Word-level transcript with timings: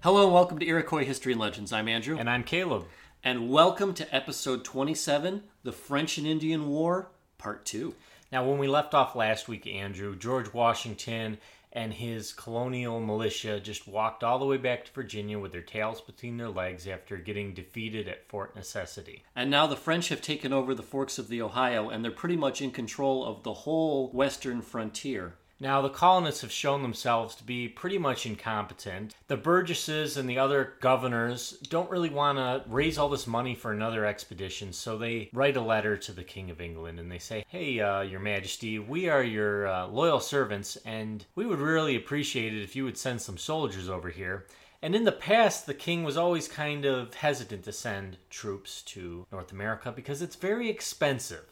Hello 0.00 0.22
and 0.22 0.32
welcome 0.32 0.60
to 0.60 0.66
Iroquois 0.66 1.04
History 1.04 1.32
and 1.32 1.40
Legends. 1.40 1.72
I'm 1.72 1.88
Andrew. 1.88 2.16
And 2.16 2.30
I'm 2.30 2.44
Caleb. 2.44 2.86
And 3.24 3.50
welcome 3.50 3.94
to 3.94 4.14
episode 4.14 4.64
27 4.64 5.42
The 5.64 5.72
French 5.72 6.18
and 6.18 6.26
Indian 6.26 6.68
War, 6.68 7.10
Part 7.36 7.64
2. 7.64 7.96
Now, 8.30 8.48
when 8.48 8.58
we 8.58 8.68
left 8.68 8.94
off 8.94 9.16
last 9.16 9.48
week, 9.48 9.66
Andrew, 9.66 10.14
George 10.14 10.54
Washington 10.54 11.38
and 11.72 11.92
his 11.92 12.32
colonial 12.32 13.00
militia 13.00 13.58
just 13.58 13.88
walked 13.88 14.22
all 14.22 14.38
the 14.38 14.46
way 14.46 14.56
back 14.56 14.84
to 14.84 14.92
Virginia 14.92 15.36
with 15.36 15.50
their 15.50 15.62
tails 15.62 16.00
between 16.00 16.36
their 16.36 16.48
legs 16.48 16.86
after 16.86 17.16
getting 17.16 17.52
defeated 17.52 18.06
at 18.06 18.28
Fort 18.28 18.54
Necessity. 18.54 19.24
And 19.34 19.50
now 19.50 19.66
the 19.66 19.74
French 19.74 20.10
have 20.10 20.22
taken 20.22 20.52
over 20.52 20.76
the 20.76 20.82
forks 20.84 21.18
of 21.18 21.26
the 21.26 21.42
Ohio 21.42 21.88
and 21.88 22.04
they're 22.04 22.12
pretty 22.12 22.36
much 22.36 22.62
in 22.62 22.70
control 22.70 23.24
of 23.24 23.42
the 23.42 23.52
whole 23.52 24.10
western 24.12 24.62
frontier. 24.62 25.34
Now, 25.60 25.82
the 25.82 25.88
colonists 25.88 26.42
have 26.42 26.52
shown 26.52 26.82
themselves 26.82 27.34
to 27.34 27.42
be 27.42 27.68
pretty 27.68 27.98
much 27.98 28.26
incompetent. 28.26 29.16
The 29.26 29.36
Burgesses 29.36 30.16
and 30.16 30.30
the 30.30 30.38
other 30.38 30.74
governors 30.80 31.58
don't 31.68 31.90
really 31.90 32.10
want 32.10 32.38
to 32.38 32.62
raise 32.70 32.96
all 32.96 33.08
this 33.08 33.26
money 33.26 33.56
for 33.56 33.72
another 33.72 34.06
expedition, 34.06 34.72
so 34.72 34.96
they 34.96 35.30
write 35.32 35.56
a 35.56 35.60
letter 35.60 35.96
to 35.96 36.12
the 36.12 36.22
King 36.22 36.50
of 36.50 36.60
England 36.60 37.00
and 37.00 37.10
they 37.10 37.18
say, 37.18 37.44
Hey, 37.48 37.80
uh, 37.80 38.02
Your 38.02 38.20
Majesty, 38.20 38.78
we 38.78 39.08
are 39.08 39.24
your 39.24 39.66
uh, 39.66 39.88
loyal 39.88 40.20
servants, 40.20 40.76
and 40.84 41.26
we 41.34 41.44
would 41.44 41.58
really 41.58 41.96
appreciate 41.96 42.54
it 42.54 42.62
if 42.62 42.76
you 42.76 42.84
would 42.84 42.96
send 42.96 43.20
some 43.20 43.36
soldiers 43.36 43.88
over 43.88 44.10
here. 44.10 44.46
And 44.80 44.94
in 44.94 45.02
the 45.02 45.10
past, 45.10 45.66
the 45.66 45.74
king 45.74 46.04
was 46.04 46.16
always 46.16 46.46
kind 46.46 46.84
of 46.84 47.14
hesitant 47.14 47.64
to 47.64 47.72
send 47.72 48.16
troops 48.30 48.82
to 48.82 49.26
North 49.32 49.50
America 49.50 49.90
because 49.90 50.22
it's 50.22 50.36
very 50.36 50.70
expensive. 50.70 51.46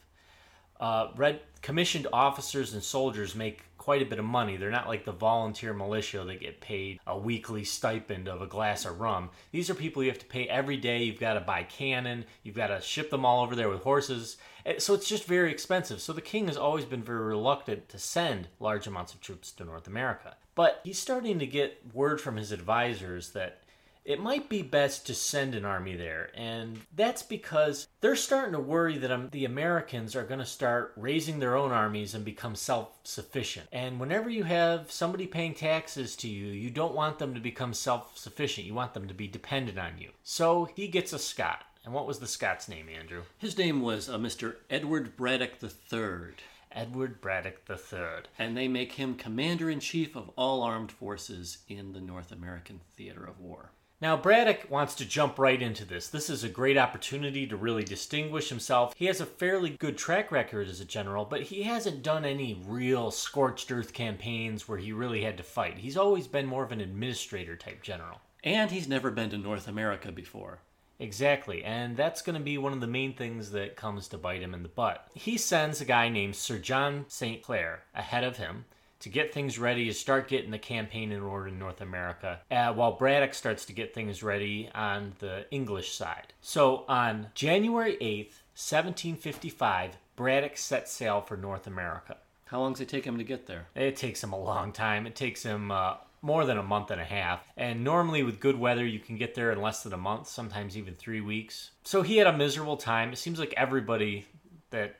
Uh, 0.79 1.09
red 1.17 1.41
commissioned 1.61 2.07
officers 2.13 2.73
and 2.73 2.83
soldiers 2.85 3.35
make 3.35 3.65
quite 3.87 4.03
a 4.03 4.05
bit 4.05 4.19
of 4.19 4.25
money. 4.25 4.57
They're 4.57 4.69
not 4.69 4.89
like 4.89 5.05
the 5.05 5.13
volunteer 5.13 5.73
militia 5.73 6.25
that 6.25 6.41
get 6.41 6.61
paid 6.61 6.99
a 7.07 7.17
weekly 7.17 7.63
stipend 7.63 8.27
of 8.27 8.43
a 8.43 8.47
glass 8.49 8.85
of 8.85 8.99
rum. 8.99 9.31
These 9.53 9.71
are 9.71 9.75
people 9.75 10.03
you 10.03 10.11
have 10.11 10.19
to 10.19 10.27
pay 10.27 10.49
every 10.49 10.77
day. 10.77 11.05
You've 11.05 11.21
got 11.21 11.35
to 11.35 11.41
buy 11.41 11.63
cannon, 11.63 12.25
you've 12.43 12.57
got 12.57 12.67
to 12.67 12.81
ship 12.81 13.11
them 13.11 13.25
all 13.25 13.45
over 13.45 13.55
there 13.55 13.69
with 13.69 13.85
horses. 13.85 14.39
Eh, 14.65 14.81
so 14.81 14.93
it's 14.93 15.09
just 15.09 15.25
very 15.27 15.53
expensive. 15.53 16.01
So 16.01 16.13
the 16.13 16.21
king 16.21 16.49
has 16.49 16.57
always 16.57 16.85
been 16.85 17.05
very 17.05 17.27
reluctant 17.27 17.89
to 17.91 17.99
send 18.01 18.49
large 18.59 18.89
amounts 18.89 19.15
of 19.15 19.21
troops 19.21 19.53
to 19.53 19.65
North 19.65 19.87
America. 19.87 20.35
But 20.57 20.81
he's 20.83 20.99
starting 20.99 21.39
to 21.39 21.47
get 21.47 21.81
word 21.95 22.21
from 22.21 22.35
his 22.35 22.51
advisors 22.51 23.31
that 23.35 23.63
it 24.07 24.21
might 24.21 24.49
be 24.49 24.63
best 24.63 25.05
to 25.05 25.15
send 25.15 25.57
an 25.57 25.65
army 25.65 25.97
there. 25.97 26.31
And 26.37 26.81
that's 26.95 27.25
because 27.25 27.89
they're 28.01 28.15
starting 28.15 28.53
to 28.53 28.61
worry 28.61 28.99
that 28.99 29.11
um, 29.11 29.31
the 29.33 29.45
Americans 29.45 30.15
are 30.15 30.23
going 30.23 30.39
to 30.39 30.47
start 30.47 30.93
raising 30.97 31.41
their 31.41 31.57
own 31.57 31.73
armies 31.73 32.15
and 32.15 32.25
become 32.25 32.55
self 32.55 32.89
sufficient. 33.03 33.67
And 33.73 33.99
whenever 33.99 34.31
you 34.31 34.45
have 34.45 34.93
somebody 34.93 35.27
paying 35.27 35.55
taxes 35.55 36.15
to 36.17 36.29
you, 36.29 36.47
you 36.47 36.71
don't 36.71 36.95
want 36.95 37.19
them 37.19 37.35
to 37.35 37.41
become 37.41 37.75
self 37.75 38.17
sufficient. 38.17 38.65
You 38.67 38.75
want 38.75 38.95
them 38.95 39.09
to 39.09 39.15
be 39.15 39.27
dependent 39.27 39.77
on 39.77 39.99
you. 39.99 40.11
So 40.23 40.67
he 40.77 40.87
gets 40.87 41.13
a 41.13 41.19
Scot. 41.19 41.65
And 41.85 41.93
what 41.93 42.07
was 42.07 42.21
the 42.21 42.29
Scot's 42.29 42.69
name, 42.69 42.87
Andrew? 42.89 43.23
His 43.39 43.59
name 43.59 43.81
was 43.83 44.09
uh, 44.09 44.19
Mr. 44.19 44.55
Edward 44.71 45.17
Braddock 45.17 45.55
III. 45.61 46.35
Edward 46.71 47.21
Braddock 47.21 47.63
III. 47.69 48.25
And 48.39 48.57
they 48.57 48.69
make 48.69 48.93
him 48.93 49.17
commander 49.17 49.69
in 49.69 49.81
chief 49.81 50.15
of 50.15 50.31
all 50.37 50.63
armed 50.63 50.93
forces 50.93 51.59
in 51.69 51.93
the 51.93 52.01
North 52.01 52.31
American 52.31 52.81
theater 52.97 53.25
of 53.25 53.41
war. 53.41 53.71
Now, 53.99 54.15
Braddock 54.15 54.71
wants 54.71 54.95
to 54.97 55.07
jump 55.07 55.39
right 55.39 55.61
into 55.61 55.87
this. 55.87 56.09
This 56.09 56.29
is 56.29 56.45
a 56.45 56.51
great 56.51 56.77
opportunity 56.77 57.47
to 57.47 57.57
really 57.57 57.83
distinguish 57.83 58.51
himself. 58.51 58.93
He 58.95 59.07
has 59.07 59.23
a 59.23 59.27
fairly 59.27 59.71
good 59.71 59.97
track 59.97 60.31
record 60.31 60.69
as 60.69 60.81
a 60.81 60.85
general, 60.85 61.25
but 61.25 61.45
he 61.45 61.63
hasn't 61.63 62.03
done 62.03 62.27
any 62.27 62.61
real 62.67 63.11
scorched 63.11 63.73
earth 63.73 63.95
campaigns 63.95 64.69
where 64.69 64.77
he 64.77 64.93
really 64.93 65.23
had 65.23 65.39
to 65.39 65.43
fight. 65.43 65.79
He's 65.79 65.97
always 65.97 66.27
been 66.27 66.45
more 66.45 66.63
of 66.63 66.73
an 66.73 66.83
administrator 66.83 67.57
type 67.57 67.83
general. 67.83 68.21
And 68.45 68.71
he's 68.71 68.87
never 68.87 69.11
been 69.11 69.31
to 69.31 69.39
North 69.39 69.67
America 69.67 70.13
before. 70.13 70.59
Exactly, 70.99 71.65
and 71.65 71.97
that's 71.97 72.23
going 72.23 72.39
to 72.39 72.45
be 72.45 72.59
one 72.59 72.73
of 72.75 72.81
the 72.81 72.87
main 72.87 73.15
things 73.15 73.51
that 73.53 73.77
comes 73.77 74.09
to 74.09 74.19
bite 74.19 74.43
him 74.43 74.53
in 74.55 74.63
the 74.63 74.69
butt. 74.69 75.09
He 75.15 75.39
sends 75.39 75.81
a 75.81 75.87
guy 75.87 76.11
named 76.11 76.37
Sir 76.37 76.59
John 76.59 77.07
St. 77.09 77.43
Clair 77.43 77.85
ahead 77.95 78.25
of 78.25 78.37
him 78.37 78.67
to 79.01 79.09
get 79.09 79.33
things 79.33 79.59
ready 79.59 79.87
to 79.87 79.95
start 79.95 80.29
getting 80.29 80.51
the 80.51 80.59
campaign 80.59 81.13
in 81.13 81.23
order 81.23 81.49
in 81.49 81.59
North 81.59 81.81
America, 81.81 82.41
uh, 82.51 82.73
while 82.73 82.93
Braddock 82.93 83.35
starts 83.35 83.65
to 83.67 83.73
get 83.73 83.95
things 83.95 84.23
ready 84.23 84.71
on 84.75 85.13
the 85.19 85.47
English 85.51 85.93
side. 85.93 86.33
So 86.41 86.85
on 86.89 87.29
January 87.35 87.97
8th, 88.01 88.43
1755, 88.57 89.97
Braddock 90.17 90.57
sets 90.57 90.93
sail 90.93 91.21
for 91.21 91.37
North 91.37 91.67
America. 91.67 92.17
How 92.47 92.61
long 92.61 92.73
does 92.73 92.81
it 92.81 92.89
take 92.89 93.05
him 93.05 93.19
to 93.19 93.25
get 93.25 93.47
there? 93.47 93.67
It 93.75 93.97
takes 93.97 94.23
him 94.23 94.33
a 94.33 94.41
long 94.41 94.73
time. 94.73 95.07
It 95.07 95.17
takes 95.17 95.43
him 95.43 95.71
uh, 95.71 95.95
more 96.23 96.47
than 96.47 96.59
a 96.59 96.63
month 96.63 96.91
and 96.91 97.01
a 97.01 97.05
half. 97.05 97.41
And 97.57 97.85
normally, 97.85 98.23
with 98.23 98.41
good 98.41 98.59
weather, 98.59 98.87
you 98.87 98.99
can 99.01 99.17
get 99.17 99.35
there 99.35 99.53
in 99.53 99.61
less 99.61 99.83
than 99.83 99.93
a 99.93 99.99
month, 99.99 100.29
sometimes 100.29 100.77
even 100.77 100.95
three 100.95 101.21
weeks. 101.21 101.73
So 101.83 102.03
he 102.03 102.17
had 102.17 102.27
a 102.27 102.37
miserable 102.37 102.77
time. 102.77 103.13
It 103.13 103.19
seems 103.19 103.39
like 103.39 103.53
everybody 103.57 104.27
that 104.71 104.97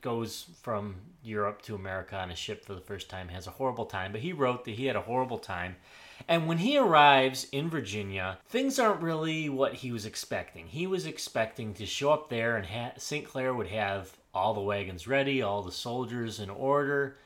goes 0.00 0.46
from 0.62 0.96
Europe 1.22 1.62
to 1.62 1.74
America 1.74 2.16
on 2.16 2.30
a 2.30 2.36
ship 2.36 2.64
for 2.64 2.74
the 2.74 2.80
first 2.80 3.08
time 3.10 3.28
has 3.28 3.46
a 3.46 3.52
horrible 3.52 3.86
time, 3.86 4.12
but 4.12 4.20
he 4.20 4.32
wrote 4.32 4.64
that 4.64 4.72
he 4.72 4.86
had 4.86 4.96
a 4.96 5.02
horrible 5.02 5.38
time. 5.38 5.76
And 6.28 6.46
when 6.46 6.58
he 6.58 6.76
arrives 6.76 7.46
in 7.52 7.70
Virginia, 7.70 8.38
things 8.48 8.78
aren't 8.78 9.02
really 9.02 9.48
what 9.48 9.74
he 9.74 9.92
was 9.92 10.06
expecting. 10.06 10.66
He 10.66 10.86
was 10.86 11.06
expecting 11.06 11.74
to 11.74 11.86
show 11.86 12.12
up 12.12 12.28
there 12.28 12.56
and 12.56 12.66
ha- 12.66 12.92
St. 12.98 13.26
Clair 13.26 13.54
would 13.54 13.68
have 13.68 14.16
all 14.34 14.54
the 14.54 14.60
wagons 14.60 15.08
ready, 15.08 15.42
all 15.42 15.62
the 15.62 15.72
soldiers 15.72 16.40
in 16.40 16.50
order, 16.50 17.16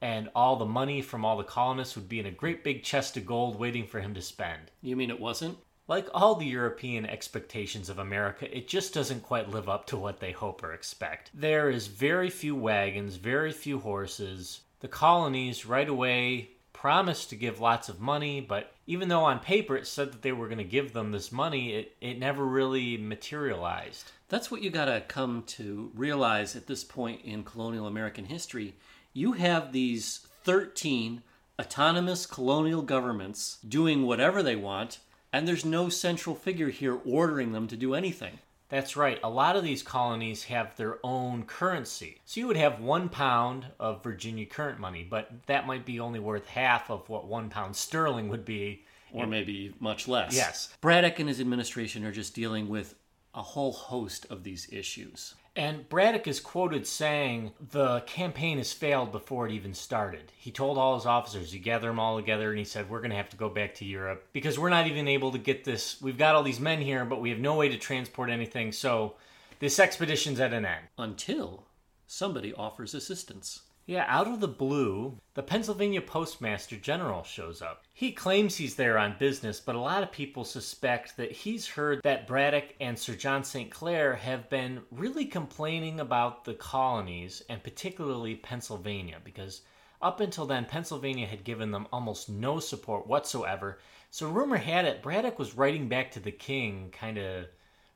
and 0.00 0.28
all 0.34 0.56
the 0.56 0.64
money 0.64 1.00
from 1.02 1.24
all 1.24 1.36
the 1.36 1.44
colonists 1.44 1.96
would 1.96 2.08
be 2.08 2.20
in 2.20 2.26
a 2.26 2.30
great 2.30 2.62
big 2.64 2.82
chest 2.82 3.16
of 3.16 3.26
gold 3.26 3.58
waiting 3.58 3.86
for 3.86 4.00
him 4.00 4.14
to 4.14 4.22
spend. 4.22 4.70
You 4.82 4.96
mean 4.96 5.10
it 5.10 5.20
wasn't? 5.20 5.58
Like 5.86 6.08
all 6.14 6.34
the 6.34 6.46
European 6.46 7.04
expectations 7.04 7.90
of 7.90 7.98
America, 7.98 8.56
it 8.56 8.66
just 8.66 8.94
doesn't 8.94 9.22
quite 9.22 9.50
live 9.50 9.68
up 9.68 9.86
to 9.88 9.98
what 9.98 10.18
they 10.18 10.32
hope 10.32 10.62
or 10.62 10.72
expect. 10.72 11.30
There 11.34 11.68
is 11.68 11.88
very 11.88 12.30
few 12.30 12.56
wagons, 12.56 13.16
very 13.16 13.52
few 13.52 13.78
horses. 13.78 14.60
The 14.80 14.88
colonies 14.88 15.66
right 15.66 15.88
away 15.88 16.50
promised 16.72 17.28
to 17.30 17.36
give 17.36 17.60
lots 17.60 17.90
of 17.90 18.00
money, 18.00 18.40
but 18.40 18.72
even 18.86 19.08
though 19.08 19.24
on 19.24 19.40
paper 19.40 19.76
it 19.76 19.86
said 19.86 20.12
that 20.12 20.22
they 20.22 20.32
were 20.32 20.48
going 20.48 20.56
to 20.58 20.64
give 20.64 20.94
them 20.94 21.12
this 21.12 21.30
money, 21.30 21.74
it, 21.74 21.96
it 22.00 22.18
never 22.18 22.46
really 22.46 22.96
materialized. 22.96 24.10
That's 24.30 24.50
what 24.50 24.62
you 24.62 24.70
got 24.70 24.86
to 24.86 25.02
come 25.02 25.42
to 25.48 25.90
realize 25.94 26.56
at 26.56 26.66
this 26.66 26.82
point 26.82 27.20
in 27.24 27.44
colonial 27.44 27.86
American 27.86 28.24
history. 28.24 28.74
You 29.12 29.32
have 29.32 29.72
these 29.72 30.26
13 30.44 31.22
autonomous 31.60 32.24
colonial 32.24 32.82
governments 32.82 33.58
doing 33.68 34.06
whatever 34.06 34.42
they 34.42 34.56
want 34.56 34.98
and 35.34 35.48
there's 35.48 35.64
no 35.64 35.88
central 35.88 36.36
figure 36.36 36.68
here 36.68 36.96
ordering 37.04 37.50
them 37.50 37.66
to 37.66 37.76
do 37.76 37.92
anything. 37.92 38.38
That's 38.68 38.96
right. 38.96 39.18
A 39.24 39.28
lot 39.28 39.56
of 39.56 39.64
these 39.64 39.82
colonies 39.82 40.44
have 40.44 40.76
their 40.76 40.98
own 41.02 41.42
currency. 41.42 42.20
So 42.24 42.38
you 42.38 42.46
would 42.46 42.56
have 42.56 42.78
one 42.80 43.08
pound 43.08 43.66
of 43.80 44.04
Virginia 44.04 44.46
current 44.46 44.78
money, 44.78 45.04
but 45.08 45.30
that 45.46 45.66
might 45.66 45.84
be 45.84 45.98
only 45.98 46.20
worth 46.20 46.46
half 46.46 46.88
of 46.88 47.08
what 47.08 47.26
one 47.26 47.50
pound 47.50 47.74
sterling 47.74 48.28
would 48.28 48.44
be. 48.44 48.84
Or 49.12 49.26
maybe 49.26 49.74
much 49.80 50.06
less. 50.06 50.36
Yes. 50.36 50.72
Braddock 50.80 51.18
and 51.18 51.28
his 51.28 51.40
administration 51.40 52.04
are 52.04 52.12
just 52.12 52.34
dealing 52.34 52.68
with 52.68 52.94
a 53.34 53.42
whole 53.42 53.72
host 53.72 54.26
of 54.30 54.44
these 54.44 54.68
issues. 54.72 55.34
And 55.56 55.88
Braddock 55.88 56.26
is 56.26 56.40
quoted 56.40 56.84
saying 56.84 57.52
the 57.70 58.00
campaign 58.00 58.58
has 58.58 58.72
failed 58.72 59.12
before 59.12 59.46
it 59.46 59.52
even 59.52 59.72
started. 59.72 60.32
He 60.36 60.50
told 60.50 60.78
all 60.78 60.96
his 60.96 61.06
officers, 61.06 61.52
he 61.52 61.60
gathered 61.60 61.90
them 61.90 62.00
all 62.00 62.16
together, 62.16 62.50
and 62.50 62.58
he 62.58 62.64
said, 62.64 62.90
We're 62.90 62.98
going 62.98 63.10
to 63.10 63.16
have 63.16 63.30
to 63.30 63.36
go 63.36 63.48
back 63.48 63.74
to 63.76 63.84
Europe 63.84 64.26
because 64.32 64.58
we're 64.58 64.68
not 64.68 64.88
even 64.88 65.06
able 65.06 65.30
to 65.30 65.38
get 65.38 65.62
this. 65.62 66.00
We've 66.02 66.18
got 66.18 66.34
all 66.34 66.42
these 66.42 66.58
men 66.58 66.80
here, 66.80 67.04
but 67.04 67.20
we 67.20 67.30
have 67.30 67.38
no 67.38 67.54
way 67.54 67.68
to 67.68 67.78
transport 67.78 68.30
anything, 68.30 68.72
so 68.72 69.14
this 69.60 69.78
expedition's 69.78 70.40
at 70.40 70.52
an 70.52 70.66
end. 70.66 70.86
Until 70.98 71.66
somebody 72.08 72.52
offers 72.52 72.92
assistance. 72.92 73.62
Yeah, 73.86 74.06
out 74.08 74.26
of 74.26 74.40
the 74.40 74.48
blue, 74.48 75.18
the 75.34 75.42
Pennsylvania 75.42 76.00
Postmaster 76.00 76.76
General 76.76 77.22
shows 77.22 77.60
up. 77.60 77.84
He 77.92 78.12
claims 78.12 78.56
he's 78.56 78.76
there 78.76 78.96
on 78.96 79.16
business, 79.18 79.60
but 79.60 79.74
a 79.74 79.80
lot 79.80 80.02
of 80.02 80.10
people 80.10 80.44
suspect 80.44 81.18
that 81.18 81.32
he's 81.32 81.68
heard 81.68 82.00
that 82.02 82.26
Braddock 82.26 82.74
and 82.80 82.98
Sir 82.98 83.14
John 83.14 83.44
St. 83.44 83.70
Clair 83.70 84.14
have 84.14 84.48
been 84.48 84.80
really 84.90 85.26
complaining 85.26 86.00
about 86.00 86.46
the 86.46 86.54
colonies, 86.54 87.42
and 87.50 87.62
particularly 87.62 88.36
Pennsylvania, 88.36 89.18
because 89.22 89.60
up 90.00 90.20
until 90.20 90.46
then, 90.46 90.64
Pennsylvania 90.64 91.26
had 91.26 91.44
given 91.44 91.70
them 91.70 91.86
almost 91.92 92.30
no 92.30 92.60
support 92.60 93.06
whatsoever. 93.06 93.80
So, 94.10 94.30
rumor 94.30 94.56
had 94.56 94.86
it, 94.86 95.02
Braddock 95.02 95.38
was 95.38 95.56
writing 95.56 95.88
back 95.88 96.10
to 96.12 96.20
the 96.20 96.32
king, 96.32 96.90
kind 96.90 97.18
of 97.18 97.48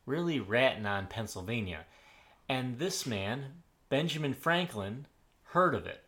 really 0.04 0.38
ratting 0.38 0.84
on 0.84 1.06
Pennsylvania. 1.06 1.86
And 2.46 2.78
this 2.78 3.06
man, 3.06 3.62
Benjamin 3.88 4.34
Franklin, 4.34 5.06
heard 5.48 5.74
of 5.74 5.86
it. 5.86 6.04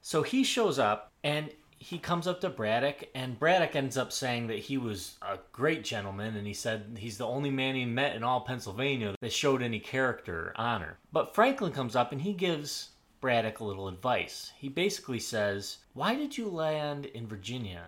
So 0.00 0.22
he 0.22 0.44
shows 0.44 0.78
up 0.78 1.12
and 1.22 1.50
he 1.78 1.98
comes 1.98 2.26
up 2.26 2.42
to 2.42 2.50
Braddock, 2.50 3.08
and 3.14 3.38
Braddock 3.38 3.74
ends 3.74 3.96
up 3.96 4.12
saying 4.12 4.48
that 4.48 4.58
he 4.58 4.76
was 4.76 5.16
a 5.22 5.38
great 5.50 5.82
gentleman, 5.82 6.36
and 6.36 6.46
he 6.46 6.52
said 6.52 6.98
he's 6.98 7.16
the 7.16 7.26
only 7.26 7.50
man 7.50 7.74
he 7.74 7.86
met 7.86 8.14
in 8.14 8.22
all 8.22 8.42
Pennsylvania 8.42 9.14
that 9.22 9.32
showed 9.32 9.62
any 9.62 9.80
character 9.80 10.48
or 10.48 10.52
honor. 10.56 10.98
But 11.10 11.34
Franklin 11.34 11.72
comes 11.72 11.96
up 11.96 12.12
and 12.12 12.20
he 12.20 12.34
gives 12.34 12.90
Braddock 13.22 13.60
a 13.60 13.64
little 13.64 13.88
advice. 13.88 14.52
He 14.58 14.68
basically 14.68 15.20
says, 15.20 15.78
Why 15.94 16.14
did 16.14 16.36
you 16.36 16.50
land 16.50 17.06
in 17.06 17.26
Virginia? 17.26 17.86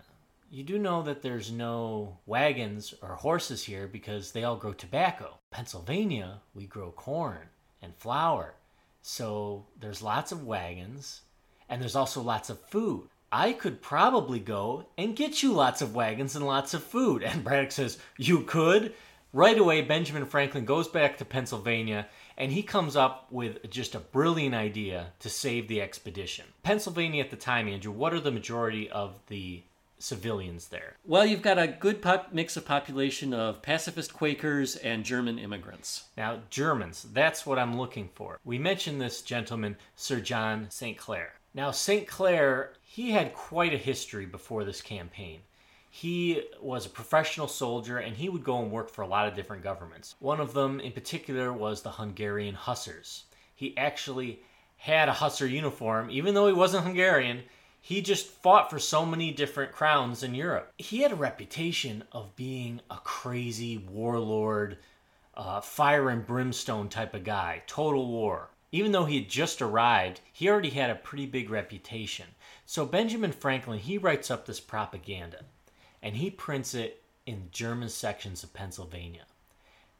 you 0.52 0.62
do 0.62 0.78
know 0.78 1.02
that 1.02 1.22
there's 1.22 1.50
no 1.50 2.18
wagons 2.26 2.92
or 3.00 3.14
horses 3.14 3.64
here 3.64 3.88
because 3.88 4.32
they 4.32 4.44
all 4.44 4.54
grow 4.54 4.74
tobacco. 4.74 5.38
Pennsylvania, 5.50 6.42
we 6.54 6.66
grow 6.66 6.90
corn 6.90 7.48
and 7.80 7.96
flour. 7.96 8.54
So 9.02 9.66
there's 9.78 10.00
lots 10.00 10.32
of 10.32 10.46
wagons 10.46 11.22
and 11.68 11.82
there's 11.82 11.96
also 11.96 12.22
lots 12.22 12.48
of 12.48 12.60
food. 12.60 13.08
I 13.32 13.52
could 13.52 13.82
probably 13.82 14.38
go 14.38 14.86
and 14.96 15.16
get 15.16 15.42
you 15.42 15.52
lots 15.52 15.82
of 15.82 15.94
wagons 15.94 16.36
and 16.36 16.46
lots 16.46 16.72
of 16.72 16.84
food. 16.84 17.22
And 17.22 17.42
Braddock 17.42 17.72
says, 17.72 17.98
You 18.16 18.42
could? 18.42 18.94
Right 19.32 19.58
away, 19.58 19.80
Benjamin 19.80 20.26
Franklin 20.26 20.66
goes 20.66 20.86
back 20.86 21.16
to 21.16 21.24
Pennsylvania 21.24 22.06
and 22.36 22.52
he 22.52 22.62
comes 22.62 22.96
up 22.96 23.32
with 23.32 23.70
just 23.70 23.94
a 23.94 24.00
brilliant 24.00 24.54
idea 24.54 25.12
to 25.20 25.30
save 25.30 25.68
the 25.68 25.80
expedition. 25.80 26.44
Pennsylvania 26.62 27.24
at 27.24 27.30
the 27.30 27.36
time, 27.36 27.66
Andrew, 27.66 27.92
what 27.92 28.12
are 28.12 28.20
the 28.20 28.30
majority 28.30 28.90
of 28.90 29.18
the 29.28 29.62
civilians 30.02 30.68
there? 30.68 30.96
Well, 31.04 31.24
you've 31.24 31.42
got 31.42 31.58
a 31.58 31.66
good 31.66 32.02
pop- 32.02 32.32
mix 32.32 32.56
of 32.56 32.64
population 32.64 33.32
of 33.32 33.62
pacifist 33.62 34.12
Quakers 34.12 34.76
and 34.76 35.04
German 35.04 35.38
immigrants. 35.38 36.04
Now, 36.16 36.40
Germans, 36.50 37.06
that's 37.12 37.46
what 37.46 37.58
I'm 37.58 37.78
looking 37.78 38.10
for. 38.14 38.38
We 38.44 38.58
mentioned 38.58 39.00
this 39.00 39.22
gentleman, 39.22 39.76
Sir 39.96 40.20
John 40.20 40.66
St. 40.70 40.98
Clair. 40.98 41.34
Now, 41.54 41.70
St. 41.70 42.06
Clair, 42.06 42.72
he 42.82 43.12
had 43.12 43.34
quite 43.34 43.74
a 43.74 43.78
history 43.78 44.26
before 44.26 44.64
this 44.64 44.80
campaign. 44.80 45.40
He 45.90 46.44
was 46.60 46.86
a 46.86 46.90
professional 46.90 47.48
soldier 47.48 47.98
and 47.98 48.16
he 48.16 48.30
would 48.30 48.44
go 48.44 48.62
and 48.62 48.70
work 48.70 48.88
for 48.88 49.02
a 49.02 49.06
lot 49.06 49.28
of 49.28 49.34
different 49.34 49.62
governments. 49.62 50.14
One 50.18 50.40
of 50.40 50.54
them 50.54 50.80
in 50.80 50.92
particular 50.92 51.52
was 51.52 51.82
the 51.82 51.90
Hungarian 51.90 52.54
Hussars. 52.54 53.24
He 53.54 53.76
actually 53.76 54.40
had 54.78 55.08
a 55.08 55.12
Hussar 55.12 55.46
uniform, 55.46 56.10
even 56.10 56.34
though 56.34 56.46
he 56.46 56.52
wasn't 56.52 56.84
Hungarian. 56.84 57.42
He 57.84 58.00
just 58.00 58.28
fought 58.28 58.70
for 58.70 58.78
so 58.78 59.04
many 59.04 59.32
different 59.32 59.72
crowns 59.72 60.22
in 60.22 60.36
Europe. 60.36 60.72
He 60.78 61.00
had 61.00 61.10
a 61.10 61.16
reputation 61.16 62.04
of 62.12 62.36
being 62.36 62.80
a 62.88 62.98
crazy 62.98 63.76
warlord, 63.76 64.78
uh, 65.34 65.60
fire 65.60 66.08
and 66.08 66.24
brimstone 66.24 66.88
type 66.88 67.12
of 67.12 67.24
guy, 67.24 67.64
total 67.66 68.06
war. 68.06 68.50
Even 68.70 68.92
though 68.92 69.04
he 69.04 69.18
had 69.18 69.28
just 69.28 69.60
arrived, 69.60 70.20
he 70.32 70.48
already 70.48 70.70
had 70.70 70.90
a 70.90 70.94
pretty 70.94 71.26
big 71.26 71.50
reputation. 71.50 72.28
So 72.66 72.86
Benjamin 72.86 73.32
Franklin, 73.32 73.80
he 73.80 73.98
writes 73.98 74.30
up 74.30 74.46
this 74.46 74.60
propaganda 74.60 75.44
and 76.00 76.16
he 76.16 76.30
prints 76.30 76.74
it 76.74 77.02
in 77.26 77.48
German 77.50 77.88
sections 77.88 78.44
of 78.44 78.54
Pennsylvania. 78.54 79.26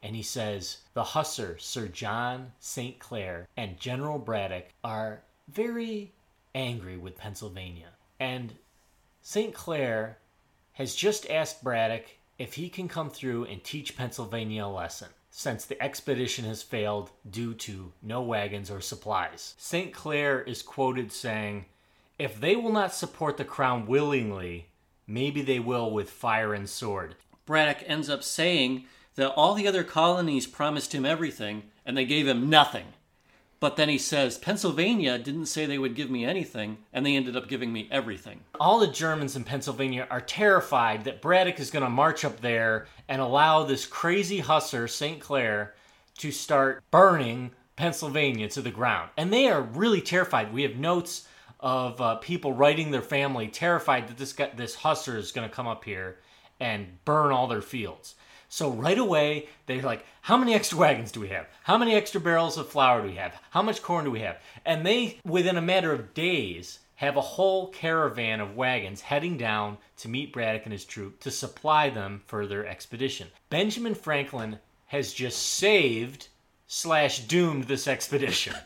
And 0.05 0.15
he 0.15 0.23
says 0.23 0.79
the 0.95 1.03
Hussar, 1.03 1.59
Sir 1.59 1.89
John 1.89 2.53
St. 2.61 3.01
Clair, 3.01 3.49
and 3.57 3.81
General 3.81 4.21
Braddock 4.21 4.67
are 4.85 5.25
very 5.49 6.13
angry 6.55 6.97
with 6.97 7.19
Pennsylvania. 7.19 7.89
And 8.21 8.55
St. 9.21 9.55
Clair 9.55 10.19
has 10.73 10.95
just 10.95 11.29
asked 11.29 11.63
Braddock 11.63 12.05
if 12.39 12.55
he 12.55 12.69
can 12.69 12.89
come 12.89 13.11
through 13.11 13.45
and 13.45 13.63
teach 13.63 13.97
Pennsylvania 13.97 14.65
a 14.65 14.69
lesson, 14.69 15.09
since 15.31 15.65
the 15.65 15.81
expedition 15.83 16.45
has 16.45 16.63
failed 16.63 17.11
due 17.31 17.55
to 17.55 17.93
no 18.03 18.23
wagons 18.23 18.71
or 18.71 18.81
supplies. 18.81 19.55
St. 19.59 19.93
Clair 19.93 20.43
is 20.43 20.63
quoted 20.63 21.13
saying, 21.13 21.67
If 22.19 22.41
they 22.41 22.57
will 22.57 22.73
not 22.73 22.95
support 22.95 23.37
the 23.37 23.45
crown 23.45 23.87
willingly, 23.87 24.67
Maybe 25.07 25.43
they 25.43 25.59
will 25.59 25.91
with 25.91 26.11
fire 26.11 26.55
and 26.55 26.69
sword. 26.69 27.17
Braddock 27.45 27.83
ends 27.87 28.09
up 28.09 28.23
saying 28.23 28.85
that 29.17 29.33
all 29.33 29.55
the 29.55 29.67
other 29.67 29.85
colonies 29.85 30.47
promised 30.47 30.95
him 30.95 31.05
everything 31.05 31.65
and 31.85 31.97
they 31.97 32.05
gave 32.05 32.27
him 32.27 32.49
nothing. 32.49 32.87
But 33.63 33.77
then 33.77 33.89
he 33.89 33.99
says, 33.99 34.39
Pennsylvania 34.39 35.21
didn't 35.21 35.47
say 35.47 35.67
they 35.67 35.79
would 35.79 35.95
give 35.95 36.11
me 36.11 36.25
anything, 36.25 36.79
and 36.93 37.07
they 37.07 37.15
ended 37.15 37.37
up 37.37 37.47
giving 37.47 37.73
me 37.73 37.87
everything. 37.93 38.41
All 38.59 38.81
the 38.81 38.89
Germans 38.89 39.37
in 39.37 39.45
Pennsylvania 39.45 40.09
are 40.11 40.21
terrified 40.21 41.05
that 41.05 41.23
Braddock 41.23 41.61
is 41.61 41.71
going 41.71 41.85
to 41.85 41.89
march 41.89 42.25
up 42.25 42.41
there 42.41 42.89
and 43.07 43.23
allow 43.23 43.63
this 43.63 43.87
crazy 43.87 44.41
hussar, 44.41 44.89
St. 44.89 45.21
Clair, 45.21 45.75
to 46.19 46.33
start 46.33 46.83
burning 46.91 47.53
Pennsylvania 47.77 48.49
to 48.49 48.63
the 48.63 48.73
ground. 48.73 49.11
And 49.17 49.33
they 49.33 49.47
are 49.47 49.63
really 49.63 50.01
terrified. 50.01 50.53
We 50.53 50.65
have 50.65 50.75
notes 50.75 51.29
of 51.61 52.01
uh, 52.01 52.17
people 52.17 52.53
writing 52.53 52.91
their 52.91 53.01
family 53.01 53.47
terrified 53.47 54.09
that 54.09 54.19
this 54.19 54.33
guy, 54.33 54.51
this 54.57 54.75
hussar 54.75 55.17
is 55.17 55.31
going 55.31 55.49
to 55.49 55.55
come 55.55 55.69
up 55.69 55.85
here 55.85 56.19
and 56.59 56.99
burn 57.05 57.31
all 57.31 57.47
their 57.47 57.63
fields. 57.63 58.17
So 58.53 58.69
right 58.69 58.99
away 58.99 59.49
they're 59.65 59.81
like, 59.81 60.05
"How 60.21 60.37
many 60.37 60.53
extra 60.53 60.77
wagons 60.77 61.11
do 61.11 61.21
we 61.21 61.29
have? 61.29 61.47
How 61.63 61.79
many 61.79 61.95
extra 61.95 62.21
barrels 62.21 62.59
of 62.59 62.69
flour 62.69 63.01
do 63.01 63.09
we 63.09 63.15
have? 63.15 63.41
How 63.53 63.63
much 63.63 63.81
corn 63.81 64.05
do 64.05 64.11
we 64.11 64.21
have?" 64.21 64.43
And 64.67 64.85
they, 64.85 65.21
within 65.25 65.57
a 65.57 65.63
matter 65.63 65.91
of 65.91 66.13
days, 66.13 66.81
have 66.97 67.17
a 67.17 67.23
whole 67.23 67.69
caravan 67.69 68.41
of 68.41 68.55
wagons 68.55 69.01
heading 69.01 69.39
down 69.39 69.79
to 69.97 70.09
meet 70.11 70.35
Braddock 70.35 70.65
and 70.65 70.73
his 70.75 70.85
troop 70.85 71.19
to 71.21 71.31
supply 71.31 71.89
them 71.89 72.25
for 72.27 72.47
their 72.47 72.67
expedition. 72.67 73.31
Benjamin 73.49 73.95
Franklin 73.95 74.59
has 74.89 75.15
just 75.15 75.43
saved 75.43 76.29
slash 76.67 77.21
doomed 77.21 77.65
this 77.65 77.89
expedition. 77.89 78.55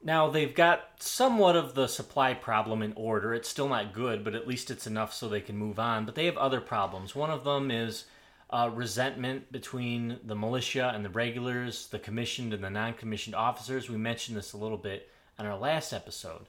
Now 0.00 0.30
they've 0.30 0.54
got 0.54 0.90
somewhat 1.00 1.56
of 1.56 1.74
the 1.74 1.88
supply 1.88 2.32
problem 2.32 2.82
in 2.82 2.92
order. 2.94 3.34
It's 3.34 3.48
still 3.48 3.68
not 3.68 3.92
good, 3.92 4.22
but 4.22 4.36
at 4.36 4.46
least 4.46 4.70
it's 4.70 4.86
enough 4.86 5.12
so 5.12 5.28
they 5.28 5.40
can 5.40 5.56
move 5.56 5.80
on. 5.80 6.04
But 6.04 6.14
they 6.14 6.26
have 6.26 6.36
other 6.36 6.60
problems. 6.60 7.16
One 7.16 7.30
of 7.30 7.42
them 7.42 7.72
is 7.72 8.04
uh, 8.50 8.70
resentment 8.72 9.52
between 9.52 10.18
the 10.24 10.34
militia 10.34 10.92
and 10.94 11.04
the 11.04 11.10
regulars, 11.10 11.88
the 11.88 11.98
commissioned 11.98 12.54
and 12.54 12.64
the 12.64 12.70
non 12.70 12.94
commissioned 12.94 13.34
officers. 13.34 13.90
We 13.90 13.96
mentioned 13.96 14.36
this 14.36 14.52
a 14.52 14.58
little 14.58 14.78
bit 14.78 15.10
on 15.38 15.46
our 15.46 15.58
last 15.58 15.92
episode. 15.92 16.46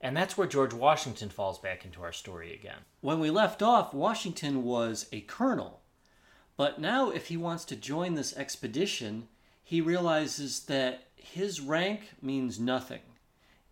And 0.00 0.16
that's 0.16 0.38
where 0.38 0.46
George 0.46 0.72
Washington 0.72 1.28
falls 1.28 1.58
back 1.58 1.84
into 1.84 2.02
our 2.02 2.12
story 2.12 2.54
again. 2.54 2.78
When 3.00 3.18
we 3.18 3.30
left 3.30 3.62
off, 3.62 3.92
Washington 3.92 4.62
was 4.62 5.08
a 5.10 5.22
colonel. 5.22 5.80
But 6.56 6.80
now, 6.80 7.10
if 7.10 7.28
he 7.28 7.36
wants 7.36 7.64
to 7.66 7.76
join 7.76 8.14
this 8.14 8.36
expedition, 8.36 9.28
he 9.62 9.80
realizes 9.80 10.60
that 10.66 11.04
his 11.16 11.60
rank 11.60 12.12
means 12.22 12.60
nothing. 12.60 13.00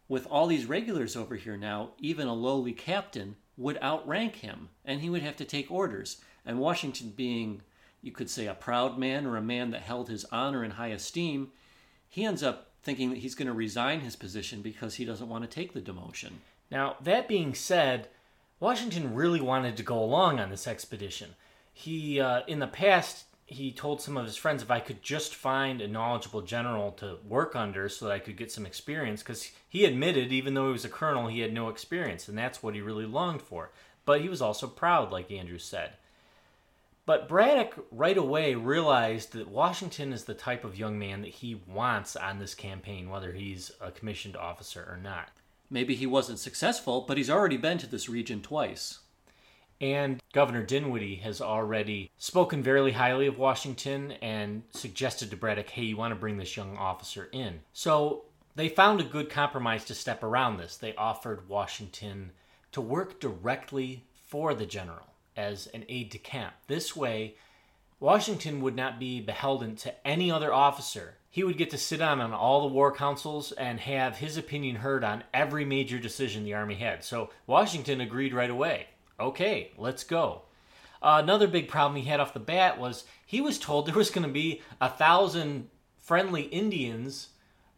With 0.08 0.26
all 0.26 0.46
these 0.46 0.66
regulars 0.66 1.16
over 1.16 1.36
here 1.36 1.56
now, 1.56 1.90
even 1.98 2.26
a 2.26 2.34
lowly 2.34 2.72
captain 2.72 3.36
would 3.56 3.80
outrank 3.82 4.36
him, 4.36 4.68
and 4.84 5.00
he 5.00 5.10
would 5.10 5.22
have 5.22 5.36
to 5.36 5.44
take 5.44 5.70
orders. 5.70 6.20
And 6.44 6.60
Washington, 6.60 7.12
being, 7.16 7.62
you 8.02 8.12
could 8.12 8.30
say, 8.30 8.46
a 8.46 8.54
proud 8.54 8.98
man 8.98 9.26
or 9.26 9.36
a 9.36 9.42
man 9.42 9.70
that 9.70 9.82
held 9.82 10.08
his 10.08 10.24
honor 10.30 10.62
in 10.62 10.72
high 10.72 10.88
esteem, 10.88 11.52
he 12.08 12.24
ends 12.24 12.42
up 12.42 12.72
thinking 12.82 13.10
that 13.10 13.18
he's 13.18 13.34
going 13.34 13.48
to 13.48 13.52
resign 13.52 14.00
his 14.00 14.16
position 14.16 14.62
because 14.62 14.94
he 14.94 15.04
doesn't 15.04 15.28
want 15.28 15.42
to 15.42 15.50
take 15.50 15.72
the 15.72 15.80
demotion. 15.80 16.32
Now, 16.70 16.96
that 17.02 17.28
being 17.28 17.54
said, 17.54 18.08
Washington 18.60 19.14
really 19.14 19.40
wanted 19.40 19.76
to 19.76 19.82
go 19.82 19.98
along 20.02 20.38
on 20.38 20.50
this 20.50 20.66
expedition. 20.66 21.34
He, 21.72 22.20
uh, 22.20 22.42
in 22.46 22.60
the 22.60 22.66
past, 22.66 23.24
he 23.44 23.70
told 23.70 24.00
some 24.00 24.16
of 24.16 24.24
his 24.24 24.36
friends 24.36 24.62
if 24.62 24.70
I 24.70 24.80
could 24.80 25.02
just 25.02 25.34
find 25.34 25.80
a 25.80 25.88
knowledgeable 25.88 26.42
general 26.42 26.92
to 26.92 27.18
work 27.26 27.54
under 27.54 27.88
so 27.88 28.06
that 28.06 28.12
I 28.12 28.18
could 28.18 28.36
get 28.36 28.50
some 28.50 28.66
experience, 28.66 29.22
because 29.22 29.50
he 29.68 29.84
admitted, 29.84 30.32
even 30.32 30.54
though 30.54 30.66
he 30.66 30.72
was 30.72 30.84
a 30.84 30.88
colonel, 30.88 31.28
he 31.28 31.40
had 31.40 31.52
no 31.52 31.68
experience, 31.68 32.28
and 32.28 32.36
that's 32.36 32.62
what 32.62 32.74
he 32.74 32.80
really 32.80 33.04
longed 33.04 33.42
for. 33.42 33.70
But 34.04 34.20
he 34.20 34.28
was 34.28 34.42
also 34.42 34.66
proud, 34.66 35.12
like 35.12 35.30
Andrew 35.30 35.58
said. 35.58 35.92
But 37.06 37.28
Braddock 37.28 37.86
right 37.92 38.18
away 38.18 38.56
realized 38.56 39.32
that 39.32 39.46
Washington 39.46 40.12
is 40.12 40.24
the 40.24 40.34
type 40.34 40.64
of 40.64 40.76
young 40.76 40.98
man 40.98 41.22
that 41.22 41.30
he 41.30 41.62
wants 41.68 42.16
on 42.16 42.40
this 42.40 42.54
campaign, 42.54 43.08
whether 43.08 43.32
he's 43.32 43.70
a 43.80 43.92
commissioned 43.92 44.36
officer 44.36 44.84
or 44.90 44.96
not. 44.96 45.28
Maybe 45.70 45.94
he 45.94 46.06
wasn't 46.06 46.40
successful, 46.40 47.04
but 47.06 47.16
he's 47.16 47.30
already 47.30 47.56
been 47.56 47.78
to 47.78 47.86
this 47.86 48.08
region 48.08 48.42
twice. 48.42 48.98
And 49.80 50.20
Governor 50.32 50.64
Dinwiddie 50.64 51.16
has 51.16 51.40
already 51.40 52.10
spoken 52.18 52.60
very 52.60 52.92
highly 52.92 53.28
of 53.28 53.38
Washington 53.38 54.12
and 54.20 54.64
suggested 54.70 55.30
to 55.30 55.36
Braddock, 55.36 55.68
hey, 55.70 55.82
you 55.82 55.96
want 55.96 56.10
to 56.12 56.18
bring 56.18 56.38
this 56.38 56.56
young 56.56 56.76
officer 56.76 57.28
in. 57.30 57.60
So 57.72 58.24
they 58.56 58.68
found 58.68 59.00
a 59.00 59.04
good 59.04 59.30
compromise 59.30 59.84
to 59.84 59.94
step 59.94 60.24
around 60.24 60.56
this. 60.56 60.76
They 60.76 60.94
offered 60.96 61.48
Washington 61.48 62.32
to 62.72 62.80
work 62.80 63.20
directly 63.20 64.06
for 64.24 64.54
the 64.54 64.66
general 64.66 65.06
as 65.36 65.66
an 65.68 65.84
aide 65.88 66.10
de 66.10 66.18
camp. 66.18 66.54
This 66.66 66.96
way, 66.96 67.36
Washington 68.00 68.60
would 68.60 68.76
not 68.76 68.98
be 68.98 69.20
beholden 69.20 69.76
to 69.76 70.06
any 70.06 70.30
other 70.30 70.52
officer. 70.52 71.16
He 71.30 71.44
would 71.44 71.58
get 71.58 71.70
to 71.70 71.78
sit 71.78 72.00
on 72.00 72.20
on 72.20 72.32
all 72.32 72.62
the 72.62 72.74
war 72.74 72.94
councils 72.94 73.52
and 73.52 73.80
have 73.80 74.16
his 74.16 74.36
opinion 74.36 74.76
heard 74.76 75.04
on 75.04 75.24
every 75.34 75.64
major 75.64 75.98
decision 75.98 76.44
the 76.44 76.54
army 76.54 76.76
had. 76.76 77.04
So 77.04 77.30
Washington 77.46 78.00
agreed 78.00 78.34
right 78.34 78.50
away 78.50 78.86
okay, 79.18 79.70
let's 79.78 80.04
go. 80.04 80.42
Uh, 81.02 81.20
another 81.22 81.46
big 81.46 81.68
problem 81.68 82.00
he 82.00 82.08
had 82.08 82.20
off 82.20 82.34
the 82.34 82.40
bat 82.40 82.78
was 82.78 83.04
he 83.24 83.40
was 83.40 83.58
told 83.58 83.86
there 83.86 83.94
was 83.94 84.10
going 84.10 84.26
to 84.26 84.32
be 84.32 84.62
a 84.80 84.88
thousand 84.88 85.68
friendly 85.98 86.42
Indians 86.42 87.28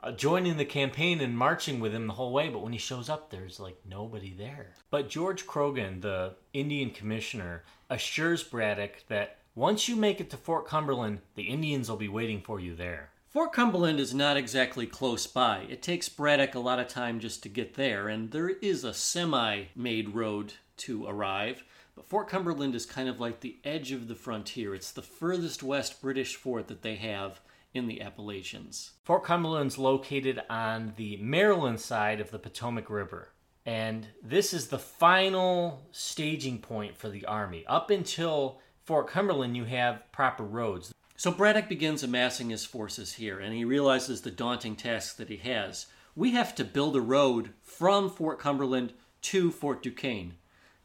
uh, 0.00 0.12
joining 0.12 0.56
the 0.56 0.64
campaign 0.64 1.20
and 1.20 1.36
marching 1.36 1.80
with 1.80 1.94
him 1.94 2.06
the 2.06 2.12
whole 2.14 2.32
way, 2.32 2.48
but 2.48 2.62
when 2.62 2.72
he 2.72 2.78
shows 2.78 3.08
up, 3.08 3.30
there's 3.30 3.58
like 3.58 3.78
nobody 3.88 4.32
there. 4.32 4.72
But 4.90 5.08
George 5.08 5.46
Croghan, 5.46 6.00
the 6.00 6.34
Indian 6.52 6.90
commissioner, 6.90 7.64
assures 7.90 8.42
Braddock 8.42 9.04
that 9.08 9.38
once 9.54 9.88
you 9.88 9.96
make 9.96 10.20
it 10.20 10.30
to 10.30 10.36
Fort 10.36 10.66
Cumberland, 10.66 11.20
the 11.34 11.44
Indians 11.44 11.88
will 11.90 11.96
be 11.96 12.08
waiting 12.08 12.40
for 12.40 12.60
you 12.60 12.76
there. 12.76 13.10
Fort 13.28 13.52
Cumberland 13.52 14.00
is 14.00 14.14
not 14.14 14.36
exactly 14.36 14.86
close 14.86 15.26
by. 15.26 15.66
It 15.68 15.82
takes 15.82 16.08
Braddock 16.08 16.54
a 16.54 16.60
lot 16.60 16.78
of 16.78 16.88
time 16.88 17.20
just 17.20 17.42
to 17.42 17.48
get 17.48 17.74
there, 17.74 18.08
and 18.08 18.30
there 18.30 18.48
is 18.48 18.84
a 18.84 18.94
semi 18.94 19.64
made 19.76 20.14
road 20.14 20.54
to 20.78 21.06
arrive, 21.06 21.64
But 21.94 22.08
Fort 22.08 22.28
Cumberland 22.28 22.74
is 22.74 22.86
kind 22.86 23.08
of 23.08 23.18
like 23.18 23.40
the 23.40 23.56
edge 23.64 23.90
of 23.90 24.06
the 24.06 24.14
frontier. 24.14 24.74
It's 24.74 24.92
the 24.92 25.02
furthest 25.02 25.62
west 25.62 26.00
British 26.00 26.36
fort 26.36 26.68
that 26.68 26.82
they 26.82 26.94
have 26.94 27.40
in 27.74 27.86
the 27.86 28.00
Appalachians. 28.00 28.92
Fort 29.04 29.24
Cumberland's 29.24 29.78
located 29.78 30.42
on 30.48 30.94
the 30.96 31.16
Maryland 31.18 31.80
side 31.80 32.20
of 32.20 32.30
the 32.30 32.38
Potomac 32.38 32.88
River. 32.90 33.30
And 33.66 34.06
this 34.22 34.54
is 34.54 34.68
the 34.68 34.78
final 34.78 35.86
staging 35.92 36.58
point 36.58 36.96
for 36.96 37.10
the 37.10 37.26
Army. 37.26 37.64
Up 37.66 37.90
until 37.90 38.60
Fort 38.84 39.08
Cumberland, 39.08 39.56
you 39.56 39.64
have 39.64 40.10
proper 40.12 40.44
roads. 40.44 40.92
So 41.16 41.30
Braddock 41.30 41.68
begins 41.68 42.02
amassing 42.02 42.50
his 42.50 42.64
forces 42.64 43.14
here, 43.14 43.38
and 43.38 43.52
he 43.52 43.64
realizes 43.64 44.22
the 44.22 44.30
daunting 44.30 44.76
task 44.76 45.16
that 45.16 45.28
he 45.28 45.36
has. 45.38 45.86
We 46.16 46.30
have 46.30 46.54
to 46.54 46.64
build 46.64 46.96
a 46.96 47.00
road 47.00 47.50
from 47.62 48.08
Fort 48.08 48.38
Cumberland 48.38 48.94
to 49.22 49.50
Fort 49.50 49.82
Duquesne. 49.82 50.36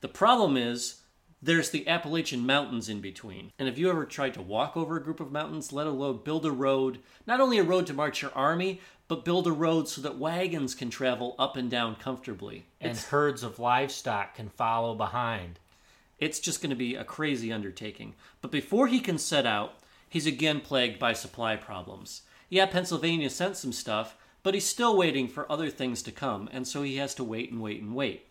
The 0.02 0.10
problem 0.10 0.58
is 0.58 1.03
there's 1.44 1.72
the 1.72 1.88
Appalachian 1.90 2.46
Mountains 2.46 2.88
in 2.88 3.02
between. 3.02 3.52
And 3.60 3.68
if 3.68 3.78
you 3.78 3.90
ever 3.90 4.06
tried 4.06 4.34
to 4.36 4.42
walk 4.42 4.78
over 4.78 4.96
a 4.96 5.04
group 5.04 5.20
of 5.20 5.32
mountains, 5.32 5.74
let 5.74 5.88
alone 5.88 6.22
build 6.24 6.46
a 6.46 6.52
road, 6.52 7.00
not 7.28 7.42
only 7.42 7.58
a 7.58 7.64
road 7.64 7.86
to 7.88 7.94
march 7.94 8.22
your 8.22 8.32
army, 8.34 8.80
but 9.10 9.26
build 9.26 9.46
a 9.46 9.52
road 9.52 9.90
so 9.90 10.00
that 10.02 10.18
wagons 10.18 10.74
can 10.74 10.90
travel 10.90 11.36
up 11.38 11.58
and 11.58 11.70
down 11.70 11.96
comfortably? 11.96 12.66
And 12.80 12.92
It's, 12.94 13.06
herds 13.10 13.44
of 13.44 13.60
livestock 13.60 14.36
can 14.36 14.50
follow 14.50 14.96
behind. 14.96 15.60
it's 16.18 16.40
just 16.40 16.62
going 16.62 16.70
to 16.70 16.76
be 16.78 16.96
a 16.96 17.04
crazy 17.04 17.52
undertaking. 17.52 18.14
But 18.42 18.52
before 18.52 18.88
he 18.88 19.02
can 19.02 19.18
set 19.18 19.46
out, 19.46 19.74
he's 20.08 20.26
again 20.26 20.62
plagued 20.62 20.98
by 20.98 21.12
supply 21.12 21.58
problems. 21.58 22.22
Yeah, 22.50 22.68
Pennsylvania 22.68 23.30
sent 23.30 23.58
some 23.58 23.74
stuff, 23.74 24.16
but 24.44 24.54
he's 24.54 24.66
still 24.66 24.96
waiting 24.96 25.28
for 25.28 25.52
other 25.52 25.70
things 25.70 26.02
to 26.04 26.12
come, 26.12 26.48
and 26.54 26.66
so 26.66 26.84
he 26.84 26.96
has 26.98 27.14
to 27.16 27.24
wait 27.24 27.52
and 27.52 27.62
wait 27.62 27.82
and 27.82 27.94
wait. 27.94 28.28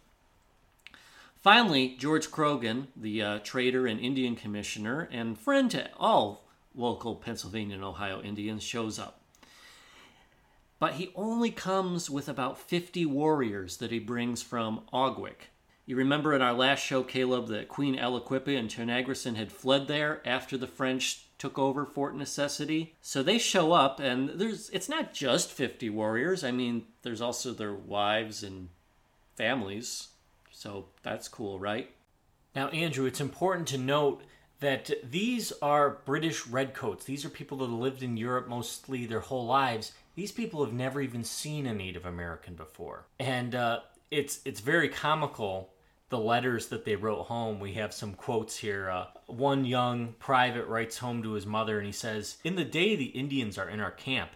Finally, 1.42 1.96
George 1.98 2.30
Croghan, 2.30 2.86
the 2.94 3.20
uh, 3.20 3.38
trader 3.40 3.84
and 3.84 3.98
Indian 3.98 4.36
commissioner 4.36 5.08
and 5.10 5.36
friend 5.36 5.72
to 5.72 5.90
all 5.96 6.44
local 6.72 7.16
Pennsylvania 7.16 7.74
and 7.74 7.84
Ohio 7.84 8.22
Indians, 8.22 8.62
shows 8.62 8.96
up. 8.96 9.20
But 10.78 10.94
he 10.94 11.10
only 11.16 11.50
comes 11.50 12.08
with 12.08 12.28
about 12.28 12.58
50 12.58 13.06
warriors 13.06 13.78
that 13.78 13.90
he 13.90 13.98
brings 13.98 14.40
from 14.40 14.82
Aughwick. 14.92 15.48
You 15.84 15.96
remember 15.96 16.32
in 16.32 16.42
our 16.42 16.52
last 16.52 16.78
show, 16.78 17.02
Caleb, 17.02 17.48
that 17.48 17.68
Queen 17.68 17.96
Aliquippa 17.96 18.56
and 18.56 18.70
Ternagreson 18.70 19.34
had 19.34 19.50
fled 19.50 19.88
there 19.88 20.22
after 20.24 20.56
the 20.56 20.68
French 20.68 21.26
took 21.38 21.58
over 21.58 21.84
Fort 21.84 22.16
Necessity. 22.16 22.94
So 23.00 23.20
they 23.20 23.38
show 23.38 23.72
up, 23.72 23.98
and 23.98 24.28
there's 24.30 24.70
it's 24.70 24.88
not 24.88 25.12
just 25.12 25.50
50 25.50 25.90
warriors. 25.90 26.44
I 26.44 26.52
mean, 26.52 26.84
there's 27.02 27.20
also 27.20 27.52
their 27.52 27.74
wives 27.74 28.44
and 28.44 28.68
families. 29.34 30.08
So 30.52 30.86
that's 31.02 31.28
cool, 31.28 31.58
right? 31.58 31.90
Now, 32.54 32.68
Andrew, 32.68 33.06
it's 33.06 33.20
important 33.20 33.66
to 33.68 33.78
note 33.78 34.22
that 34.60 34.92
these 35.10 35.52
are 35.60 35.98
British 36.04 36.46
redcoats. 36.46 37.04
These 37.04 37.24
are 37.24 37.30
people 37.30 37.58
that 37.58 37.66
lived 37.66 38.02
in 38.02 38.16
Europe 38.16 38.48
mostly 38.48 39.06
their 39.06 39.20
whole 39.20 39.46
lives. 39.46 39.92
These 40.14 40.32
people 40.32 40.64
have 40.64 40.74
never 40.74 41.00
even 41.00 41.24
seen 41.24 41.66
a 41.66 41.74
Native 41.74 42.06
American 42.06 42.54
before, 42.54 43.06
and 43.18 43.54
uh, 43.54 43.80
it's 44.10 44.40
it's 44.44 44.60
very 44.60 44.88
comical. 44.88 45.70
The 46.10 46.18
letters 46.18 46.68
that 46.68 46.84
they 46.84 46.94
wrote 46.94 47.22
home. 47.22 47.58
We 47.58 47.72
have 47.72 47.94
some 47.94 48.12
quotes 48.12 48.58
here. 48.58 48.90
Uh, 48.90 49.06
one 49.26 49.64
young 49.64 50.14
private 50.18 50.66
writes 50.66 50.98
home 50.98 51.22
to 51.22 51.32
his 51.32 51.46
mother, 51.46 51.78
and 51.78 51.86
he 51.86 51.92
says, 51.92 52.36
"In 52.44 52.54
the 52.54 52.64
day, 52.66 52.94
the 52.94 53.06
Indians 53.06 53.56
are 53.56 53.68
in 53.70 53.80
our 53.80 53.90
camp. 53.90 54.32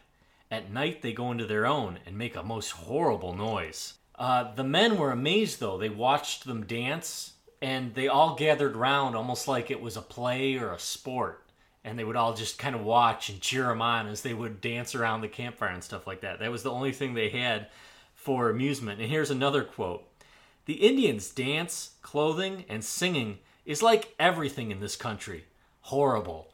At 0.50 0.72
night, 0.72 1.02
they 1.02 1.12
go 1.12 1.30
into 1.30 1.44
their 1.44 1.66
own 1.66 1.98
and 2.06 2.16
make 2.16 2.34
a 2.34 2.42
most 2.42 2.70
horrible 2.70 3.34
noise." 3.34 3.98
Uh, 4.18 4.54
the 4.54 4.64
men 4.64 4.96
were 4.96 5.10
amazed, 5.10 5.60
though. 5.60 5.78
They 5.78 5.88
watched 5.88 6.46
them 6.46 6.66
dance, 6.66 7.34
and 7.60 7.94
they 7.94 8.08
all 8.08 8.34
gathered 8.34 8.76
round 8.76 9.14
almost 9.14 9.46
like 9.46 9.70
it 9.70 9.80
was 9.80 9.96
a 9.96 10.02
play 10.02 10.56
or 10.56 10.72
a 10.72 10.78
sport. 10.78 11.42
And 11.84 11.98
they 11.98 12.04
would 12.04 12.16
all 12.16 12.34
just 12.34 12.58
kind 12.58 12.74
of 12.74 12.82
watch 12.82 13.28
and 13.28 13.40
cheer 13.40 13.64
them 13.64 13.80
on 13.80 14.08
as 14.08 14.22
they 14.22 14.34
would 14.34 14.60
dance 14.60 14.94
around 14.94 15.20
the 15.20 15.28
campfire 15.28 15.68
and 15.68 15.84
stuff 15.84 16.06
like 16.06 16.22
that. 16.22 16.40
That 16.40 16.50
was 16.50 16.62
the 16.64 16.72
only 16.72 16.92
thing 16.92 17.14
they 17.14 17.28
had 17.28 17.68
for 18.14 18.50
amusement. 18.50 19.00
And 19.00 19.08
here's 19.08 19.30
another 19.30 19.62
quote 19.62 20.02
The 20.64 20.74
Indians' 20.74 21.30
dance, 21.30 21.90
clothing, 22.02 22.64
and 22.68 22.84
singing 22.84 23.38
is 23.64 23.82
like 23.82 24.14
everything 24.18 24.70
in 24.70 24.80
this 24.80 24.96
country 24.96 25.44
horrible. 25.86 26.48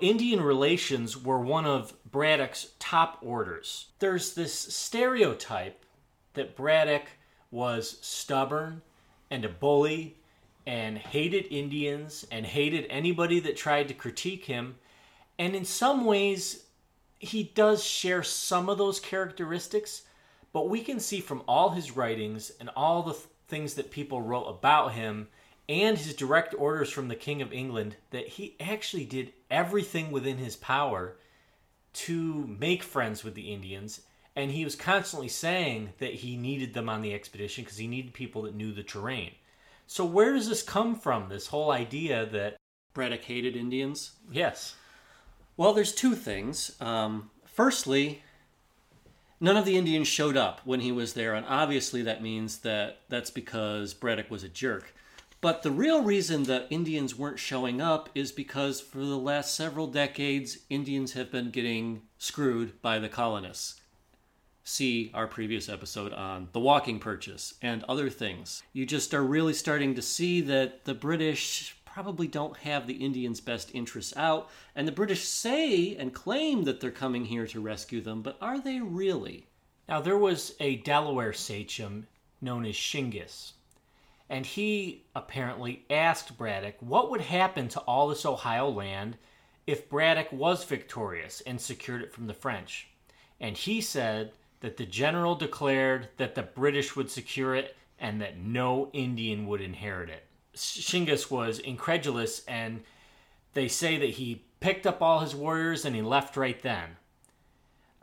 Indian 0.00 0.40
relations 0.40 1.16
were 1.16 1.40
one 1.40 1.66
of 1.66 1.92
Braddock's 2.08 2.68
top 2.78 3.18
orders. 3.20 3.88
There's 3.98 4.34
this 4.34 4.54
stereotype 4.54 5.84
that 6.38 6.56
Braddock 6.56 7.04
was 7.50 7.98
stubborn 8.00 8.82
and 9.30 9.44
a 9.44 9.48
bully 9.48 10.16
and 10.66 10.98
hated 10.98 11.46
Indians 11.50 12.26
and 12.30 12.44
hated 12.44 12.86
anybody 12.90 13.40
that 13.40 13.56
tried 13.56 13.88
to 13.88 13.94
critique 13.94 14.44
him. 14.44 14.76
And 15.38 15.54
in 15.54 15.64
some 15.64 16.04
ways, 16.04 16.64
he 17.18 17.42
does 17.42 17.84
share 17.84 18.22
some 18.22 18.68
of 18.68 18.78
those 18.78 19.00
characteristics, 19.00 20.02
but 20.52 20.68
we 20.68 20.82
can 20.82 21.00
see 21.00 21.20
from 21.20 21.42
all 21.48 21.70
his 21.70 21.96
writings 21.96 22.52
and 22.60 22.70
all 22.76 23.02
the 23.02 23.12
th- 23.12 23.24
things 23.48 23.74
that 23.74 23.90
people 23.90 24.20
wrote 24.20 24.44
about 24.44 24.92
him 24.92 25.28
and 25.68 25.96
his 25.96 26.14
direct 26.14 26.54
orders 26.58 26.90
from 26.90 27.08
the 27.08 27.16
King 27.16 27.42
of 27.42 27.52
England 27.52 27.96
that 28.10 28.28
he 28.28 28.56
actually 28.60 29.04
did 29.04 29.32
everything 29.50 30.10
within 30.10 30.36
his 30.36 30.56
power 30.56 31.16
to 31.92 32.46
make 32.58 32.82
friends 32.82 33.24
with 33.24 33.34
the 33.34 33.52
Indians. 33.52 34.02
And 34.38 34.52
he 34.52 34.62
was 34.62 34.76
constantly 34.76 35.26
saying 35.26 35.94
that 35.98 36.14
he 36.14 36.36
needed 36.36 36.72
them 36.72 36.88
on 36.88 37.02
the 37.02 37.12
expedition 37.12 37.64
because 37.64 37.78
he 37.78 37.88
needed 37.88 38.14
people 38.14 38.42
that 38.42 38.54
knew 38.54 38.70
the 38.70 38.84
terrain. 38.84 39.32
So, 39.88 40.04
where 40.04 40.32
does 40.32 40.48
this 40.48 40.62
come 40.62 40.94
from? 40.94 41.28
This 41.28 41.48
whole 41.48 41.72
idea 41.72 42.24
that, 42.26 42.56
Braddock 42.94 43.24
hated 43.24 43.56
Indians. 43.56 44.12
yes, 44.30 44.76
Well, 45.56 45.74
there's 45.74 45.92
two 45.92 46.14
things. 46.14 46.80
Um, 46.80 47.30
firstly, 47.46 48.22
none 49.40 49.56
of 49.56 49.64
the 49.64 49.76
Indians 49.76 50.06
showed 50.06 50.36
up 50.36 50.60
when 50.64 50.80
he 50.80 50.92
was 50.92 51.14
there, 51.14 51.34
and 51.34 51.44
obviously 51.44 52.02
that 52.02 52.22
means 52.22 52.58
that 52.58 53.00
that's 53.08 53.30
because 53.30 53.92
Braddock 53.92 54.30
was 54.30 54.44
a 54.44 54.48
jerk. 54.48 54.94
But 55.40 55.64
the 55.64 55.72
real 55.72 56.04
reason 56.04 56.44
that 56.44 56.68
Indians 56.70 57.18
weren't 57.18 57.40
showing 57.40 57.80
up 57.80 58.08
is 58.14 58.30
because 58.30 58.80
for 58.80 58.98
the 58.98 59.18
last 59.18 59.56
several 59.56 59.88
decades, 59.88 60.58
Indians 60.70 61.14
have 61.14 61.32
been 61.32 61.50
getting 61.50 62.02
screwed 62.18 62.80
by 62.82 63.00
the 63.00 63.08
colonists. 63.08 63.80
See 64.70 65.10
our 65.14 65.26
previous 65.26 65.70
episode 65.70 66.12
on 66.12 66.50
the 66.52 66.60
walking 66.60 66.98
purchase 66.98 67.54
and 67.62 67.82
other 67.84 68.10
things. 68.10 68.62
You 68.74 68.84
just 68.84 69.14
are 69.14 69.24
really 69.24 69.54
starting 69.54 69.94
to 69.94 70.02
see 70.02 70.42
that 70.42 70.84
the 70.84 70.92
British 70.92 71.74
probably 71.86 72.28
don't 72.28 72.54
have 72.58 72.86
the 72.86 73.02
Indians' 73.02 73.40
best 73.40 73.74
interests 73.74 74.14
out, 74.14 74.50
and 74.76 74.86
the 74.86 74.92
British 74.92 75.26
say 75.26 75.96
and 75.96 76.12
claim 76.12 76.64
that 76.64 76.82
they're 76.82 76.90
coming 76.90 77.24
here 77.24 77.46
to 77.46 77.62
rescue 77.62 78.02
them, 78.02 78.20
but 78.20 78.36
are 78.42 78.60
they 78.60 78.78
really? 78.78 79.46
Now, 79.88 80.02
there 80.02 80.18
was 80.18 80.54
a 80.60 80.76
Delaware 80.76 81.32
sachem 81.32 82.06
known 82.42 82.66
as 82.66 82.74
Shingas, 82.74 83.52
and 84.28 84.44
he 84.44 85.06
apparently 85.16 85.86
asked 85.88 86.36
Braddock 86.36 86.74
what 86.80 87.10
would 87.10 87.22
happen 87.22 87.68
to 87.68 87.80
all 87.80 88.08
this 88.08 88.26
Ohio 88.26 88.68
land 88.68 89.16
if 89.66 89.88
Braddock 89.88 90.30
was 90.30 90.64
victorious 90.64 91.40
and 91.46 91.58
secured 91.58 92.02
it 92.02 92.12
from 92.12 92.26
the 92.26 92.34
French. 92.34 92.88
And 93.40 93.56
he 93.56 93.80
said 93.80 94.32
that 94.60 94.76
the 94.76 94.86
general 94.86 95.34
declared 95.34 96.08
that 96.16 96.34
the 96.34 96.42
British 96.42 96.96
would 96.96 97.10
secure 97.10 97.54
it 97.54 97.76
and 97.98 98.20
that 98.20 98.38
no 98.38 98.90
Indian 98.92 99.46
would 99.46 99.60
inherit 99.60 100.08
it. 100.08 100.24
Shingas 100.54 101.30
was 101.30 101.58
incredulous, 101.58 102.44
and 102.46 102.82
they 103.54 103.68
say 103.68 103.96
that 103.98 104.10
he 104.10 104.44
picked 104.60 104.86
up 104.86 105.00
all 105.02 105.20
his 105.20 105.34
warriors 105.34 105.84
and 105.84 105.94
he 105.94 106.02
left 106.02 106.36
right 106.36 106.60
then. 106.62 106.96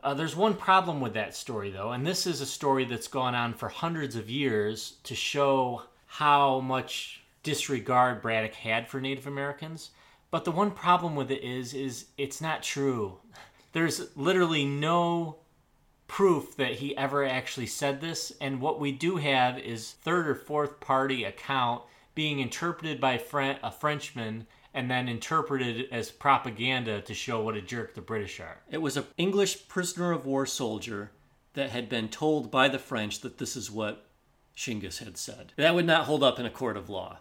Uh, 0.03 0.13
there's 0.13 0.35
one 0.35 0.53
problem 0.53 1.01
with 1.01 1.13
that 1.13 1.35
story, 1.35 1.71
though, 1.71 1.91
and 1.91 2.05
this 2.05 2.27
is 2.27 2.39
a 2.39 2.45
story 2.45 2.85
that's 2.85 3.07
gone 3.07 3.33
on 3.33 3.53
for 3.53 3.69
hundreds 3.69 4.15
of 4.15 4.29
years 4.29 4.97
to 5.03 5.15
show 5.15 5.81
how 6.05 6.59
much 6.59 7.24
disregard 7.41 8.21
Braddock 8.21 8.53
had 8.53 8.88
for 8.88 9.01
Native 9.01 9.27
Americans. 9.27 9.91
But 10.29 10.45
the 10.45 10.51
one 10.51 10.71
problem 10.71 11.15
with 11.15 11.31
it 11.31 11.43
is, 11.43 11.74
is 11.74 12.05
it's 12.17 12.39
not 12.39 12.62
true. 12.62 13.17
There's 13.71 14.15
literally 14.15 14.65
no 14.65 15.38
proof 16.07 16.55
that 16.57 16.74
he 16.75 16.95
ever 16.95 17.25
actually 17.25 17.67
said 17.67 18.01
this, 18.01 18.31
and 18.39 18.62
what 18.62 18.79
we 18.79 18.91
do 18.91 19.17
have 19.17 19.57
is 19.57 19.91
third 19.91 20.27
or 20.27 20.35
fourth 20.35 20.79
party 20.79 21.24
account 21.24 21.83
being 22.13 22.39
interpreted 22.39 23.01
by 23.01 23.13
a 23.13 23.71
Frenchman 23.71 24.47
and 24.74 24.91
then 24.91 25.07
interpreted 25.07 25.88
as 25.91 26.12
propaganda 26.12 27.01
to 27.01 27.13
show 27.13 27.41
what 27.41 27.55
a 27.55 27.62
jerk 27.62 27.93
the 27.93 28.01
British 28.01 28.39
are. 28.39 28.57
It 28.69 28.81
was 28.81 28.97
an 28.97 29.05
English 29.17 29.67
prisoner 29.67 30.12
of 30.12 30.25
war 30.25 30.45
soldier 30.45 31.12
that 31.53 31.69
had 31.69 31.89
been 31.89 32.09
told 32.09 32.51
by 32.51 32.67
the 32.67 32.79
French 32.79 33.21
that 33.21 33.38
this 33.38 33.55
is 33.55 33.71
what 33.71 34.05
Shingas 34.55 35.00
had 35.00 35.17
said. 35.17 35.53
That 35.55 35.75
would 35.75 35.85
not 35.85 36.05
hold 36.05 36.24
up 36.24 36.39
in 36.39 36.45
a 36.45 36.50
court 36.50 36.77
of 36.77 36.89
law. 36.89 37.19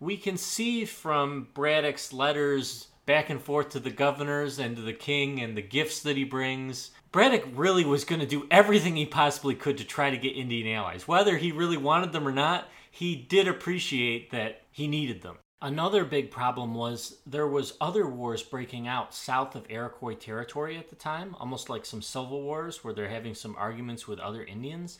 We 0.00 0.16
can 0.16 0.36
see 0.36 0.84
from 0.84 1.48
Braddock's 1.54 2.12
letters 2.12 2.88
back 3.06 3.30
and 3.30 3.40
forth 3.40 3.70
to 3.70 3.80
the 3.80 3.90
governors 3.90 4.58
and 4.58 4.76
to 4.76 4.82
the 4.82 4.92
king 4.92 5.40
and 5.40 5.56
the 5.56 5.62
gifts 5.62 6.00
that 6.00 6.16
he 6.16 6.24
brings. 6.24 6.90
Braddock 7.16 7.48
really 7.54 7.86
was 7.86 8.04
going 8.04 8.20
to 8.20 8.26
do 8.26 8.46
everything 8.50 8.94
he 8.94 9.06
possibly 9.06 9.54
could 9.54 9.78
to 9.78 9.84
try 9.84 10.10
to 10.10 10.18
get 10.18 10.36
Indian 10.36 10.76
allies. 10.76 11.08
Whether 11.08 11.38
he 11.38 11.50
really 11.50 11.78
wanted 11.78 12.12
them 12.12 12.28
or 12.28 12.30
not, 12.30 12.68
he 12.90 13.16
did 13.16 13.48
appreciate 13.48 14.30
that 14.32 14.64
he 14.70 14.86
needed 14.86 15.22
them. 15.22 15.38
Another 15.62 16.04
big 16.04 16.30
problem 16.30 16.74
was 16.74 17.16
there 17.24 17.46
was 17.46 17.72
other 17.80 18.06
wars 18.06 18.42
breaking 18.42 18.86
out 18.86 19.14
south 19.14 19.56
of 19.56 19.64
Iroquois 19.70 20.16
territory 20.16 20.76
at 20.76 20.90
the 20.90 20.94
time, 20.94 21.34
almost 21.40 21.70
like 21.70 21.86
some 21.86 22.02
civil 22.02 22.42
wars 22.42 22.84
where 22.84 22.92
they're 22.92 23.08
having 23.08 23.34
some 23.34 23.56
arguments 23.56 24.06
with 24.06 24.18
other 24.18 24.44
Indians. 24.44 24.98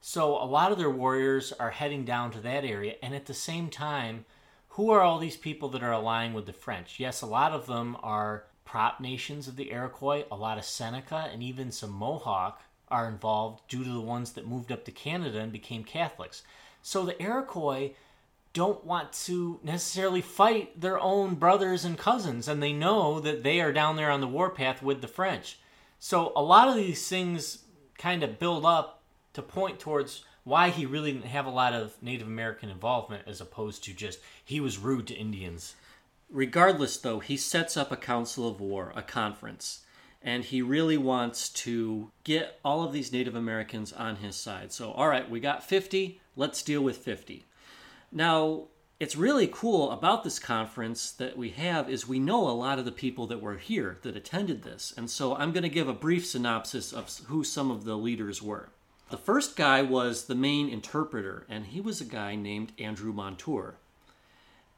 So 0.00 0.42
a 0.42 0.48
lot 0.48 0.72
of 0.72 0.78
their 0.78 0.88
warriors 0.88 1.52
are 1.52 1.72
heading 1.72 2.06
down 2.06 2.30
to 2.30 2.40
that 2.40 2.64
area 2.64 2.94
and 3.02 3.14
at 3.14 3.26
the 3.26 3.34
same 3.34 3.68
time, 3.68 4.24
who 4.68 4.88
are 4.88 5.02
all 5.02 5.18
these 5.18 5.36
people 5.36 5.68
that 5.68 5.82
are 5.82 5.92
allying 5.92 6.32
with 6.32 6.46
the 6.46 6.54
French? 6.54 6.98
Yes, 6.98 7.20
a 7.20 7.26
lot 7.26 7.52
of 7.52 7.66
them 7.66 7.94
are 8.02 8.44
prop 8.68 9.00
nations 9.00 9.48
of 9.48 9.56
the 9.56 9.70
Iroquois, 9.72 10.24
a 10.30 10.36
lot 10.36 10.58
of 10.58 10.64
Seneca 10.64 11.30
and 11.32 11.42
even 11.42 11.72
some 11.72 11.90
Mohawk 11.90 12.60
are 12.88 13.08
involved 13.08 13.62
due 13.66 13.82
to 13.82 13.90
the 13.90 14.00
ones 14.00 14.32
that 14.32 14.46
moved 14.46 14.70
up 14.70 14.84
to 14.84 14.92
Canada 14.92 15.38
and 15.38 15.50
became 15.50 15.82
Catholics. 15.82 16.42
So 16.82 17.06
the 17.06 17.20
Iroquois 17.20 17.92
don't 18.52 18.84
want 18.84 19.14
to 19.24 19.58
necessarily 19.62 20.20
fight 20.20 20.78
their 20.78 21.00
own 21.00 21.36
brothers 21.36 21.86
and 21.86 21.96
cousins, 21.96 22.46
and 22.46 22.62
they 22.62 22.74
know 22.74 23.20
that 23.20 23.42
they 23.42 23.62
are 23.62 23.72
down 23.72 23.96
there 23.96 24.10
on 24.10 24.20
the 24.20 24.28
warpath 24.28 24.82
with 24.82 25.00
the 25.00 25.08
French. 25.08 25.58
So 25.98 26.32
a 26.36 26.42
lot 26.42 26.68
of 26.68 26.74
these 26.74 27.08
things 27.08 27.64
kind 27.96 28.22
of 28.22 28.38
build 28.38 28.66
up 28.66 29.02
to 29.32 29.40
point 29.40 29.80
towards 29.80 30.24
why 30.44 30.68
he 30.68 30.84
really 30.84 31.12
didn't 31.12 31.24
have 31.26 31.46
a 31.46 31.50
lot 31.50 31.72
of 31.72 31.96
Native 32.02 32.26
American 32.26 32.68
involvement 32.68 33.22
as 33.26 33.40
opposed 33.40 33.82
to 33.84 33.94
just 33.94 34.18
he 34.44 34.60
was 34.60 34.76
rude 34.76 35.06
to 35.06 35.14
Indians. 35.14 35.74
Regardless, 36.30 36.96
though, 36.98 37.20
he 37.20 37.36
sets 37.36 37.76
up 37.76 37.90
a 37.90 37.96
council 37.96 38.46
of 38.48 38.60
war, 38.60 38.92
a 38.94 39.02
conference, 39.02 39.84
and 40.20 40.44
he 40.44 40.60
really 40.60 40.98
wants 40.98 41.48
to 41.48 42.10
get 42.24 42.58
all 42.64 42.84
of 42.84 42.92
these 42.92 43.12
Native 43.12 43.34
Americans 43.34 43.92
on 43.92 44.16
his 44.16 44.36
side. 44.36 44.72
So, 44.72 44.92
all 44.92 45.08
right, 45.08 45.28
we 45.28 45.40
got 45.40 45.64
50, 45.64 46.20
let's 46.36 46.62
deal 46.62 46.82
with 46.82 46.98
50. 46.98 47.46
Now, 48.12 48.64
it's 49.00 49.16
really 49.16 49.46
cool 49.46 49.92
about 49.92 50.24
this 50.24 50.38
conference 50.40 51.12
that 51.12 51.36
we 51.36 51.50
have 51.50 51.88
is 51.88 52.08
we 52.08 52.18
know 52.18 52.48
a 52.48 52.50
lot 52.50 52.80
of 52.80 52.84
the 52.84 52.92
people 52.92 53.28
that 53.28 53.40
were 53.40 53.56
here 53.56 53.98
that 54.02 54.16
attended 54.16 54.64
this. 54.64 54.92
And 54.96 55.08
so 55.08 55.36
I'm 55.36 55.52
going 55.52 55.62
to 55.62 55.68
give 55.68 55.88
a 55.88 55.94
brief 55.94 56.26
synopsis 56.26 56.92
of 56.92 57.16
who 57.26 57.44
some 57.44 57.70
of 57.70 57.84
the 57.84 57.96
leaders 57.96 58.42
were. 58.42 58.70
The 59.10 59.16
first 59.16 59.56
guy 59.56 59.82
was 59.82 60.24
the 60.24 60.34
main 60.34 60.68
interpreter, 60.68 61.46
and 61.48 61.66
he 61.66 61.80
was 61.80 62.00
a 62.00 62.04
guy 62.04 62.34
named 62.34 62.72
Andrew 62.78 63.12
Montour. 63.12 63.76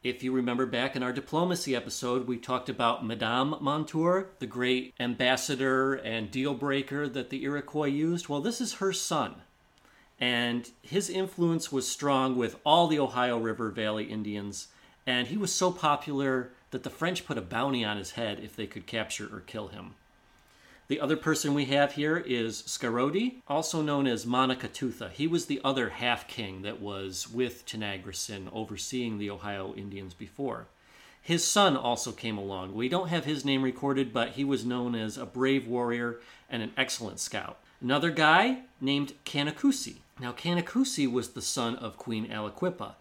If 0.02 0.22
you 0.22 0.32
remember 0.32 0.64
back 0.64 0.96
in 0.96 1.02
our 1.02 1.12
diplomacy 1.12 1.76
episode, 1.76 2.26
we 2.26 2.38
talked 2.38 2.68
about 2.68 3.04
Madame 3.04 3.56
Montour, 3.60 4.28
the 4.38 4.46
great 4.46 4.94
ambassador 4.98 5.94
and 5.94 6.30
deal 6.30 6.54
breaker 6.54 7.06
that 7.08 7.30
the 7.30 7.44
Iroquois 7.44 7.86
used. 7.86 8.28
Well, 8.28 8.40
this 8.40 8.60
is 8.60 8.74
her 8.74 8.92
son 8.92 9.42
and 10.20 10.70
his 10.82 11.08
influence 11.08 11.72
was 11.72 11.88
strong 11.88 12.36
with 12.36 12.56
all 12.64 12.86
the 12.86 12.98
Ohio 12.98 13.38
River 13.38 13.70
Valley 13.70 14.04
Indians, 14.04 14.68
and 15.06 15.28
he 15.28 15.36
was 15.38 15.52
so 15.52 15.72
popular 15.72 16.50
that 16.72 16.82
the 16.82 16.90
French 16.90 17.24
put 17.24 17.38
a 17.38 17.42
bounty 17.42 17.84
on 17.84 17.96
his 17.96 18.12
head 18.12 18.38
if 18.40 18.54
they 18.54 18.66
could 18.66 18.86
capture 18.86 19.34
or 19.34 19.40
kill 19.40 19.68
him. 19.68 19.94
The 20.90 21.00
other 21.00 21.16
person 21.16 21.54
we 21.54 21.66
have 21.66 21.92
here 21.92 22.16
is 22.16 22.64
Scarodi, 22.64 23.42
also 23.46 23.80
known 23.80 24.08
as 24.08 24.26
Monicatutha. 24.26 25.12
He 25.12 25.28
was 25.28 25.46
the 25.46 25.60
other 25.62 25.90
half 25.90 26.26
king 26.26 26.62
that 26.62 26.80
was 26.80 27.30
with 27.30 27.64
Tenagrisan 27.64 28.48
overseeing 28.52 29.16
the 29.16 29.30
Ohio 29.30 29.72
Indians 29.76 30.14
before. 30.14 30.66
His 31.22 31.46
son 31.46 31.76
also 31.76 32.10
came 32.10 32.36
along. 32.36 32.74
We 32.74 32.88
don't 32.88 33.06
have 33.06 33.24
his 33.24 33.44
name 33.44 33.62
recorded, 33.62 34.12
but 34.12 34.30
he 34.30 34.42
was 34.42 34.66
known 34.66 34.96
as 34.96 35.16
a 35.16 35.24
brave 35.24 35.68
warrior 35.68 36.18
and 36.50 36.60
an 36.60 36.72
excellent 36.76 37.20
scout. 37.20 37.60
Another 37.80 38.10
guy 38.10 38.62
named 38.80 39.12
Canacusi. 39.24 39.98
Now, 40.18 40.32
Canacusi 40.32 41.08
was 41.08 41.28
the 41.28 41.40
son 41.40 41.76
of 41.76 41.98
Queen 41.98 42.28
Aliquippa, 42.28 42.94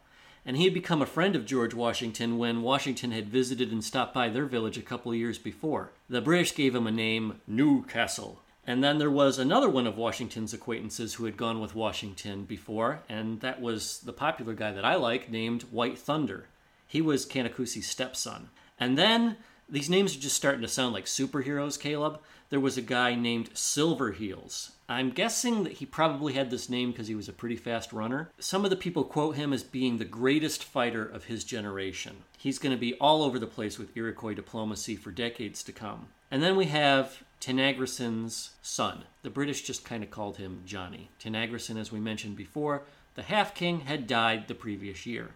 and 0.45 0.58
he 0.58 0.65
had 0.65 0.73
become 0.73 1.02
a 1.02 1.06
friend 1.06 1.36
of 1.36 1.45
George 1.45 1.73
Washington 1.73 2.38
when 2.38 2.62
Washington 2.62 3.12
had 3.12 3.30
visited 3.30 3.71
and 3.71 3.84
stopped 3.84 4.13
by 4.13 4.30
their 4.30 4.45
village 4.45 4.78
a 4.78 4.82
couple 4.82 5.12
of 5.12 5.17
years 5.17 5.38
before. 5.38 5.91
The 6.10 6.21
British 6.21 6.56
gave 6.56 6.75
him 6.75 6.88
a 6.88 6.91
name, 6.91 7.41
Newcastle. 7.47 8.41
And 8.65 8.84
then 8.84 8.99
there 8.99 9.10
was 9.10 9.39
another 9.39 9.69
one 9.69 9.88
of 9.88 9.97
Washington's 9.97 10.54
acquaintances 10.54 11.15
who 11.15 11.25
had 11.25 11.38
gone 11.38 11.60
with 11.60 11.75
Washington 11.75 12.43
before, 12.43 13.02
and 13.10 13.39
that 13.41 13.62
was 13.62 13.99
the 13.99 14.13
popular 14.13 14.54
guy 14.54 14.71
that 14.71 14.86
I 14.86 14.95
like 14.95 15.32
named 15.32 15.63
White 15.63 15.97
Thunder. 15.97 16.47
He 16.88 17.02
was 17.02 17.25
Canacusi's 17.25 17.88
stepson. 17.88 18.49
And 18.80 18.97
then 18.97 19.38
these 19.67 19.89
names 19.89 20.15
are 20.15 20.19
just 20.19 20.36
starting 20.36 20.62
to 20.62 20.67
sound 20.67 20.93
like 20.93 21.06
superheroes, 21.06 21.80
Caleb 21.80 22.19
there 22.49 22.60
was 22.60 22.78
a 22.78 22.82
guy 22.82 23.15
named 23.15 23.54
Silverheels. 23.54 24.71
I'm 24.91 25.12
guessing 25.12 25.65
that 25.65 25.73
he 25.73 25.86
probably 25.86 26.34
had 26.34 26.49
this 26.49 26.67
name 26.67 26.89
because 26.89 27.08
he 27.08 27.13
was 27.13 27.30
a 27.30 27.34
pretty 27.34 27.56
fast 27.56 27.93
runner. 27.93 28.32
Some 28.39 28.63
of 28.63 28.71
the 28.71 28.75
people 28.75 29.04
quote 29.04 29.36
him 29.36 29.54
as 29.54 29.62
being 29.62 29.99
the 29.99 30.04
greatest 30.04 30.63
fighter 30.63 31.06
of 31.06 31.25
his 31.25 31.43
generation. 31.43 32.23
He's 32.39 32.58
going 32.58 32.75
to 32.75 32.80
be 32.80 32.95
all 32.95 33.21
over 33.21 33.38
the 33.38 33.45
place 33.45 33.78
with 33.78 33.95
Iroquois 33.95 34.34
diplomacy 34.34 34.95
for 34.95 35.12
decades 35.12 35.62
to 35.65 35.71
come. 35.71 36.08
And 36.32 36.41
then 36.41 36.56
we 36.56 36.65
have 36.65 37.21
Tenagrisan's 37.39 38.54
son. 38.63 39.04
The 39.21 39.30
British 39.30 39.62
just 39.62 39.86
kind 39.86 40.04
of 40.04 40.10
called 40.10 40.38
him 40.38 40.63
Johnny. 40.65 41.12
Tenagrisan, 41.19 41.80
as 41.80 41.91
we 41.91 41.99
mentioned 41.99 42.36
before, 42.36 42.82
the 43.13 43.21
half 43.21 43.54
king, 43.54 43.82
had 43.82 44.08
died 44.08 44.47
the 44.47 44.56
previous 44.56 45.06
year. 45.06 45.30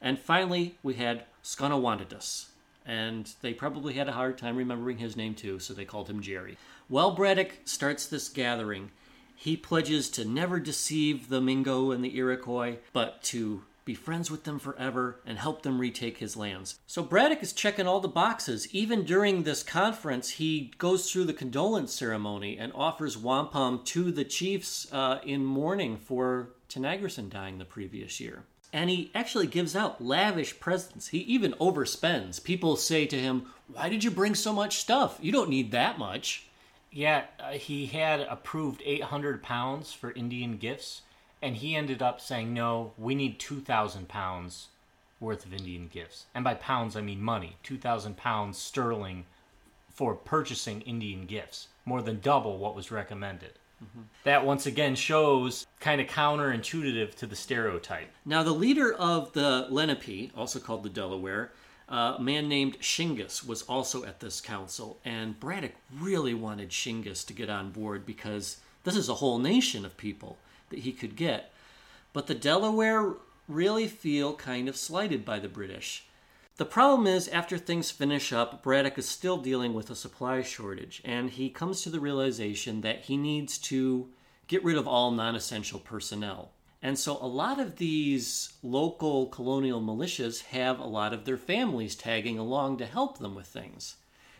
And 0.00 0.18
finally, 0.18 0.78
we 0.82 0.94
had 0.94 1.24
Sconawantedus 1.44 2.46
and 2.86 3.34
they 3.42 3.52
probably 3.52 3.94
had 3.94 4.08
a 4.08 4.12
hard 4.12 4.38
time 4.38 4.56
remembering 4.56 4.98
his 4.98 5.16
name 5.16 5.34
too, 5.34 5.58
so 5.58 5.74
they 5.74 5.84
called 5.84 6.08
him 6.08 6.20
Jerry. 6.20 6.56
Well, 6.90 7.12
Braddock 7.12 7.52
starts 7.64 8.04
this 8.04 8.28
gathering. 8.28 8.90
He 9.36 9.56
pledges 9.56 10.10
to 10.10 10.24
never 10.24 10.58
deceive 10.58 11.28
the 11.28 11.40
Mingo 11.40 11.92
and 11.92 12.04
the 12.04 12.16
Iroquois, 12.16 12.78
but 12.92 13.22
to 13.22 13.62
be 13.84 13.94
friends 13.94 14.28
with 14.28 14.42
them 14.42 14.58
forever 14.58 15.20
and 15.24 15.38
help 15.38 15.62
them 15.62 15.80
retake 15.80 16.18
his 16.18 16.36
lands. 16.36 16.80
So 16.88 17.04
Braddock 17.04 17.44
is 17.44 17.52
checking 17.52 17.86
all 17.86 18.00
the 18.00 18.08
boxes. 18.08 18.74
Even 18.74 19.04
during 19.04 19.44
this 19.44 19.62
conference, 19.62 20.30
he 20.30 20.72
goes 20.78 21.08
through 21.10 21.26
the 21.26 21.32
condolence 21.32 21.92
ceremony 21.92 22.58
and 22.58 22.72
offers 22.74 23.16
wampum 23.16 23.82
to 23.84 24.10
the 24.10 24.24
chiefs 24.24 24.92
uh, 24.92 25.20
in 25.24 25.44
mourning 25.44 25.96
for 25.96 26.50
Tenagrisan 26.68 27.30
dying 27.30 27.58
the 27.58 27.64
previous 27.64 28.18
year 28.18 28.42
and 28.72 28.88
he 28.88 29.10
actually 29.16 29.48
gives 29.48 29.74
out 29.74 30.00
lavish 30.00 30.60
presents. 30.60 31.08
He 31.08 31.18
even 31.18 31.54
overspends. 31.54 32.42
People 32.42 32.76
say 32.76 33.04
to 33.06 33.18
him, 33.18 33.46
Why 33.66 33.88
did 33.88 34.04
you 34.04 34.12
bring 34.12 34.36
so 34.36 34.52
much 34.52 34.78
stuff? 34.78 35.18
You 35.20 35.32
don't 35.32 35.50
need 35.50 35.72
that 35.72 35.98
much. 35.98 36.46
Yeah, 36.92 37.24
uh, 37.38 37.52
he 37.52 37.86
had 37.86 38.20
approved 38.20 38.82
800 38.84 39.42
pounds 39.42 39.92
for 39.92 40.10
Indian 40.12 40.56
gifts, 40.56 41.02
and 41.40 41.56
he 41.56 41.76
ended 41.76 42.02
up 42.02 42.20
saying, 42.20 42.52
No, 42.52 42.92
we 42.98 43.14
need 43.14 43.38
2,000 43.38 44.08
pounds 44.08 44.68
worth 45.20 45.44
of 45.44 45.54
Indian 45.54 45.88
gifts. 45.92 46.26
And 46.34 46.42
by 46.42 46.54
pounds, 46.54 46.96
I 46.96 47.02
mean 47.02 47.22
money 47.22 47.56
2,000 47.62 48.16
pounds 48.16 48.58
sterling 48.58 49.26
for 49.92 50.14
purchasing 50.14 50.80
Indian 50.82 51.26
gifts, 51.26 51.68
more 51.84 52.02
than 52.02 52.20
double 52.20 52.58
what 52.58 52.74
was 52.74 52.90
recommended. 52.90 53.52
Mm-hmm. 53.82 54.02
That 54.24 54.44
once 54.44 54.66
again 54.66 54.94
shows 54.94 55.66
kind 55.78 56.00
of 56.00 56.06
counterintuitive 56.06 57.14
to 57.16 57.26
the 57.26 57.36
stereotype. 57.36 58.10
Now, 58.24 58.42
the 58.42 58.52
leader 58.52 58.92
of 58.92 59.32
the 59.32 59.66
Lenape, 59.70 60.32
also 60.36 60.58
called 60.58 60.82
the 60.82 60.90
Delaware, 60.90 61.52
uh, 61.90 62.14
a 62.18 62.22
man 62.22 62.48
named 62.48 62.78
Shingas, 62.80 63.44
was 63.44 63.62
also 63.62 64.04
at 64.04 64.20
this 64.20 64.40
council, 64.40 64.98
and 65.04 65.40
Braddock 65.40 65.72
really 65.98 66.34
wanted 66.34 66.70
Shingas 66.70 67.26
to 67.26 67.32
get 67.32 67.50
on 67.50 67.72
board 67.72 68.06
because 68.06 68.58
this 68.84 68.96
is 68.96 69.08
a 69.08 69.14
whole 69.14 69.38
nation 69.38 69.84
of 69.84 69.96
people 69.96 70.38
that 70.70 70.80
he 70.80 70.92
could 70.92 71.16
get. 71.16 71.52
But 72.12 72.26
the 72.26 72.34
Delaware 72.34 73.14
really 73.48 73.88
feel 73.88 74.34
kind 74.34 74.68
of 74.68 74.76
slighted 74.76 75.24
by 75.24 75.40
the 75.40 75.48
British. 75.48 76.04
The 76.56 76.64
problem 76.64 77.06
is, 77.06 77.26
after 77.28 77.58
things 77.58 77.90
finish 77.90 78.32
up, 78.32 78.62
Braddock 78.62 78.98
is 78.98 79.08
still 79.08 79.38
dealing 79.38 79.72
with 79.72 79.90
a 79.90 79.96
supply 79.96 80.42
shortage, 80.42 81.00
and 81.04 81.30
he 81.30 81.48
comes 81.48 81.82
to 81.82 81.90
the 81.90 82.00
realization 82.00 82.82
that 82.82 83.06
he 83.06 83.16
needs 83.16 83.58
to 83.58 84.08
get 84.46 84.62
rid 84.62 84.76
of 84.76 84.86
all 84.86 85.10
non 85.10 85.34
essential 85.34 85.80
personnel. 85.80 86.50
And 86.82 86.98
so 86.98 87.18
a 87.20 87.26
lot 87.26 87.60
of 87.60 87.76
these 87.76 88.54
local 88.62 89.26
colonial 89.26 89.80
militias 89.80 90.44
have 90.44 90.78
a 90.78 90.86
lot 90.86 91.12
of 91.12 91.24
their 91.24 91.36
families 91.36 91.94
tagging 91.94 92.38
along 92.38 92.78
to 92.78 92.86
help 92.86 93.18
them 93.18 93.34
with 93.34 93.46
things. 93.46 93.96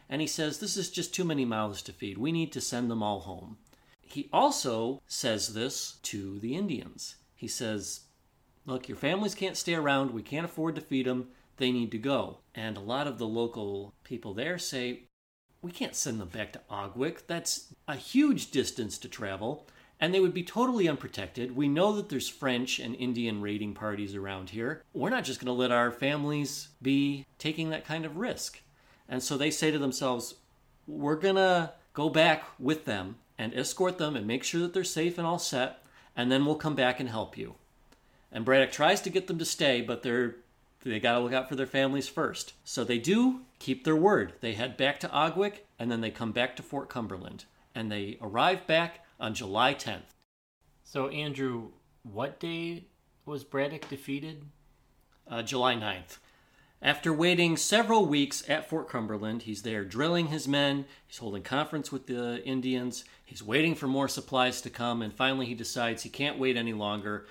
And 0.09 0.21
he 0.21 0.27
says, 0.27 0.59
This 0.59 0.77
is 0.77 0.91
just 0.91 1.15
too 1.15 1.25
many 1.25 1.45
mouths 1.45 1.83
to 1.83 1.93
feed. 1.93 2.19
We 2.19 2.33
need 2.33 2.53
to 2.53 2.61
send 2.61 2.91
them 2.91 3.03
all 3.03 3.21
home. 3.21 3.59
He 4.01 4.29
also 4.33 5.03
says 5.07 5.55
this 5.55 5.99
to 6.05 6.39
the 6.41 6.57
Indians. 6.57 7.17
He 7.35 7.47
says, 7.47 8.01
Look, 8.67 8.89
your 8.89 8.97
families 8.97 9.35
can't 9.35 9.57
stay 9.57 9.75
around. 9.75 10.11
We 10.11 10.23
can't 10.23 10.47
afford 10.47 10.75
to 10.77 10.81
feed 10.81 11.07
them 11.07 11.29
they 11.61 11.71
need 11.71 11.93
to 11.93 11.99
go. 11.99 12.39
And 12.55 12.77
a 12.77 12.81
lot 12.81 13.07
of 13.07 13.19
the 13.19 13.27
local 13.27 13.95
people 14.03 14.35
there 14.35 14.59
say, 14.59 15.05
we 15.63 15.71
can't 15.71 15.95
send 15.95 16.21
them 16.21 16.29
back 16.29 16.53
to 16.55 16.61
Aughwick. 16.71 17.27
That's 17.27 17.73
a 17.87 17.95
huge 17.95 18.51
distance 18.51 18.99
to 18.99 19.09
travel, 19.09 19.69
and 20.01 20.15
they 20.15 20.21
would 20.21 20.35
be 20.35 20.43
totally 20.43 20.89
unprotected. 20.89 21.55
We 21.55 21.69
know 21.69 21.93
that 21.93 22.09
there's 22.09 22.29
French 22.29 22.79
and 22.79 22.97
Indian 22.97 23.43
raiding 23.43 23.75
parties 23.75 24.15
around 24.15 24.51
here. 24.51 24.83
We're 24.95 25.11
not 25.11 25.25
just 25.25 25.39
going 25.39 25.47
to 25.47 25.53
let 25.53 25.71
our 25.71 25.91
families 25.91 26.69
be 26.81 27.27
taking 27.39 27.71
that 27.71 27.85
kind 27.85 28.07
of 28.07 28.17
risk. 28.17 28.63
And 29.09 29.23
so 29.23 29.37
they 29.37 29.51
say 29.51 29.71
to 29.71 29.79
themselves, 29.79 30.37
we're 30.87 31.17
going 31.17 31.37
to 31.37 31.75
go 31.93 32.09
back 32.09 32.45
with 32.59 32.87
them 32.87 33.17
and 33.37 33.53
escort 33.55 33.99
them 33.99 34.17
and 34.17 34.27
make 34.27 34.43
sure 34.43 34.61
that 34.63 34.73
they're 34.73 34.85
safe 34.85 35.19
and 35.19 35.27
all 35.27 35.39
set, 35.39 35.83
and 36.17 36.33
then 36.33 36.47
we'll 36.47 36.55
come 36.55 36.75
back 36.75 36.99
and 36.99 37.09
help 37.09 37.37
you. 37.37 37.55
And 38.33 38.45
Braddock 38.45 38.73
tries 38.73 39.01
to 39.03 39.11
get 39.11 39.27
them 39.27 39.39
to 39.39 39.45
stay, 39.45 39.81
but 39.81 40.03
they're 40.03 40.37
They 40.83 40.99
got 40.99 41.13
to 41.13 41.21
look 41.21 41.33
out 41.33 41.49
for 41.49 41.57
their 41.57 41.67
families 41.67 42.09
first. 42.09 42.55
So 42.65 42.85
they 42.85 42.99
do 42.99 43.41
keep 43.59 43.85
their 43.85 43.97
word. 43.97 44.33
They 44.41 44.55
head 44.55 44.77
back 44.77 44.99
to 45.01 45.09
Aughwick 45.09 45.61
and 45.79 45.91
then 45.91 46.01
they 46.01 46.11
come 46.11 46.33
back 46.33 46.57
to 46.57 46.63
Fort 46.63 46.89
Cumberland. 46.89 47.45
And 47.75 47.91
they 47.93 48.17
arrive 48.23 48.67
back 48.67 49.05
on 49.21 49.35
July 49.35 49.75
10th. 49.75 50.15
So, 50.83 51.09
Andrew, 51.09 51.69
what 52.03 52.41
day 52.41 52.87
was 53.25 53.45
Braddock 53.45 53.89
defeated? 53.89 54.45
Uh, 55.29 55.43
July 55.43 55.75
9th. 55.75 56.19
After 56.83 57.13
waiting 57.13 57.59
several 57.59 58.07
weeks 58.07 58.43
at 58.49 58.69
Fort 58.69 58.89
Cumberland, 58.89 59.43
he's 59.43 59.63
there 59.63 59.85
drilling 59.85 60.29
his 60.29 60.49
men, 60.49 60.87
he's 61.07 61.19
holding 61.19 61.43
conference 61.43 61.93
with 61.93 62.07
the 62.07 62.43
Indians, 62.43 63.05
he's 63.23 63.43
waiting 63.43 63.75
for 63.75 63.87
more 63.87 64.09
supplies 64.09 64.63
to 64.63 64.71
come, 64.71 65.03
and 65.03 65.13
finally 65.13 65.45
he 65.45 65.55
decides 65.55 66.03
he 66.03 66.09
can't 66.09 66.39
wait 66.39 66.57
any 66.57 66.73
longer. 66.73 67.27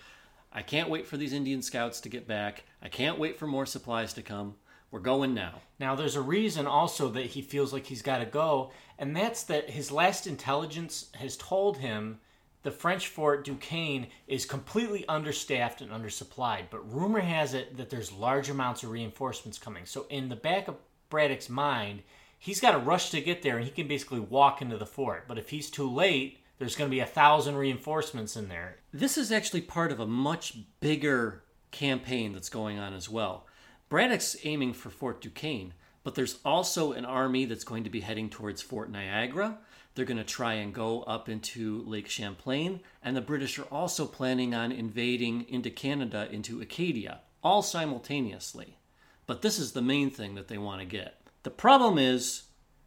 I 0.54 0.62
can't 0.62 0.90
wait 0.90 1.08
for 1.08 1.18
these 1.18 1.34
Indian 1.34 1.64
scouts 1.64 2.00
to 2.02 2.10
get 2.10 2.28
back. 2.28 2.66
I 2.82 2.90
can't 2.90 3.18
wait 3.18 3.38
for 3.38 3.48
more 3.48 3.66
supplies 3.66 4.14
to 4.14 4.22
come. 4.22 4.56
We're 4.92 5.00
going 5.00 5.34
now. 5.34 5.62
Now, 5.80 5.96
there's 5.96 6.16
a 6.16 6.22
reason 6.22 6.66
also 6.66 7.10
that 7.10 7.28
he 7.28 7.42
feels 7.42 7.72
like 7.72 7.86
he's 7.86 8.02
got 8.02 8.20
to 8.20 8.26
go, 8.26 8.72
and 8.98 9.16
that's 9.16 9.44
that 9.44 9.70
his 9.70 9.92
last 9.92 10.26
intelligence 10.26 11.10
has 11.16 11.38
told 11.38 11.78
him 11.78 12.20
the 12.64 12.72
French 12.72 13.08
fort 13.08 13.46
Duquesne 13.46 14.08
is 14.28 14.46
completely 14.46 15.06
understaffed 15.08 15.82
and 15.82 15.92
undersupplied, 15.92 16.66
but 16.70 16.94
rumor 16.94 17.22
has 17.22 17.54
it 17.54 17.78
that 17.78 17.90
there's 17.90 18.12
large 18.12 18.50
amounts 18.50 18.84
of 18.84 18.90
reinforcements 18.90 19.58
coming. 19.60 19.86
So, 19.86 20.06
in 20.10 20.30
the 20.30 20.36
back 20.36 20.68
of 20.68 20.76
Braddock's 21.10 21.50
mind, 21.50 22.02
he's 22.38 22.60
got 22.60 22.72
to 22.72 22.80
rush 22.80 23.12
to 23.12 23.22
get 23.22 23.42
there 23.42 23.58
and 23.58 23.66
he 23.66 23.72
can 23.72 23.88
basically 23.88 24.20
walk 24.20 24.62
into 24.62 24.78
the 24.78 24.86
fort. 24.86 25.26
But 25.28 25.38
if 25.38 25.50
he's 25.50 25.70
too 25.70 25.90
late, 25.90 26.40
there's 26.58 26.76
going 26.76 26.90
to 26.90 26.96
be 26.96 27.00
a 27.00 27.06
thousand 27.06 27.56
reinforcements 27.56 28.36
in 28.36 28.50
there. 28.50 28.78
This 28.94 29.18
is 29.18 29.32
actually 29.32 29.62
part 29.62 29.92
of 29.92 30.00
a 30.00 30.08
much 30.08 30.58
bigger 30.80 31.44
campaign 31.72 32.34
that's 32.34 32.50
going 32.50 32.80
on 32.80 32.94
as 32.94 33.10
well. 33.10 33.46
Braddock's 33.90 34.38
aiming 34.44 34.74
for 34.74 34.90
Fort 34.90 35.20
Duquesne, 35.22 35.74
but 36.04 36.16
there's 36.16 36.40
also 36.46 36.94
an 36.94 37.06
army 37.06 37.46
that's 37.46 37.64
going 37.64 37.84
to 37.84 37.90
be 37.90 38.02
heading 38.02 38.30
towards 38.30 38.62
Fort 38.62 38.90
Niagara 38.90 39.58
they're 40.00 40.06
going 40.06 40.18
to 40.18 40.24
try 40.24 40.54
and 40.54 40.74
go 40.74 41.02
up 41.04 41.28
into 41.28 41.84
Lake 41.86 42.08
Champlain, 42.08 42.80
and 43.04 43.18
the 43.18 43.22
British 43.22 43.60
are 43.60 43.64
also 43.64 44.06
planning 44.06 44.56
on 44.56 44.72
invading 44.72 45.46
into 45.50 45.70
Canada 45.70 46.28
into 46.32 46.62
Acadia, 46.62 47.20
all 47.44 47.62
simultaneously. 47.62 48.78
But 49.26 49.42
this 49.42 49.60
is 49.60 49.74
the 49.74 49.82
main 49.82 50.10
thing 50.10 50.36
that 50.36 50.48
they 50.48 50.58
want 50.58 50.80
to 50.80 50.86
get. 50.86 51.20
The 51.44 51.50
problem 51.50 51.98
is 51.98 52.44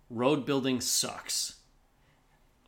road 0.08 0.46
building 0.46 0.80
sucks. 0.80 1.56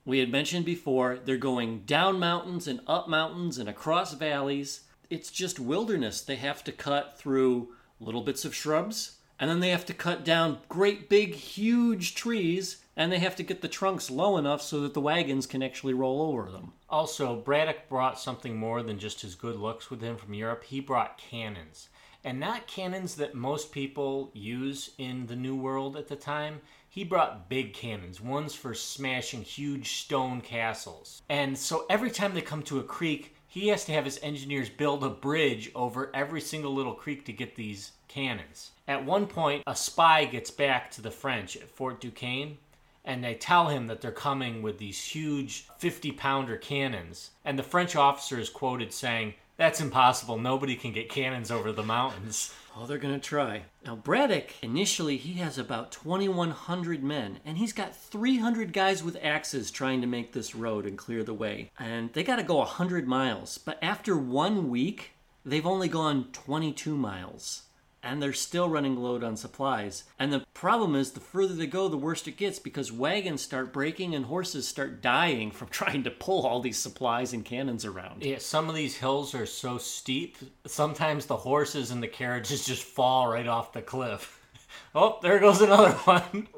We 0.04 0.18
had 0.18 0.30
mentioned 0.30 0.66
before, 0.66 1.18
they're 1.24 1.38
going 1.38 1.84
down 1.86 2.18
mountains 2.18 2.68
and 2.68 2.80
up 2.86 3.08
mountains 3.08 3.56
and 3.56 3.68
across 3.68 4.12
valleys. 4.12 4.82
It's 5.08 5.30
just 5.30 5.58
wilderness. 5.58 6.20
They 6.20 6.36
have 6.36 6.62
to 6.64 6.72
cut 6.72 7.18
through 7.18 7.70
little 8.04 8.22
bits 8.22 8.44
of 8.44 8.54
shrubs, 8.54 9.18
and 9.38 9.50
then 9.50 9.60
they 9.60 9.70
have 9.70 9.86
to 9.86 9.94
cut 9.94 10.24
down 10.24 10.58
great 10.68 11.08
big, 11.08 11.34
huge 11.34 12.14
trees 12.14 12.84
and 12.96 13.10
they 13.10 13.18
have 13.18 13.36
to 13.36 13.42
get 13.42 13.60
the 13.60 13.68
trunks 13.68 14.10
low 14.10 14.36
enough 14.36 14.62
so 14.62 14.80
that 14.80 14.94
the 14.94 15.00
wagons 15.00 15.46
can 15.46 15.62
actually 15.62 15.94
roll 15.94 16.22
over 16.22 16.50
them. 16.50 16.72
Also, 16.88 17.34
Braddock 17.34 17.88
brought 17.88 18.20
something 18.20 18.56
more 18.56 18.82
than 18.82 18.98
just 18.98 19.22
his 19.22 19.34
good 19.34 19.56
looks 19.56 19.90
with 19.90 20.00
him 20.00 20.16
from 20.16 20.34
Europe. 20.34 20.64
He 20.64 20.80
brought 20.80 21.18
cannons. 21.18 21.88
And 22.22 22.40
not 22.40 22.66
cannons 22.66 23.16
that 23.16 23.34
most 23.34 23.72
people 23.72 24.30
use 24.32 24.90
in 24.96 25.26
the 25.26 25.36
New 25.36 25.56
World 25.56 25.96
at 25.96 26.08
the 26.08 26.16
time. 26.16 26.60
He 26.88 27.04
brought 27.04 27.50
big 27.50 27.74
cannons, 27.74 28.20
ones 28.20 28.54
for 28.54 28.72
smashing 28.72 29.42
huge 29.42 29.92
stone 29.92 30.40
castles. 30.40 31.20
And 31.28 31.58
so 31.58 31.84
every 31.90 32.10
time 32.10 32.32
they 32.32 32.40
come 32.40 32.62
to 32.62 32.78
a 32.78 32.84
creek, 32.84 33.33
he 33.54 33.68
has 33.68 33.84
to 33.84 33.92
have 33.92 34.04
his 34.04 34.18
engineers 34.20 34.68
build 34.68 35.04
a 35.04 35.08
bridge 35.08 35.70
over 35.76 36.10
every 36.12 36.40
single 36.40 36.74
little 36.74 36.92
creek 36.92 37.24
to 37.24 37.32
get 37.32 37.54
these 37.54 37.92
cannons. 38.08 38.72
At 38.88 39.04
one 39.04 39.28
point, 39.28 39.62
a 39.64 39.76
spy 39.76 40.24
gets 40.24 40.50
back 40.50 40.90
to 40.90 41.00
the 41.00 41.12
French 41.12 41.56
at 41.56 41.70
Fort 41.70 42.00
Duquesne 42.00 42.58
and 43.04 43.22
they 43.22 43.34
tell 43.34 43.68
him 43.68 43.86
that 43.86 44.00
they're 44.00 44.10
coming 44.10 44.60
with 44.60 44.78
these 44.78 45.00
huge 45.00 45.68
50 45.78 46.10
pounder 46.12 46.56
cannons. 46.56 47.30
And 47.44 47.56
the 47.56 47.62
French 47.62 47.94
officer 47.94 48.40
is 48.40 48.50
quoted 48.50 48.92
saying, 48.92 49.34
That's 49.56 49.80
impossible. 49.80 50.36
Nobody 50.36 50.74
can 50.74 50.90
get 50.90 51.08
cannons 51.08 51.52
over 51.52 51.70
the 51.70 51.84
mountains. 51.84 52.52
Oh, 52.76 52.86
they're 52.86 52.98
going 52.98 53.14
to 53.14 53.20
try. 53.20 53.62
Now, 53.86 53.94
Braddock, 53.94 54.50
initially, 54.60 55.16
he 55.16 55.34
has 55.34 55.58
about 55.58 55.92
2,100 55.92 57.04
men, 57.04 57.38
and 57.44 57.56
he's 57.56 57.72
got 57.72 57.94
300 57.94 58.72
guys 58.72 59.02
with 59.04 59.16
axes 59.22 59.70
trying 59.70 60.00
to 60.00 60.08
make 60.08 60.32
this 60.32 60.56
road 60.56 60.84
and 60.84 60.98
clear 60.98 61.22
the 61.22 61.34
way. 61.34 61.70
And 61.78 62.12
they 62.12 62.24
got 62.24 62.36
to 62.36 62.42
go 62.42 62.56
100 62.56 63.06
miles. 63.06 63.58
But 63.58 63.78
after 63.80 64.16
one 64.16 64.70
week, 64.70 65.12
they've 65.44 65.66
only 65.66 65.88
gone 65.88 66.30
22 66.32 66.96
miles 66.96 67.62
and 68.04 68.22
they're 68.22 68.32
still 68.32 68.68
running 68.68 68.96
low 68.96 69.20
on 69.24 69.36
supplies. 69.36 70.04
And 70.18 70.32
the 70.32 70.44
problem 70.52 70.94
is, 70.94 71.12
the 71.12 71.20
further 71.20 71.54
they 71.54 71.66
go, 71.66 71.88
the 71.88 71.96
worse 71.96 72.26
it 72.26 72.36
gets 72.36 72.58
because 72.58 72.92
wagons 72.92 73.42
start 73.42 73.72
breaking 73.72 74.14
and 74.14 74.26
horses 74.26 74.68
start 74.68 75.00
dying 75.00 75.50
from 75.50 75.68
trying 75.70 76.04
to 76.04 76.10
pull 76.10 76.46
all 76.46 76.60
these 76.60 76.78
supplies 76.78 77.32
and 77.32 77.44
cannons 77.44 77.84
around. 77.84 78.22
Yeah, 78.22 78.38
some 78.38 78.68
of 78.68 78.74
these 78.74 78.96
hills 78.96 79.34
are 79.34 79.46
so 79.46 79.78
steep, 79.78 80.36
sometimes 80.66 81.26
the 81.26 81.38
horses 81.38 81.90
and 81.90 82.02
the 82.02 82.08
carriages 82.08 82.66
just 82.66 82.82
fall 82.82 83.28
right 83.28 83.48
off 83.48 83.72
the 83.72 83.82
cliff. 83.82 84.40
oh, 84.94 85.18
there 85.22 85.38
goes 85.38 85.60
another 85.60 85.92
one. 85.92 86.48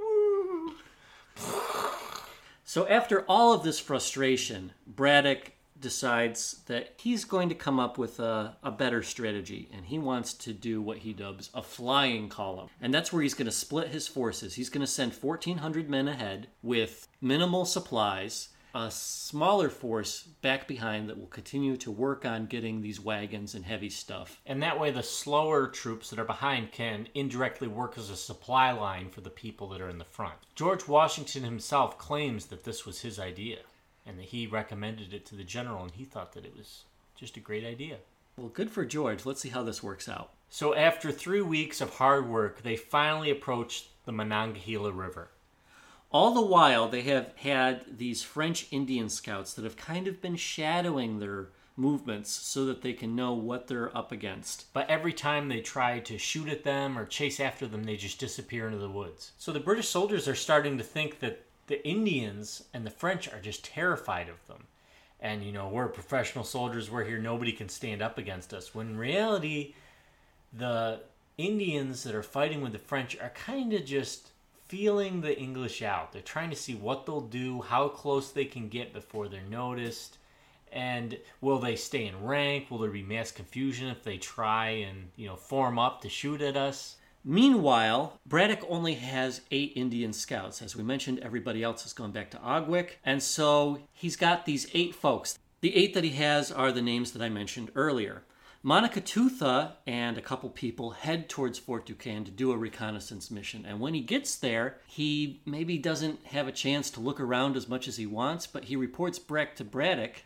so, 2.64 2.88
after 2.88 3.24
all 3.28 3.52
of 3.52 3.62
this 3.62 3.78
frustration, 3.78 4.72
Braddock 4.86 5.52
decides 5.80 6.62
that 6.66 6.94
he's 6.98 7.24
going 7.24 7.48
to 7.48 7.54
come 7.54 7.78
up 7.78 7.98
with 7.98 8.18
a, 8.20 8.56
a, 8.62 8.70
better 8.70 9.02
strategy 9.02 9.68
and 9.72 9.86
he 9.86 9.98
wants 9.98 10.34
to 10.34 10.52
do 10.52 10.80
what 10.82 10.98
he 10.98 11.12
dubs 11.12 11.50
a 11.54 11.62
flying 11.62 12.28
column. 12.28 12.68
And 12.80 12.92
that's 12.92 13.12
where 13.12 13.22
he's 13.22 13.34
going 13.34 13.46
to 13.46 13.52
split 13.52 13.88
his 13.88 14.08
forces. 14.08 14.54
He's 14.54 14.68
going 14.68 14.84
to 14.84 14.86
send 14.86 15.12
1,400 15.12 15.88
men 15.88 16.08
ahead 16.08 16.48
with 16.62 17.08
minimal 17.20 17.64
supplies, 17.64 18.50
a 18.74 18.90
smaller 18.90 19.70
force 19.70 20.22
back 20.42 20.68
behind 20.68 21.08
that 21.08 21.18
will 21.18 21.26
continue 21.26 21.76
to 21.78 21.90
work 21.90 22.26
on 22.26 22.46
getting 22.46 22.80
these 22.80 23.00
wagons 23.00 23.54
and 23.54 23.64
heavy 23.64 23.88
stuff. 23.88 24.40
And 24.44 24.62
that 24.62 24.78
way, 24.78 24.90
the 24.90 25.02
slower 25.02 25.66
troops 25.66 26.10
that 26.10 26.18
are 26.18 26.24
behind 26.24 26.72
can 26.72 27.08
indirectly 27.14 27.68
work 27.68 27.96
as 27.96 28.10
a 28.10 28.16
supply 28.16 28.72
line 28.72 29.08
for 29.08 29.22
the 29.22 29.30
people 29.30 29.68
that 29.68 29.80
are 29.80 29.88
in 29.88 29.98
the 29.98 30.04
front. 30.04 30.36
George 30.54 30.86
Washington 30.86 31.42
himself 31.42 31.96
claims 31.96 32.46
that 32.46 32.64
this 32.64 32.84
was 32.84 33.00
his 33.00 33.18
idea 33.18 33.60
and 34.06 34.18
that 34.18 34.26
he 34.26 34.46
recommended 34.46 35.12
it 35.12 35.26
to 35.26 35.34
the 35.34 35.44
general, 35.44 35.82
and 35.82 35.92
he 35.92 36.04
thought 36.04 36.32
that 36.32 36.44
it 36.44 36.56
was 36.56 36.84
just 37.16 37.36
a 37.36 37.40
great 37.40 37.64
idea. 37.64 37.96
Well, 38.36 38.48
good 38.48 38.70
for 38.70 38.84
George. 38.84 39.24
Let's 39.24 39.40
see 39.40 39.48
how 39.48 39.62
this 39.62 39.82
works 39.82 40.08
out. 40.08 40.30
So, 40.48 40.74
after 40.74 41.10
three 41.10 41.42
weeks 41.42 41.80
of 41.80 41.94
hard 41.94 42.28
work, 42.28 42.62
they 42.62 42.76
finally 42.76 43.30
approached 43.30 43.88
the 44.04 44.12
Monongahela 44.12 44.92
River. 44.92 45.30
All 46.12 46.32
the 46.32 46.42
while, 46.42 46.88
they 46.88 47.02
have 47.02 47.32
had 47.36 47.98
these 47.98 48.22
French 48.22 48.68
Indian 48.70 49.08
scouts 49.08 49.54
that 49.54 49.64
have 49.64 49.76
kind 49.76 50.06
of 50.06 50.22
been 50.22 50.36
shadowing 50.36 51.18
their 51.18 51.48
movements 51.76 52.30
so 52.30 52.64
that 52.66 52.82
they 52.82 52.92
can 52.92 53.16
know 53.16 53.34
what 53.34 53.66
they're 53.66 53.94
up 53.96 54.12
against. 54.12 54.72
But 54.72 54.88
every 54.88 55.12
time 55.12 55.48
they 55.48 55.60
try 55.60 55.98
to 56.00 56.16
shoot 56.16 56.48
at 56.48 56.64
them 56.64 56.98
or 56.98 57.04
chase 57.04 57.40
after 57.40 57.66
them, 57.66 57.84
they 57.84 57.96
just 57.96 58.18
disappear 58.18 58.66
into 58.66 58.78
the 58.78 58.88
woods. 58.88 59.32
So 59.38 59.52
the 59.52 59.60
British 59.60 59.88
soldiers 59.88 60.28
are 60.28 60.34
starting 60.34 60.78
to 60.78 60.84
think 60.84 61.20
that 61.20 61.44
the 61.66 61.86
Indians 61.86 62.64
and 62.72 62.86
the 62.86 62.90
French 62.90 63.32
are 63.32 63.40
just 63.40 63.64
terrified 63.64 64.28
of 64.28 64.46
them. 64.46 64.64
And, 65.20 65.42
you 65.42 65.52
know, 65.52 65.68
we're 65.68 65.88
professional 65.88 66.44
soldiers, 66.44 66.90
we're 66.90 67.04
here, 67.04 67.18
nobody 67.18 67.52
can 67.52 67.68
stand 67.68 68.02
up 68.02 68.18
against 68.18 68.52
us. 68.52 68.74
When 68.74 68.88
in 68.90 68.98
reality, 68.98 69.74
the 70.52 71.00
Indians 71.38 72.04
that 72.04 72.14
are 72.14 72.22
fighting 72.22 72.60
with 72.60 72.72
the 72.72 72.78
French 72.78 73.16
are 73.18 73.30
kind 73.30 73.72
of 73.72 73.84
just 73.84 74.30
feeling 74.66 75.20
the 75.20 75.38
English 75.38 75.82
out. 75.82 76.12
They're 76.12 76.22
trying 76.22 76.50
to 76.50 76.56
see 76.56 76.74
what 76.74 77.06
they'll 77.06 77.20
do, 77.20 77.62
how 77.62 77.88
close 77.88 78.30
they 78.30 78.44
can 78.44 78.68
get 78.68 78.92
before 78.92 79.28
they're 79.28 79.42
noticed, 79.42 80.18
and 80.72 81.18
will 81.40 81.58
they 81.58 81.76
stay 81.76 82.06
in 82.06 82.24
rank? 82.24 82.70
Will 82.70 82.78
there 82.78 82.90
be 82.90 83.02
mass 83.02 83.30
confusion 83.30 83.88
if 83.88 84.02
they 84.02 84.18
try 84.18 84.68
and, 84.68 85.10
you 85.16 85.26
know, 85.26 85.36
form 85.36 85.78
up 85.78 86.02
to 86.02 86.08
shoot 86.08 86.42
at 86.42 86.56
us? 86.56 86.96
Meanwhile, 87.28 88.20
Braddock 88.24 88.64
only 88.68 88.94
has 88.94 89.40
eight 89.50 89.72
Indian 89.74 90.12
scouts. 90.12 90.62
As 90.62 90.76
we 90.76 90.84
mentioned, 90.84 91.18
everybody 91.18 91.60
else 91.60 91.82
has 91.82 91.92
gone 91.92 92.12
back 92.12 92.30
to 92.30 92.36
Aughwick. 92.36 92.90
And 93.04 93.20
so 93.20 93.80
he's 93.92 94.14
got 94.14 94.46
these 94.46 94.68
eight 94.74 94.94
folks. 94.94 95.36
The 95.60 95.74
eight 95.74 95.92
that 95.94 96.04
he 96.04 96.10
has 96.10 96.52
are 96.52 96.70
the 96.70 96.80
names 96.80 97.10
that 97.10 97.22
I 97.22 97.28
mentioned 97.28 97.72
earlier. 97.74 98.22
Monikatewtha 98.64 99.72
and 99.88 100.16
a 100.16 100.22
couple 100.22 100.50
people 100.50 100.92
head 100.92 101.28
towards 101.28 101.58
Fort 101.58 101.84
Duquesne 101.84 102.24
to 102.26 102.30
do 102.30 102.52
a 102.52 102.56
reconnaissance 102.56 103.28
mission. 103.28 103.66
And 103.66 103.80
when 103.80 103.94
he 103.94 104.02
gets 104.02 104.36
there, 104.36 104.78
he 104.86 105.40
maybe 105.44 105.78
doesn't 105.78 106.26
have 106.26 106.46
a 106.46 106.52
chance 106.52 106.90
to 106.92 107.00
look 107.00 107.18
around 107.18 107.56
as 107.56 107.68
much 107.68 107.88
as 107.88 107.96
he 107.96 108.06
wants, 108.06 108.46
but 108.46 108.66
he 108.66 108.76
reports 108.76 109.18
back 109.18 109.56
to 109.56 109.64
Braddock 109.64 110.22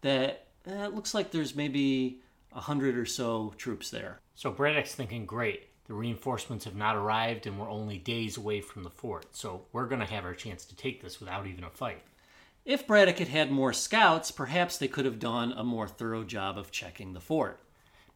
that 0.00 0.46
eh, 0.66 0.84
it 0.84 0.94
looks 0.94 1.14
like 1.14 1.30
there's 1.30 1.54
maybe 1.54 2.22
a 2.52 2.60
hundred 2.60 2.98
or 2.98 3.06
so 3.06 3.54
troops 3.56 3.90
there. 3.90 4.18
So 4.34 4.50
Braddock's 4.50 4.96
thinking, 4.96 5.26
great, 5.26 5.68
the 5.86 5.94
reinforcements 5.94 6.64
have 6.64 6.74
not 6.74 6.96
arrived, 6.96 7.46
and 7.46 7.58
we're 7.58 7.70
only 7.70 7.98
days 7.98 8.36
away 8.36 8.60
from 8.60 8.84
the 8.84 8.90
fort. 8.90 9.36
So 9.36 9.66
we're 9.72 9.86
going 9.86 10.00
to 10.00 10.06
have 10.06 10.24
our 10.24 10.34
chance 10.34 10.64
to 10.66 10.76
take 10.76 11.02
this 11.02 11.20
without 11.20 11.46
even 11.46 11.64
a 11.64 11.70
fight. 11.70 12.02
If 12.64 12.86
Braddock 12.86 13.18
had 13.18 13.28
had 13.28 13.50
more 13.50 13.74
scouts, 13.74 14.30
perhaps 14.30 14.78
they 14.78 14.88
could 14.88 15.04
have 15.04 15.18
done 15.18 15.52
a 15.52 15.62
more 15.62 15.86
thorough 15.86 16.24
job 16.24 16.56
of 16.56 16.70
checking 16.70 17.12
the 17.12 17.20
fort. 17.20 17.60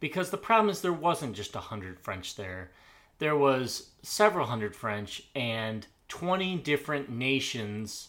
Because 0.01 0.31
the 0.31 0.39
problem 0.39 0.71
is 0.71 0.81
there 0.81 0.93
wasn't 0.93 1.37
just 1.37 1.55
a 1.55 1.61
hundred 1.61 2.01
French 2.01 2.37
there. 2.37 2.71
There 3.19 3.37
was 3.37 3.91
several 4.03 4.47
hundred 4.47 4.75
French 4.75 5.25
and 5.35 5.87
20 6.09 6.57
different 6.59 7.11
nations 7.11 8.09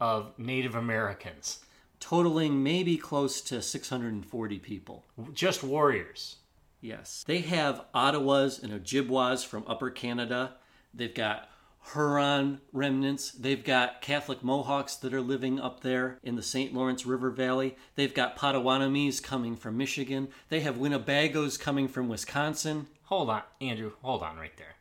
of 0.00 0.38
Native 0.38 0.76
Americans. 0.76 1.60
Totaling 1.98 2.62
maybe 2.62 2.96
close 2.96 3.40
to 3.42 3.62
640 3.62 4.58
people. 4.58 5.04
Just 5.32 5.64
warriors. 5.64 6.36
Yes. 6.82 7.24
They 7.26 7.38
have 7.38 7.84
Ottawas 7.94 8.62
and 8.62 8.72
Ojibwas 8.72 9.46
from 9.46 9.64
Upper 9.66 9.88
Canada. 9.88 10.56
They've 10.92 11.14
got 11.14 11.48
Huron 11.92 12.60
remnants. 12.72 13.30
They've 13.30 13.62
got 13.62 14.02
Catholic 14.02 14.42
Mohawks 14.42 14.96
that 14.96 15.14
are 15.14 15.20
living 15.20 15.60
up 15.60 15.80
there 15.80 16.18
in 16.22 16.36
the 16.36 16.42
St. 16.42 16.74
Lawrence 16.74 17.06
River 17.06 17.30
Valley. 17.30 17.76
They've 17.94 18.12
got 18.12 18.36
Potawatomis 18.36 19.22
coming 19.22 19.56
from 19.56 19.76
Michigan. 19.76 20.28
They 20.48 20.60
have 20.60 20.76
Winnebagos 20.76 21.58
coming 21.58 21.88
from 21.88 22.08
Wisconsin. 22.08 22.88
Hold 23.04 23.30
on, 23.30 23.42
Andrew, 23.60 23.92
hold 24.02 24.22
on 24.22 24.36
right 24.36 24.56
there. 24.56 24.76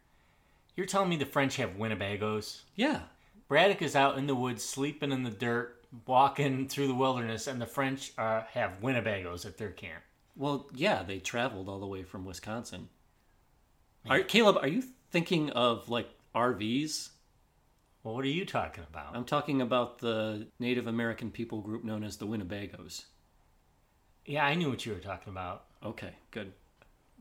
You're 0.76 0.86
telling 0.86 1.10
me 1.10 1.18
the 1.18 1.26
French 1.26 1.58
have 1.58 1.78
Winnebagos? 1.78 2.62
Yeah. 2.76 3.02
Braddock 3.48 3.82
is 3.82 3.96
out 3.96 4.18
in 4.18 4.28
the 4.28 4.36
woods, 4.36 4.64
sleeping 4.64 5.12
in 5.12 5.24
the 5.24 5.30
dirt, 5.30 5.84
walking 6.08 6.68
through 6.68 6.88
the 6.88 6.96
wilderness, 6.96 7.48
and 7.48 7.62
the 7.62 7.66
French 7.66 8.14
uh, 8.18 8.44
have 8.54 8.80
Winnebagos 8.82 9.46
at 9.46 9.58
their 9.58 9.72
camp. 9.72 10.02
Well, 10.36 10.68
yeah, 10.74 11.04
they 11.04 11.20
traveled 11.20 11.68
all 11.70 11.80
the 11.80 11.88
way 11.88 12.04
from 12.04 12.26
Wisconsin. 12.26 12.90
Are, 14.10 14.22
Caleb, 14.22 14.58
are 14.62 14.68
you 14.68 14.84
thinking 15.12 15.50
of 15.52 15.90
like 15.90 16.10
RVs? 16.34 17.10
Well, 18.04 18.16
what 18.16 18.26
are 18.26 18.30
you 18.30 18.46
talking 18.46 18.84
about? 18.90 19.16
I'm 19.16 19.26
talking 19.26 19.62
about 19.62 20.00
the 20.00 20.48
Native 20.60 20.88
American 20.88 21.30
people 21.30 21.62
group 21.62 21.84
known 21.84 22.04
as 22.04 22.18
the 22.18 22.26
Winnebagos. 22.26 23.04
yeah, 24.26 24.44
I 24.46 24.56
knew 24.56 24.70
what 24.70 24.86
you 24.86 24.94
were 24.94 25.00
talking 25.00 25.32
about. 25.32 25.66
Okay, 25.86 26.14
good. 26.32 26.54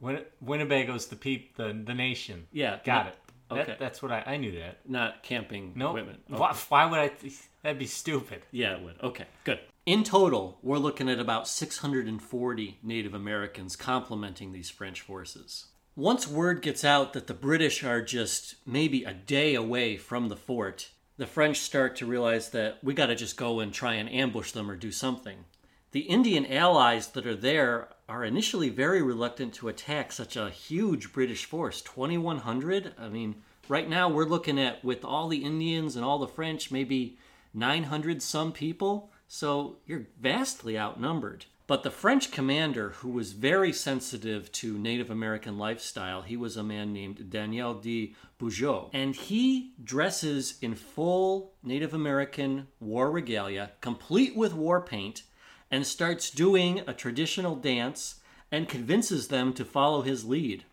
Win- 0.00 0.24
Winnebago's 0.42 1.06
the 1.08 1.16
peep, 1.16 1.56
the 1.56 1.78
the 1.84 1.92
nation. 1.94 2.46
Yeah, 2.52 2.78
got 2.84 3.04
not- 3.04 3.06
it. 3.08 3.16
That- 3.50 3.58
okay. 3.62 3.76
that's 3.80 4.00
what 4.00 4.12
I, 4.12 4.22
I 4.26 4.36
knew 4.36 4.52
that. 4.60 4.88
Not 4.88 5.22
camping 5.24 5.72
No, 5.74 5.92
women. 5.92 6.18
why, 6.28 6.54
why 6.68 6.86
would 6.86 6.98
I? 7.00 7.08
Th- 7.08 7.32
that'd 7.62 7.78
be 7.78 7.86
stupid. 7.86 8.42
Yeah, 8.50 8.76
it 8.76 8.82
would. 8.82 9.00
Okay, 9.02 9.26
good. 9.44 9.60
In 9.86 10.04
total, 10.04 10.58
we're 10.62 10.78
looking 10.78 11.08
at 11.08 11.18
about 11.18 11.48
640 11.48 12.78
Native 12.82 13.14
Americans 13.14 13.76
complementing 13.76 14.52
these 14.52 14.70
French 14.70 15.00
forces. 15.00 15.66
Once 15.96 16.28
word 16.28 16.62
gets 16.62 16.84
out 16.84 17.12
that 17.12 17.26
the 17.26 17.34
British 17.34 17.82
are 17.82 18.00
just 18.00 18.54
maybe 18.66 19.04
a 19.04 19.12
day 19.12 19.54
away 19.54 19.96
from 19.96 20.28
the 20.28 20.36
fort, 20.36 20.90
the 21.16 21.26
French 21.26 21.58
start 21.58 21.96
to 21.96 22.06
realize 22.06 22.50
that 22.50 22.78
we 22.82 22.94
got 22.94 23.06
to 23.06 23.14
just 23.14 23.36
go 23.36 23.60
and 23.60 23.74
try 23.74 23.94
and 23.94 24.10
ambush 24.10 24.52
them 24.52 24.70
or 24.70 24.76
do 24.76 24.92
something. 24.92 25.44
The 25.92 26.00
Indian 26.00 26.46
allies 26.46 27.08
that 27.08 27.26
are 27.26 27.34
there 27.34 27.88
are 28.08 28.24
initially 28.24 28.68
very 28.68 29.02
reluctant 29.02 29.52
to 29.54 29.68
attack 29.68 30.12
such 30.12 30.36
a 30.36 30.50
huge 30.50 31.12
British 31.12 31.44
force 31.44 31.80
2,100. 31.82 32.94
I 32.96 33.08
mean, 33.08 33.42
right 33.68 33.88
now 33.88 34.08
we're 34.08 34.24
looking 34.24 34.58
at, 34.58 34.84
with 34.84 35.04
all 35.04 35.26
the 35.26 35.44
Indians 35.44 35.96
and 35.96 36.04
all 36.04 36.18
the 36.18 36.28
French, 36.28 36.70
maybe 36.70 37.18
900 37.54 38.22
some 38.22 38.52
people. 38.52 39.10
So 39.28 39.76
you're 39.86 40.06
vastly 40.20 40.78
outnumbered. 40.78 41.46
But 41.70 41.84
the 41.84 41.90
French 41.92 42.32
commander, 42.32 42.90
who 42.96 43.10
was 43.10 43.30
very 43.30 43.72
sensitive 43.72 44.50
to 44.52 44.76
Native 44.76 45.08
American 45.08 45.56
lifestyle, 45.56 46.22
he 46.22 46.36
was 46.36 46.56
a 46.56 46.64
man 46.64 46.92
named 46.92 47.30
Daniel 47.30 47.74
de 47.74 48.16
Beaujeu. 48.38 48.90
And 48.92 49.14
he 49.14 49.74
dresses 49.82 50.58
in 50.60 50.74
full 50.74 51.52
Native 51.62 51.94
American 51.94 52.66
war 52.80 53.12
regalia, 53.12 53.70
complete 53.80 54.34
with 54.34 54.52
war 54.52 54.80
paint, 54.80 55.22
and 55.70 55.86
starts 55.86 56.28
doing 56.28 56.82
a 56.88 56.92
traditional 56.92 57.54
dance 57.54 58.16
and 58.50 58.68
convinces 58.68 59.28
them 59.28 59.52
to 59.52 59.64
follow 59.64 60.02
his 60.02 60.24
lead. 60.24 60.64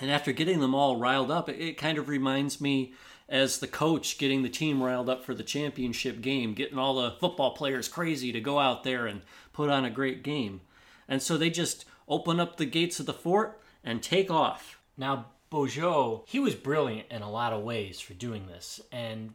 And 0.00 0.10
after 0.10 0.32
getting 0.32 0.60
them 0.60 0.74
all 0.74 0.96
riled 0.96 1.30
up, 1.30 1.50
it 1.50 1.76
kind 1.76 1.98
of 1.98 2.08
reminds 2.08 2.58
me 2.58 2.94
as 3.28 3.58
the 3.58 3.66
coach 3.66 4.18
getting 4.18 4.42
the 4.42 4.48
team 4.48 4.82
riled 4.82 5.08
up 5.08 5.24
for 5.24 5.34
the 5.34 5.42
championship 5.42 6.20
game, 6.20 6.54
getting 6.54 6.78
all 6.78 6.94
the 6.94 7.10
football 7.12 7.52
players 7.52 7.88
crazy 7.88 8.32
to 8.32 8.40
go 8.40 8.58
out 8.58 8.84
there 8.84 9.06
and 9.06 9.22
put 9.52 9.70
on 9.70 9.84
a 9.84 9.90
great 9.90 10.22
game. 10.22 10.60
And 11.08 11.22
so 11.22 11.36
they 11.36 11.50
just 11.50 11.84
open 12.08 12.38
up 12.38 12.56
the 12.56 12.66
gates 12.66 13.00
of 13.00 13.06
the 13.06 13.12
fort 13.12 13.60
and 13.82 14.02
take 14.02 14.30
off. 14.30 14.78
Now, 14.96 15.26
Beaujeu, 15.50 16.22
he 16.26 16.38
was 16.38 16.54
brilliant 16.54 17.08
in 17.10 17.22
a 17.22 17.30
lot 17.30 17.52
of 17.52 17.62
ways 17.62 18.00
for 18.00 18.14
doing 18.14 18.46
this. 18.46 18.80
And 18.90 19.34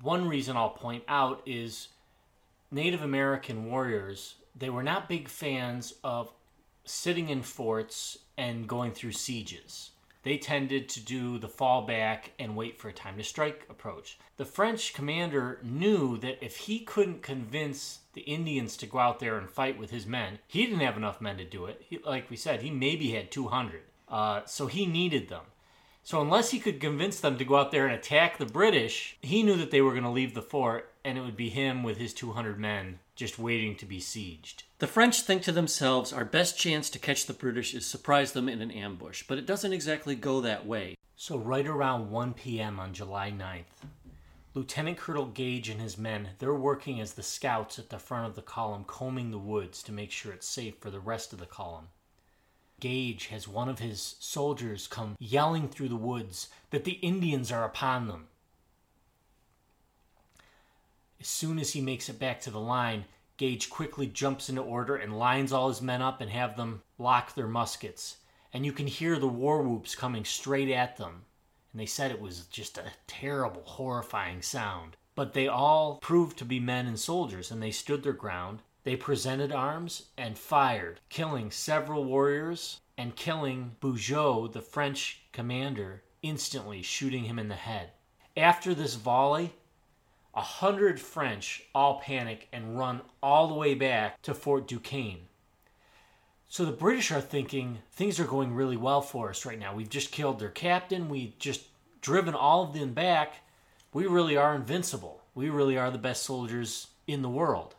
one 0.00 0.28
reason 0.28 0.56
I'll 0.56 0.70
point 0.70 1.04
out 1.08 1.42
is 1.46 1.88
Native 2.70 3.02
American 3.02 3.66
warriors, 3.66 4.34
they 4.56 4.70
were 4.70 4.82
not 4.82 5.08
big 5.08 5.28
fans 5.28 5.94
of 6.02 6.32
sitting 6.84 7.28
in 7.28 7.42
forts 7.42 8.18
and 8.36 8.66
going 8.66 8.92
through 8.92 9.12
sieges. 9.12 9.91
They 10.22 10.38
tended 10.38 10.88
to 10.90 11.00
do 11.00 11.38
the 11.38 11.48
fallback 11.48 12.30
and 12.38 12.56
wait 12.56 12.78
for 12.78 12.88
a 12.88 12.92
time 12.92 13.16
to 13.16 13.24
strike 13.24 13.66
approach. 13.68 14.18
The 14.36 14.44
French 14.44 14.94
commander 14.94 15.58
knew 15.62 16.16
that 16.18 16.44
if 16.44 16.56
he 16.56 16.80
couldn't 16.80 17.22
convince 17.22 18.00
the 18.12 18.20
Indians 18.22 18.76
to 18.78 18.86
go 18.86 18.98
out 18.98 19.18
there 19.18 19.36
and 19.36 19.50
fight 19.50 19.78
with 19.78 19.90
his 19.90 20.06
men, 20.06 20.38
he 20.46 20.64
didn't 20.64 20.80
have 20.80 20.96
enough 20.96 21.20
men 21.20 21.38
to 21.38 21.44
do 21.44 21.66
it. 21.66 21.84
He, 21.88 21.98
like 21.98 22.30
we 22.30 22.36
said, 22.36 22.62
he 22.62 22.70
maybe 22.70 23.10
had 23.10 23.30
200. 23.30 23.82
Uh, 24.08 24.42
so 24.46 24.66
he 24.66 24.86
needed 24.86 25.28
them. 25.28 25.44
So 26.04 26.20
unless 26.20 26.50
he 26.50 26.58
could 26.58 26.80
convince 26.80 27.20
them 27.20 27.38
to 27.38 27.44
go 27.44 27.56
out 27.56 27.70
there 27.70 27.86
and 27.86 27.94
attack 27.94 28.38
the 28.38 28.46
British, 28.46 29.16
he 29.22 29.42
knew 29.42 29.56
that 29.56 29.70
they 29.70 29.80
were 29.80 29.92
going 29.92 30.02
to 30.02 30.10
leave 30.10 30.34
the 30.34 30.42
fort 30.42 30.92
and 31.04 31.16
it 31.16 31.22
would 31.22 31.36
be 31.36 31.48
him 31.48 31.82
with 31.82 31.96
his 31.96 32.12
200 32.12 32.58
men 32.58 32.98
just 33.14 33.38
waiting 33.38 33.76
to 33.76 33.86
be 33.86 33.98
sieged. 33.98 34.62
The 34.78 34.86
French 34.86 35.22
think 35.22 35.42
to 35.42 35.52
themselves, 35.52 36.12
our 36.12 36.24
best 36.24 36.58
chance 36.58 36.88
to 36.90 36.98
catch 36.98 37.26
the 37.26 37.32
British 37.32 37.74
is 37.74 37.86
surprise 37.86 38.32
them 38.32 38.48
in 38.48 38.62
an 38.62 38.70
ambush, 38.70 39.24
but 39.28 39.38
it 39.38 39.46
doesn't 39.46 39.72
exactly 39.72 40.14
go 40.14 40.40
that 40.40 40.66
way. 40.66 40.96
So 41.16 41.38
right 41.38 41.66
around 41.66 42.10
1 42.10 42.34
p.m. 42.34 42.80
on 42.80 42.94
July 42.94 43.30
9th, 43.30 43.86
Lieutenant 44.54 44.98
Colonel 44.98 45.26
Gage 45.26 45.68
and 45.68 45.80
his 45.80 45.96
men, 45.96 46.30
they're 46.38 46.54
working 46.54 47.00
as 47.00 47.14
the 47.14 47.22
scouts 47.22 47.78
at 47.78 47.88
the 47.88 47.98
front 47.98 48.26
of 48.26 48.34
the 48.34 48.42
column 48.42 48.84
combing 48.84 49.30
the 49.30 49.38
woods 49.38 49.82
to 49.84 49.92
make 49.92 50.10
sure 50.10 50.32
it's 50.32 50.48
safe 50.48 50.74
for 50.78 50.90
the 50.90 51.00
rest 51.00 51.32
of 51.32 51.38
the 51.38 51.46
column. 51.46 51.88
Gage 52.80 53.26
has 53.26 53.46
one 53.46 53.68
of 53.68 53.78
his 53.78 54.16
soldiers 54.18 54.88
come 54.88 55.16
yelling 55.20 55.68
through 55.68 55.88
the 55.88 55.96
woods 55.96 56.48
that 56.70 56.84
the 56.84 56.98
Indians 57.00 57.52
are 57.52 57.64
upon 57.64 58.08
them. 58.08 58.26
As 61.22 61.28
soon 61.28 61.60
as 61.60 61.70
he 61.70 61.80
makes 61.80 62.08
it 62.08 62.18
back 62.18 62.40
to 62.40 62.50
the 62.50 62.58
line, 62.58 63.04
Gage 63.36 63.70
quickly 63.70 64.08
jumps 64.08 64.48
into 64.48 64.60
order 64.60 64.96
and 64.96 65.16
lines 65.16 65.52
all 65.52 65.68
his 65.68 65.80
men 65.80 66.02
up 66.02 66.20
and 66.20 66.28
have 66.28 66.56
them 66.56 66.82
lock 66.98 67.36
their 67.36 67.46
muskets. 67.46 68.16
And 68.52 68.66
you 68.66 68.72
can 68.72 68.88
hear 68.88 69.16
the 69.16 69.28
war 69.28 69.62
whoops 69.62 69.94
coming 69.94 70.24
straight 70.24 70.68
at 70.68 70.96
them. 70.96 71.26
And 71.70 71.80
they 71.80 71.86
said 71.86 72.10
it 72.10 72.20
was 72.20 72.46
just 72.46 72.76
a 72.76 72.90
terrible, 73.06 73.62
horrifying 73.64 74.42
sound. 74.42 74.96
But 75.14 75.32
they 75.32 75.46
all 75.46 75.98
proved 75.98 76.38
to 76.38 76.44
be 76.44 76.58
men 76.58 76.88
and 76.88 76.98
soldiers, 76.98 77.52
and 77.52 77.62
they 77.62 77.70
stood 77.70 78.02
their 78.02 78.12
ground. 78.12 78.62
They 78.82 78.96
presented 78.96 79.52
arms 79.52 80.06
and 80.18 80.36
fired, 80.36 80.98
killing 81.08 81.52
several 81.52 82.02
warriors 82.02 82.80
and 82.98 83.14
killing 83.14 83.76
Beaujeu, 83.78 84.48
the 84.48 84.60
French 84.60 85.22
commander, 85.30 86.02
instantly, 86.20 86.82
shooting 86.82 87.26
him 87.26 87.38
in 87.38 87.46
the 87.46 87.54
head. 87.54 87.92
After 88.36 88.74
this 88.74 88.96
volley, 88.96 89.52
a 90.34 90.40
hundred 90.40 91.00
French 91.00 91.62
all 91.74 92.00
panic 92.00 92.48
and 92.52 92.78
run 92.78 93.02
all 93.22 93.48
the 93.48 93.54
way 93.54 93.74
back 93.74 94.20
to 94.22 94.34
Fort 94.34 94.66
Duquesne. 94.66 95.28
So 96.48 96.64
the 96.64 96.72
British 96.72 97.10
are 97.10 97.20
thinking 97.20 97.78
things 97.92 98.20
are 98.20 98.24
going 98.24 98.54
really 98.54 98.76
well 98.76 99.00
for 99.00 99.30
us 99.30 99.46
right 99.46 99.58
now. 99.58 99.74
We've 99.74 99.88
just 99.88 100.12
killed 100.12 100.38
their 100.38 100.50
captain, 100.50 101.08
we've 101.08 101.38
just 101.38 101.64
driven 102.00 102.34
all 102.34 102.64
of 102.64 102.74
them 102.74 102.92
back. 102.92 103.36
We 103.94 104.06
really 104.06 104.36
are 104.36 104.54
invincible. 104.54 105.22
We 105.34 105.48
really 105.48 105.78
are 105.78 105.90
the 105.90 105.98
best 105.98 106.22
soldiers 106.22 106.88
in 107.06 107.22
the 107.22 107.28
world. 107.28 107.74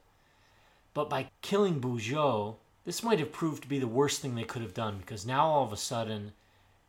But 0.94 1.10
by 1.10 1.30
killing 1.42 1.80
Beaujeu, 1.80 2.56
this 2.86 3.04
might 3.04 3.20
have 3.20 3.32
proved 3.32 3.64
to 3.64 3.70
be 3.70 3.80
the 3.80 3.88
worst 3.88 4.22
thing 4.22 4.36
they 4.36 4.44
could 4.44 4.62
have 4.62 4.74
done 4.74 4.98
because 4.98 5.26
now 5.26 5.46
all 5.46 5.64
of 5.64 5.74
a 5.74 5.78
sudden 5.78 6.34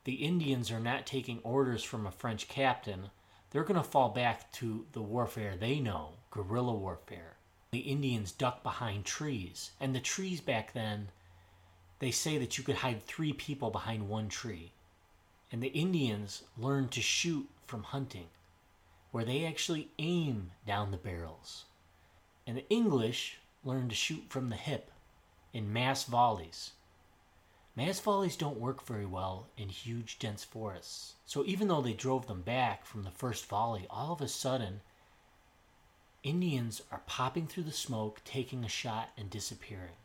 the 0.04 0.14
Indians 0.14 0.70
are 0.70 0.80
not 0.80 1.06
taking 1.06 1.38
orders 1.42 1.82
from 1.82 2.06
a 2.06 2.10
French 2.10 2.48
captain. 2.48 3.10
They're 3.54 3.62
going 3.62 3.80
to 3.80 3.88
fall 3.88 4.08
back 4.08 4.50
to 4.54 4.84
the 4.90 5.00
warfare 5.00 5.56
they 5.56 5.78
know 5.78 6.14
guerrilla 6.32 6.74
warfare. 6.74 7.36
The 7.70 7.78
Indians 7.78 8.32
duck 8.32 8.64
behind 8.64 9.04
trees, 9.04 9.70
and 9.78 9.94
the 9.94 10.00
trees 10.00 10.40
back 10.40 10.72
then, 10.72 11.10
they 12.00 12.10
say 12.10 12.36
that 12.38 12.58
you 12.58 12.64
could 12.64 12.74
hide 12.74 13.04
three 13.04 13.32
people 13.32 13.70
behind 13.70 14.08
one 14.08 14.28
tree. 14.28 14.72
And 15.52 15.62
the 15.62 15.68
Indians 15.68 16.42
learned 16.58 16.90
to 16.92 17.00
shoot 17.00 17.48
from 17.64 17.84
hunting, 17.84 18.26
where 19.12 19.24
they 19.24 19.46
actually 19.46 19.88
aim 20.00 20.50
down 20.66 20.90
the 20.90 20.96
barrels. 20.96 21.66
And 22.48 22.56
the 22.56 22.68
English 22.68 23.38
learned 23.62 23.90
to 23.90 23.96
shoot 23.96 24.24
from 24.30 24.48
the 24.48 24.56
hip 24.56 24.90
in 25.52 25.72
mass 25.72 26.02
volleys. 26.02 26.72
Mass 27.76 27.98
volleys 27.98 28.36
don't 28.36 28.60
work 28.60 28.86
very 28.86 29.04
well 29.06 29.48
in 29.56 29.68
huge, 29.68 30.18
dense 30.20 30.44
forests. 30.44 31.14
So 31.26 31.44
even 31.44 31.66
though 31.68 31.82
they 31.82 31.92
drove 31.92 32.26
them 32.28 32.42
back 32.42 32.86
from 32.86 33.02
the 33.02 33.10
first 33.10 33.46
volley, 33.46 33.86
all 33.90 34.12
of 34.12 34.20
a 34.20 34.28
sudden, 34.28 34.80
Indians 36.22 36.82
are 36.92 37.02
popping 37.06 37.46
through 37.48 37.64
the 37.64 37.72
smoke, 37.72 38.20
taking 38.24 38.64
a 38.64 38.68
shot, 38.68 39.10
and 39.18 39.28
disappearing. 39.28 39.96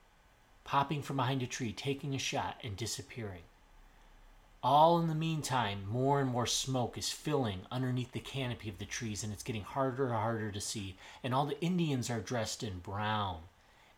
popping 0.69 1.01
from 1.01 1.15
behind 1.15 1.41
a 1.41 1.47
tree, 1.47 1.73
taking 1.73 2.13
a 2.13 2.19
shot, 2.19 2.55
and 2.63 2.77
disappearing. 2.77 3.41
All 4.62 4.99
in 4.99 5.08
the 5.08 5.15
meantime, 5.15 5.84
more 5.89 6.21
and 6.21 6.29
more 6.29 6.45
smoke 6.45 6.95
is 6.95 7.10
filling 7.12 7.62
underneath 7.71 8.12
the 8.12 8.19
canopy 8.19 8.69
of 8.69 8.77
the 8.77 8.86
trees, 8.86 9.23
and 9.23 9.34
it's 9.34 9.41
getting 9.41 9.63
harder 9.63 10.05
and 10.05 10.13
harder 10.13 10.51
to 10.51 10.62
see. 10.62 10.95
And 11.23 11.34
all 11.34 11.47
the 11.47 11.60
Indians 11.60 12.12
are 12.12 12.19
dressed 12.19 12.62
in 12.62 12.79
brown 12.79 13.38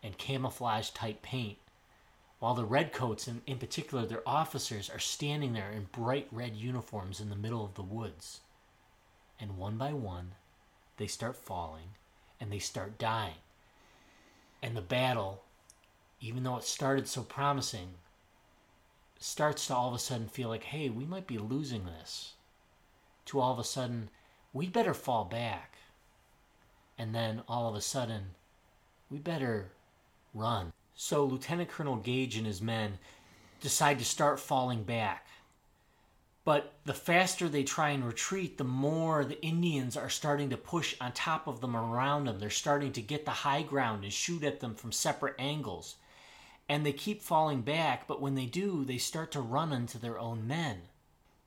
and 0.02 0.16
camouflage 0.16 0.88
type 0.90 1.20
paint, 1.20 1.58
while 2.42 2.54
the 2.54 2.64
redcoats, 2.64 3.28
and 3.28 3.40
in 3.46 3.56
particular 3.56 4.04
their 4.04 4.28
officers, 4.28 4.90
are 4.90 4.98
standing 4.98 5.52
there 5.52 5.70
in 5.70 5.86
bright 5.92 6.26
red 6.32 6.56
uniforms 6.56 7.20
in 7.20 7.30
the 7.30 7.36
middle 7.36 7.64
of 7.64 7.74
the 7.74 7.82
woods. 7.82 8.40
And 9.38 9.56
one 9.56 9.76
by 9.76 9.92
one, 9.92 10.32
they 10.96 11.06
start 11.06 11.36
falling 11.36 11.90
and 12.40 12.50
they 12.50 12.58
start 12.58 12.98
dying. 12.98 13.36
And 14.60 14.76
the 14.76 14.80
battle, 14.80 15.44
even 16.20 16.42
though 16.42 16.56
it 16.56 16.64
started 16.64 17.06
so 17.06 17.22
promising, 17.22 17.90
starts 19.20 19.68
to 19.68 19.76
all 19.76 19.90
of 19.90 19.94
a 19.94 20.00
sudden 20.00 20.26
feel 20.26 20.48
like, 20.48 20.64
hey, 20.64 20.88
we 20.90 21.04
might 21.04 21.28
be 21.28 21.38
losing 21.38 21.84
this. 21.84 22.32
To 23.26 23.38
all 23.38 23.52
of 23.52 23.60
a 23.60 23.64
sudden, 23.64 24.08
we 24.52 24.66
better 24.66 24.94
fall 24.94 25.24
back. 25.24 25.76
And 26.98 27.14
then 27.14 27.44
all 27.46 27.68
of 27.68 27.76
a 27.76 27.80
sudden, 27.80 28.30
we 29.08 29.18
better 29.18 29.70
run. 30.34 30.72
So 30.94 31.24
Lieutenant 31.24 31.70
Colonel 31.70 31.96
Gage 31.96 32.36
and 32.36 32.46
his 32.46 32.62
men 32.62 32.98
decide 33.60 33.98
to 33.98 34.04
start 34.04 34.40
falling 34.40 34.84
back. 34.84 35.26
But 36.44 36.74
the 36.84 36.94
faster 36.94 37.48
they 37.48 37.62
try 37.62 37.90
and 37.90 38.04
retreat, 38.04 38.58
the 38.58 38.64
more 38.64 39.24
the 39.24 39.40
Indians 39.42 39.96
are 39.96 40.10
starting 40.10 40.50
to 40.50 40.56
push 40.56 40.96
on 41.00 41.12
top 41.12 41.46
of 41.46 41.60
them 41.60 41.76
around 41.76 42.24
them. 42.24 42.40
They're 42.40 42.50
starting 42.50 42.92
to 42.92 43.00
get 43.00 43.24
the 43.24 43.30
high 43.30 43.62
ground 43.62 44.02
and 44.02 44.12
shoot 44.12 44.42
at 44.42 44.60
them 44.60 44.74
from 44.74 44.90
separate 44.90 45.36
angles 45.38 45.96
and 46.68 46.86
they 46.86 46.92
keep 46.92 47.20
falling 47.20 47.62
back, 47.62 48.06
but 48.06 48.20
when 48.20 48.34
they 48.34 48.46
do, 48.46 48.84
they 48.84 48.98
start 48.98 49.30
to 49.32 49.40
run 49.40 49.72
into 49.72 49.98
their 49.98 50.18
own 50.18 50.46
men. 50.46 50.82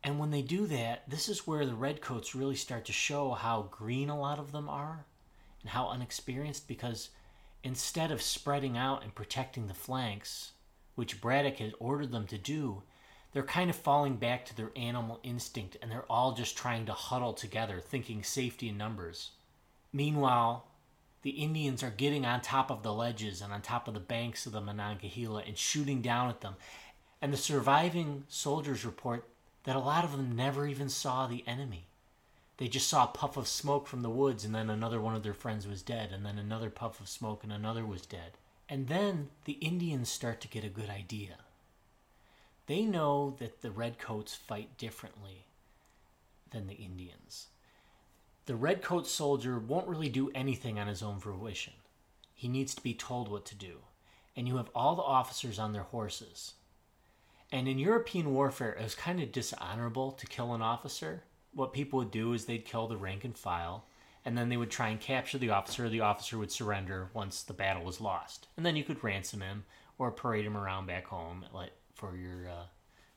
And 0.03 0.19
when 0.19 0.29
they 0.29 0.43
do 0.43 0.67
that, 0.67 1.09
this 1.09 1.27
is 1.27 1.47
where 1.47 1.65
the 1.65 1.73
redcoats 1.73 2.35
really 2.35 2.55
start 2.55 2.85
to 2.85 2.93
show 2.93 3.31
how 3.31 3.69
green 3.71 4.09
a 4.09 4.19
lot 4.19 4.37
of 4.37 4.51
them 4.51 4.69
are 4.69 5.05
and 5.61 5.71
how 5.71 5.87
unexperienced 5.87 6.67
because 6.67 7.09
instead 7.65 8.11
of 8.11 8.21
spreading 8.21 8.77
out 8.77 9.03
and 9.03 9.15
protecting 9.15 9.65
the 9.65 9.73
flanks, 9.73 10.51
which 10.93 11.19
Braddock 11.19 11.57
had 11.57 11.73
ordered 11.79 12.11
them 12.11 12.27
to 12.27 12.37
do, 12.37 12.83
they're 13.33 13.43
kind 13.43 13.71
of 13.71 13.75
falling 13.75 14.15
back 14.15 14.45
to 14.45 14.55
their 14.55 14.71
animal 14.75 15.19
instinct 15.23 15.75
and 15.81 15.91
they're 15.91 16.09
all 16.09 16.33
just 16.33 16.55
trying 16.55 16.85
to 16.85 16.93
huddle 16.93 17.33
together, 17.33 17.81
thinking 17.81 18.23
safety 18.23 18.69
in 18.69 18.77
numbers. 18.77 19.31
Meanwhile, 19.91 20.67
the 21.23 21.31
Indians 21.31 21.81
are 21.81 21.89
getting 21.89 22.23
on 22.23 22.39
top 22.39 22.69
of 22.69 22.83
the 22.83 22.93
ledges 22.93 23.41
and 23.41 23.51
on 23.51 23.63
top 23.63 23.87
of 23.87 23.95
the 23.95 23.99
banks 23.99 24.45
of 24.45 24.51
the 24.51 24.61
Monongahela 24.61 25.41
and 25.45 25.57
shooting 25.57 26.03
down 26.03 26.29
at 26.29 26.41
them. 26.41 26.55
And 27.19 27.33
the 27.33 27.37
surviving 27.37 28.25
soldiers 28.27 28.85
report 28.85 29.27
that 29.63 29.75
a 29.75 29.79
lot 29.79 30.03
of 30.03 30.11
them 30.11 30.35
never 30.35 30.67
even 30.67 30.87
saw 30.87 31.25
the 31.25 31.43
enemy. 31.47 31.87
They 32.57 32.67
just 32.67 32.87
saw 32.87 33.03
a 33.03 33.07
puff 33.07 33.37
of 33.37 33.47
smoke 33.47 33.87
from 33.87 34.01
the 34.01 34.09
woods, 34.09 34.45
and 34.45 34.55
then 34.55 34.69
another 34.69 35.01
one 35.01 35.15
of 35.15 35.23
their 35.23 35.33
friends 35.33 35.67
was 35.67 35.81
dead, 35.81 36.11
and 36.11 36.25
then 36.25 36.37
another 36.37 36.69
puff 36.69 36.99
of 36.99 37.09
smoke, 37.09 37.43
and 37.43 37.51
another 37.51 37.85
was 37.85 38.05
dead. 38.05 38.37
And 38.69 38.87
then 38.87 39.29
the 39.43 39.53
Indians 39.53 40.09
start 40.09 40.41
to 40.41 40.47
get 40.47 40.63
a 40.63 40.69
good 40.69 40.89
idea. 40.89 41.37
They 42.67 42.83
know 42.83 43.35
that 43.39 43.61
the 43.61 43.71
Redcoats 43.71 44.33
fight 44.33 44.77
differently 44.77 45.45
than 46.51 46.67
the 46.67 46.75
Indians. 46.75 47.47
The 48.45 48.55
redcoat 48.55 49.07
soldier 49.07 49.57
won't 49.57 49.87
really 49.87 50.09
do 50.09 50.31
anything 50.35 50.77
on 50.77 50.87
his 50.87 51.01
own 51.01 51.19
fruition. 51.19 51.73
He 52.33 52.47
needs 52.47 52.75
to 52.75 52.81
be 52.81 52.93
told 52.93 53.27
what 53.27 53.45
to 53.45 53.55
do. 53.55 53.79
And 54.35 54.47
you 54.47 54.57
have 54.57 54.69
all 54.75 54.95
the 54.95 55.01
officers 55.01 55.57
on 55.57 55.73
their 55.73 55.83
horses. 55.83 56.53
And 57.51 57.67
in 57.67 57.79
European 57.79 58.33
warfare, 58.33 58.73
it 58.73 58.83
was 58.83 58.93
kind 58.93 59.19
of 59.19 59.31
dishonorable 59.31 60.11
to 60.11 60.27
kill 60.27 60.53
an 60.53 60.61
officer. 60.61 61.23
What 61.55 61.73
people 61.73 61.99
would 61.99 62.11
do 62.11 62.33
is 62.33 62.45
they'd 62.45 62.65
kill 62.65 62.87
the 62.87 62.97
rank 62.97 63.23
and 63.23 63.35
file, 63.35 63.85
and 64.25 64.37
then 64.37 64.49
they 64.49 64.57
would 64.57 64.69
try 64.69 64.89
and 64.89 64.99
capture 64.99 65.37
the 65.37 65.51
officer. 65.51 65.87
The 65.87 66.01
officer 66.01 66.37
would 66.37 66.51
surrender 66.51 67.09
once 67.13 67.41
the 67.41 67.53
battle 67.53 67.83
was 67.83 68.01
lost, 68.01 68.47
and 68.57 68.65
then 68.65 68.75
you 68.75 68.83
could 68.83 69.03
ransom 69.03 69.39
him 69.41 69.63
or 69.97 70.11
parade 70.11 70.45
him 70.45 70.57
around 70.57 70.85
back 70.85 71.07
home 71.07 71.45
for 71.93 72.17
your 72.17 72.49
uh, 72.49 72.65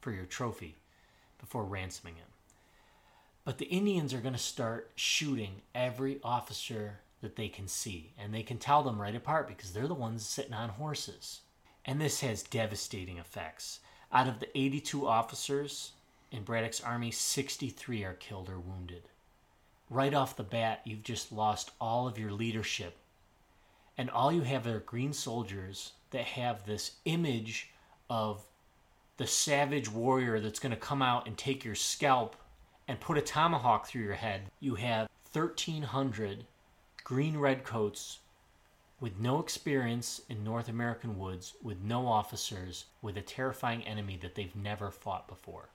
for 0.01 0.12
your 0.12 0.24
trophy 0.24 0.77
before 1.40 1.64
ransoming 1.64 2.14
him. 2.14 2.29
But 3.44 3.59
the 3.59 3.66
Indians 3.66 4.14
are 4.14 4.20
going 4.20 4.35
to 4.35 4.38
start 4.38 4.92
shooting 4.94 5.62
every 5.74 6.20
officer 6.22 7.01
that 7.20 7.35
they 7.35 7.48
can 7.48 7.66
see, 7.66 8.12
and 8.16 8.33
they 8.33 8.42
can 8.44 8.59
tell 8.59 8.83
them 8.85 9.01
right 9.01 9.16
apart 9.16 9.48
because 9.48 9.72
they're 9.72 9.88
the 9.88 9.94
ones 9.94 10.24
sitting 10.24 10.55
on 10.55 10.68
horses. 10.68 11.40
And 11.85 12.01
this 12.01 12.20
has 12.20 12.42
devastating 12.42 13.18
effects. 13.18 13.81
Out 14.12 14.29
of 14.29 14.38
the 14.38 14.57
82 14.57 15.07
officers 15.09 15.92
in 16.31 16.43
Braddock's 16.43 16.81
army, 16.81 17.11
63 17.11 18.05
are 18.05 18.14
killed 18.14 18.49
or 18.49 18.59
wounded. 18.59 19.03
Right 19.91 20.12
off 20.12 20.37
the 20.37 20.43
bat, 20.43 20.83
you've 20.85 21.03
just 21.03 21.33
lost 21.33 21.71
all 21.81 22.07
of 22.07 22.19
your 22.19 22.33
leadership. 22.33 22.97
And 23.97 24.11
all 24.11 24.31
you 24.31 24.43
have 24.43 24.67
are 24.67 24.81
green 24.81 25.12
soldiers 25.12 25.93
that 26.11 26.25
have 26.25 26.64
this 26.64 26.93
image 27.05 27.71
of 28.11 28.47
the 29.17 29.27
savage 29.27 29.91
warrior 29.91 30.38
that's 30.41 30.61
going 30.61 30.71
to 30.71 30.77
come 30.77 31.03
out 31.03 31.27
and 31.27 31.37
take 31.37 31.64
your 31.64 31.75
scalp 31.75 32.37
and 32.87 33.01
put 33.01 33.19
a 33.19 33.23
tomahawk 33.23 33.87
through 33.87 34.03
your 34.03 34.14
head, 34.14 34.43
you 34.61 34.77
have 34.77 35.09
1,300 35.33 36.47
green 37.05 37.37
redcoats 37.37 38.21
with 39.01 39.19
no 39.19 39.38
experience 39.38 40.21
in 40.29 40.43
North 40.43 40.69
American 40.69 41.19
woods, 41.19 41.55
with 41.62 41.81
no 41.81 42.07
officers, 42.07 42.87
with 43.03 43.17
a 43.17 43.23
terrifying 43.23 43.83
enemy 43.87 44.19
that 44.21 44.35
they've 44.35 44.57
never 44.57 44.91
fought 44.91 45.29
before. 45.29 45.69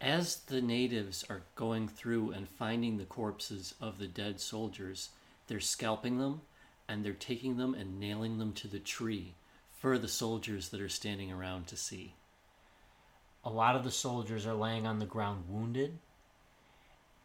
As 0.00 0.36
the 0.36 0.62
natives 0.62 1.24
are 1.28 1.42
going 1.56 1.88
through 1.88 2.30
and 2.30 2.48
finding 2.48 2.96
the 2.96 3.04
corpses 3.04 3.74
of 3.80 3.98
the 3.98 4.06
dead 4.06 4.40
soldiers, 4.40 5.10
they're 5.48 5.58
scalping 5.58 6.18
them 6.18 6.42
and 6.88 7.04
they're 7.04 7.12
taking 7.12 7.56
them 7.56 7.74
and 7.74 7.98
nailing 7.98 8.38
them 8.38 8.52
to 8.54 8.68
the 8.68 8.78
tree 8.78 9.34
for 9.72 9.98
the 9.98 10.08
soldiers 10.08 10.68
that 10.68 10.80
are 10.80 10.88
standing 10.88 11.32
around 11.32 11.66
to 11.66 11.76
see. 11.76 12.14
A 13.44 13.50
lot 13.50 13.74
of 13.74 13.82
the 13.82 13.90
soldiers 13.90 14.46
are 14.46 14.54
laying 14.54 14.86
on 14.86 15.00
the 15.00 15.06
ground 15.06 15.44
wounded 15.48 15.98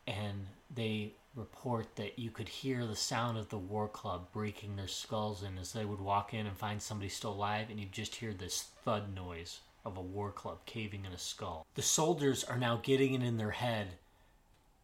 and 0.08 0.48
they 0.74 1.14
report 1.36 1.96
that 1.96 2.18
you 2.18 2.32
could 2.32 2.50
hear 2.50 2.86
the 2.86 2.96
sound 2.96 3.38
of 3.38 3.50
the 3.50 3.58
war 3.58 3.88
club 3.88 4.28
breaking 4.32 4.76
their 4.76 4.88
skulls 4.88 5.44
in 5.44 5.58
as 5.58 5.74
they 5.74 5.86
would 5.86 6.00
walk 6.00 6.34
in 6.34 6.46
and 6.46 6.58
find 6.58 6.82
somebody 6.82 7.10
still 7.10 7.34
alive, 7.34 7.70
and 7.70 7.80
you 7.80 7.88
just 7.92 8.16
hear 8.16 8.34
this 8.34 8.70
thud 8.84 9.16
noise 9.16 9.62
of 9.86 9.98
a 9.98 10.02
war 10.02 10.32
club 10.32 10.60
caving 10.66 11.06
in 11.06 11.12
a 11.12 11.18
skull. 11.18 11.66
The 11.76 11.82
soldiers 11.82 12.44
are 12.44 12.58
now 12.58 12.80
getting 12.82 13.14
it 13.14 13.24
in 13.24 13.38
their 13.38 13.52
head. 13.52 13.96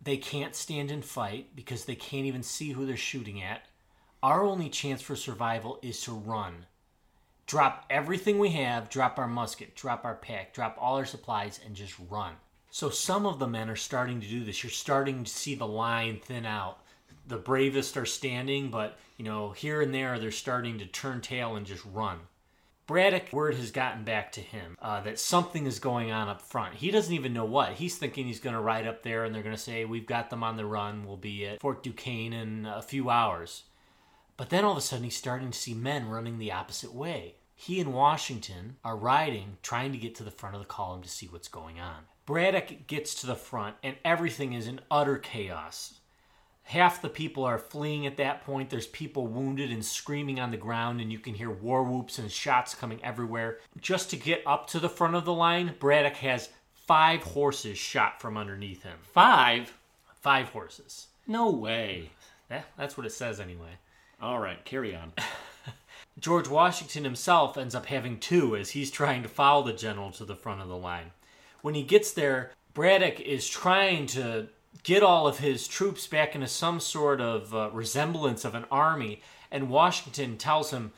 They 0.02 0.18
can't 0.18 0.56
stand 0.56 0.92
and 0.92 1.04
fight 1.04 1.56
because 1.56 1.86
they 1.86 1.96
can't 1.96 2.26
even 2.26 2.44
see 2.44 2.72
who 2.72 2.86
they're 2.86 2.98
shooting 2.98 3.42
at. 3.42 3.66
Our 4.22 4.44
only 4.44 4.70
chance 4.70 5.02
for 5.02 5.16
survival 5.16 5.80
is 5.82 6.02
to 6.04 6.14
run. 6.14 6.66
Drop 7.48 7.86
everything 7.90 8.38
we 8.38 8.50
have, 8.50 8.90
drop 8.90 9.18
our 9.18 9.28
musket, 9.28 9.76
drop 9.76 10.06
our 10.06 10.16
pack, 10.16 10.54
drop 10.54 10.78
all 10.80 10.98
our 10.98 11.06
supplies, 11.06 11.60
and 11.66 11.76
just 11.76 11.96
run. 12.10 12.34
So 12.72 12.90
some 12.90 13.26
of 13.26 13.40
the 13.40 13.48
men 13.48 13.70
are 13.70 13.76
starting 13.76 14.22
to 14.22 14.28
do 14.28 14.44
this. 14.44 14.64
You're 14.64 14.70
starting 14.70 15.24
to 15.24 15.32
see 15.32 15.56
the 15.56 15.68
line 15.68 16.20
thin 16.20 16.46
out. 16.46 16.84
The 17.28 17.38
bravest 17.38 17.98
are 17.98 18.06
standing, 18.06 18.70
but 18.70 18.98
you 19.18 19.26
know, 19.26 19.52
here 19.52 19.82
and 19.82 19.94
there 19.94 20.20
they're 20.20 20.32
starting 20.32 20.78
to 20.80 20.86
turn 20.86 21.22
tail 21.22 21.56
and 21.56 21.66
just 21.66 21.84
run. 21.92 22.20
Braddock, 22.90 23.32
word 23.32 23.54
has 23.54 23.70
gotten 23.70 24.04
back 24.04 24.32
to 24.32 24.42
him 24.42 24.76
uh, 24.82 25.00
that 25.02 25.20
something 25.20 25.68
is 25.68 25.78
going 25.78 26.12
on 26.12 26.28
up 26.28 26.42
front. 26.42 26.74
He 26.74 26.90
doesn't 26.90 27.14
even 27.14 27.34
know 27.34 27.46
what. 27.46 27.74
He's 27.74 28.00
thinking 28.00 28.26
he's 28.26 28.40
going 28.40 28.56
to 28.56 28.60
ride 28.60 28.88
up 28.88 29.04
there 29.04 29.26
and 29.26 29.36
they're 29.36 29.44
going 29.44 29.56
to 29.56 29.62
say, 29.62 29.86
We've 29.86 30.08
got 30.08 30.32
them 30.32 30.44
on 30.44 30.58
the 30.58 30.66
run. 30.66 31.06
We'll 31.06 31.16
be 31.16 31.46
at 31.46 31.62
Fort 31.62 31.84
Duquesne 31.84 32.34
in 32.34 32.66
a 32.66 32.82
few 32.82 33.12
hours. 33.12 33.66
But 34.38 34.50
then 34.50 34.66
all 34.66 34.72
of 34.72 34.80
a 34.80 34.82
sudden 34.82 35.04
he's 35.04 35.16
starting 35.16 35.52
to 35.52 35.58
see 35.58 35.76
men 35.76 36.10
running 36.10 36.40
the 36.40 36.52
opposite 36.52 36.92
way. 36.92 37.36
He 37.54 37.80
and 37.80 37.94
Washington 37.94 38.78
are 38.84 38.98
riding, 38.98 39.58
trying 39.62 39.92
to 39.92 40.00
get 40.00 40.16
to 40.16 40.24
the 40.24 40.32
front 40.32 40.56
of 40.56 40.62
the 40.62 40.66
column 40.66 41.04
to 41.04 41.10
see 41.10 41.28
what's 41.28 41.48
going 41.48 41.80
on. 41.80 42.06
Braddock 42.26 42.88
gets 42.88 43.14
to 43.22 43.28
the 43.28 43.36
front, 43.36 43.76
and 43.84 43.98
everything 44.04 44.54
is 44.54 44.66
in 44.66 44.82
utter 44.90 45.20
chaos. 45.20 45.99
Half 46.70 47.02
the 47.02 47.10
people 47.10 47.46
are 47.46 47.58
fleeing 47.58 48.06
at 48.06 48.18
that 48.18 48.46
point. 48.46 48.70
There's 48.70 48.86
people 48.86 49.26
wounded 49.26 49.72
and 49.72 49.84
screaming 49.84 50.40
on 50.40 50.52
the 50.52 50.58
ground, 50.58 51.02
and 51.02 51.12
you 51.12 51.18
can 51.18 51.34
hear 51.34 51.50
war 51.50 51.84
whoops 51.84 52.20
and 52.20 52.32
shots 52.32 52.76
coming 52.76 53.04
everywhere. 53.04 53.58
Just 53.82 54.12
to 54.12 54.18
get 54.18 54.44
up 54.46 54.68
to 54.68 54.80
the 54.80 54.88
front 54.88 55.16
of 55.16 55.26
the 55.26 55.34
line, 55.34 55.74
Braddock 55.80 56.18
has 56.18 56.50
five 56.74 57.24
horses 57.24 57.80
shot 57.80 58.22
from 58.22 58.38
underneath 58.38 58.84
him. 58.84 59.00
Five? 59.02 59.76
Five 60.22 60.50
horses. 60.50 61.08
No 61.26 61.50
way. 61.50 62.12
That's 62.78 62.96
what 62.96 63.08
it 63.08 63.14
says 63.14 63.40
anyway. 63.40 63.80
All 64.22 64.38
right, 64.38 64.64
carry 64.64 64.96
on. 64.96 65.14
George 66.20 66.48
Washington 66.48 67.04
himself 67.04 67.58
ends 67.58 67.74
up 67.74 67.88
having 67.88 68.20
two 68.20 68.56
as 68.56 68.70
he's 68.70 68.92
trying 68.92 69.24
to 69.24 69.30
follow 69.30 69.64
the 69.64 69.74
general 69.74 70.12
to 70.12 70.24
the 70.24 70.36
front 70.36 70.62
of 70.62 70.68
the 70.68 70.78
line 70.78 71.10
when 71.62 71.76
he 71.76 71.84
gets 71.84 72.12
there, 72.14 72.52
Braddock 72.74 73.20
is 73.20 73.48
trying 73.48 74.06
to 74.08 74.48
get 74.84 75.04
all 75.04 75.28
of 75.28 75.40
his 75.40 75.68
troops 75.68 76.08
back 76.08 76.36
into 76.36 76.48
some 76.48 76.80
sort 76.80 77.22
of 77.22 77.54
uh, 77.54 77.70
resemblance 77.72 78.46
of 78.46 78.56
an 78.56 78.66
army, 78.72 79.22
and 79.52 79.70
Washington 79.70 80.38
tells 80.38 80.72
him, 80.72 80.92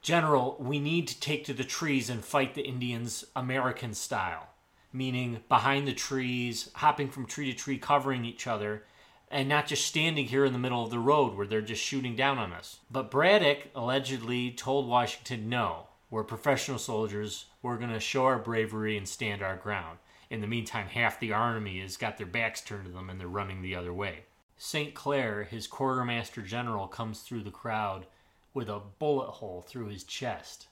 General, 0.00 0.56
we 0.58 0.80
need 0.80 1.06
to 1.08 1.20
take 1.20 1.44
to 1.44 1.54
the 1.54 1.62
trees 1.62 2.10
and 2.10 2.24
fight 2.24 2.54
the 2.54 2.66
Indians 2.66 3.24
American 3.36 3.94
style, 3.94 4.48
meaning 4.92 5.40
behind 5.48 5.86
the 5.86 5.92
trees, 5.92 6.70
hopping 6.74 7.08
from 7.08 7.26
tree 7.26 7.52
to 7.52 7.56
tree, 7.56 7.78
covering 7.78 8.24
each 8.24 8.48
other, 8.48 8.84
and 9.30 9.48
not 9.48 9.66
just 9.66 9.86
standing 9.86 10.26
here 10.26 10.44
in 10.44 10.52
the 10.52 10.58
middle 10.58 10.82
of 10.82 10.90
the 10.90 10.98
road 10.98 11.36
where 11.36 11.46
they're 11.46 11.62
just 11.62 11.82
shooting 11.82 12.16
down 12.16 12.38
on 12.38 12.52
us. 12.52 12.80
But 12.90 13.10
Braddock 13.10 13.68
allegedly 13.74 14.50
told 14.50 14.88
Washington, 14.88 15.48
no, 15.48 15.86
we're 16.10 16.24
professional 16.24 16.78
soldiers, 16.78 17.46
we're 17.62 17.78
going 17.78 17.92
to 17.92 18.00
show 18.00 18.24
our 18.24 18.38
bravery 18.38 18.98
and 18.98 19.08
stand 19.08 19.40
our 19.40 19.56
ground. 19.56 19.98
In 20.32 20.40
the 20.40 20.46
meantime, 20.46 20.86
half 20.86 21.20
the 21.20 21.34
army 21.34 21.80
has 21.80 21.98
got 21.98 22.16
their 22.16 22.26
backs 22.26 22.62
turned 22.62 22.86
to 22.86 22.90
them 22.90 23.10
and 23.10 23.20
they're 23.20 23.28
running 23.28 23.60
the 23.60 23.76
other 23.76 23.92
way. 23.92 24.20
St. 24.56 24.94
Clair, 24.94 25.44
his 25.44 25.66
quartermaster 25.66 26.40
general, 26.40 26.88
comes 26.88 27.20
through 27.20 27.42
the 27.42 27.50
crowd 27.50 28.06
with 28.54 28.70
a 28.70 28.80
bullet 28.98 29.30
hole 29.30 29.60
through 29.60 29.88
his 29.88 30.04
chest 30.04 30.68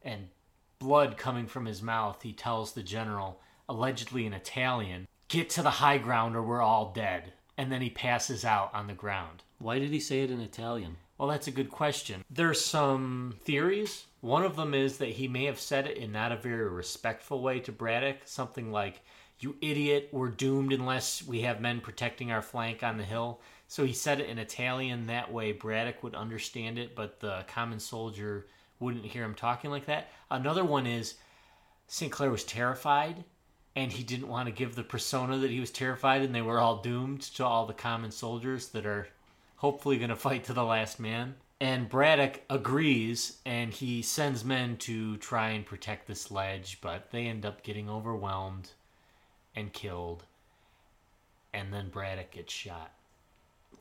and 0.00 0.28
blood 0.78 1.18
coming 1.18 1.46
from 1.46 1.66
his 1.66 1.82
mouth. 1.82 2.22
He 2.22 2.32
tells 2.32 2.72
the 2.72 2.82
general, 2.82 3.42
allegedly 3.68 4.24
in 4.24 4.32
Italian, 4.32 5.06
Get 5.28 5.50
to 5.50 5.62
the 5.62 5.70
high 5.70 5.98
ground 5.98 6.34
or 6.34 6.42
we're 6.42 6.62
all 6.62 6.90
dead. 6.90 7.34
And 7.58 7.70
then 7.70 7.82
he 7.82 7.90
passes 7.90 8.46
out 8.46 8.72
on 8.72 8.86
the 8.86 8.94
ground. 8.94 9.42
Why 9.58 9.78
did 9.78 9.90
he 9.90 10.00
say 10.00 10.22
it 10.22 10.30
in 10.30 10.40
Italian? 10.40 10.96
Well, 11.20 11.28
that's 11.28 11.48
a 11.48 11.50
good 11.50 11.68
question. 11.68 12.24
There's 12.30 12.64
some 12.64 13.34
theories. 13.42 14.06
One 14.22 14.42
of 14.42 14.56
them 14.56 14.72
is 14.72 14.96
that 14.96 15.10
he 15.10 15.28
may 15.28 15.44
have 15.44 15.60
said 15.60 15.86
it 15.86 15.98
in 15.98 16.12
not 16.12 16.32
a 16.32 16.36
very 16.36 16.66
respectful 16.66 17.42
way 17.42 17.60
to 17.60 17.72
Braddock, 17.72 18.20
something 18.24 18.72
like, 18.72 19.02
You 19.38 19.54
idiot, 19.60 20.08
we're 20.12 20.30
doomed 20.30 20.72
unless 20.72 21.22
we 21.22 21.42
have 21.42 21.60
men 21.60 21.82
protecting 21.82 22.32
our 22.32 22.40
flank 22.40 22.82
on 22.82 22.96
the 22.96 23.04
hill. 23.04 23.42
So 23.68 23.84
he 23.84 23.92
said 23.92 24.18
it 24.18 24.30
in 24.30 24.38
Italian. 24.38 25.08
That 25.08 25.30
way, 25.30 25.52
Braddock 25.52 26.02
would 26.02 26.14
understand 26.14 26.78
it, 26.78 26.96
but 26.96 27.20
the 27.20 27.44
common 27.48 27.80
soldier 27.80 28.46
wouldn't 28.78 29.04
hear 29.04 29.22
him 29.22 29.34
talking 29.34 29.70
like 29.70 29.84
that. 29.84 30.08
Another 30.30 30.64
one 30.64 30.86
is 30.86 31.16
St. 31.86 32.10
Clair 32.10 32.30
was 32.30 32.44
terrified 32.44 33.24
and 33.76 33.92
he 33.92 34.02
didn't 34.02 34.28
want 34.28 34.46
to 34.46 34.52
give 34.52 34.74
the 34.74 34.82
persona 34.82 35.36
that 35.36 35.50
he 35.50 35.60
was 35.60 35.70
terrified 35.70 36.22
and 36.22 36.34
they 36.34 36.40
were 36.40 36.60
all 36.60 36.80
doomed 36.80 37.20
to 37.20 37.44
all 37.44 37.66
the 37.66 37.74
common 37.74 38.10
soldiers 38.10 38.68
that 38.68 38.86
are 38.86 39.08
hopefully 39.60 39.98
going 39.98 40.08
to 40.08 40.16
fight 40.16 40.42
to 40.44 40.54
the 40.54 40.64
last 40.64 40.98
man. 40.98 41.34
And 41.60 41.90
Braddock 41.90 42.40
agrees 42.48 43.36
and 43.44 43.70
he 43.70 44.00
sends 44.00 44.42
men 44.42 44.78
to 44.78 45.18
try 45.18 45.50
and 45.50 45.66
protect 45.66 46.06
this 46.06 46.30
ledge, 46.30 46.78
but 46.80 47.10
they 47.10 47.26
end 47.26 47.44
up 47.44 47.62
getting 47.62 47.90
overwhelmed 47.90 48.70
and 49.54 49.70
killed. 49.70 50.24
And 51.52 51.74
then 51.74 51.90
Braddock 51.90 52.30
gets 52.30 52.52
shot 52.52 52.92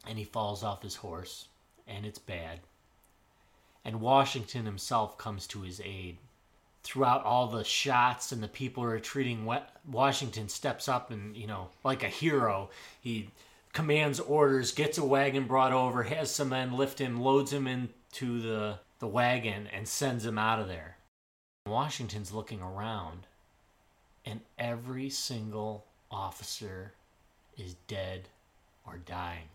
and 0.05 0.17
he 0.17 0.25
falls 0.25 0.63
off 0.63 0.83
his 0.83 0.97
horse, 0.97 1.47
and 1.87 2.05
it's 2.05 2.19
bad. 2.19 2.59
And 3.85 4.01
Washington 4.01 4.65
himself 4.65 5.17
comes 5.17 5.47
to 5.47 5.61
his 5.61 5.79
aid. 5.79 6.17
Throughout 6.83 7.23
all 7.23 7.47
the 7.47 7.63
shots 7.63 8.31
and 8.31 8.43
the 8.43 8.47
people 8.49 8.85
retreating, 8.85 9.49
Washington 9.89 10.49
steps 10.49 10.89
up 10.89 11.11
and, 11.11 11.37
you 11.37 11.47
know, 11.47 11.69
like 11.83 12.03
a 12.03 12.09
hero, 12.09 12.69
he 12.99 13.29
commands 13.73 14.19
orders, 14.19 14.71
gets 14.71 14.97
a 14.97 15.05
wagon 15.05 15.45
brought 15.45 15.73
over, 15.73 16.03
has 16.03 16.31
some 16.31 16.49
men 16.49 16.73
lift 16.73 16.99
him, 16.99 17.21
loads 17.21 17.53
him 17.53 17.67
into 17.67 18.41
the, 18.41 18.79
the 18.99 19.07
wagon, 19.07 19.67
and 19.67 19.87
sends 19.87 20.25
him 20.25 20.37
out 20.37 20.59
of 20.59 20.67
there. 20.67 20.97
Washington's 21.65 22.33
looking 22.33 22.61
around, 22.61 23.27
and 24.25 24.41
every 24.57 25.09
single 25.09 25.85
officer 26.09 26.93
is 27.57 27.75
dead 27.87 28.29
or 28.85 28.97
dying 28.97 29.49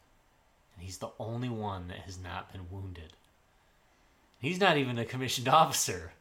and 0.74 0.84
he's 0.84 0.98
the 0.98 1.10
only 1.18 1.48
one 1.48 1.88
that 1.88 1.98
has 1.98 2.18
not 2.18 2.52
been 2.52 2.66
wounded. 2.70 3.12
He's 4.40 4.60
not 4.60 4.76
even 4.76 4.98
a 4.98 5.04
commissioned 5.04 5.48
officer, 5.62 6.12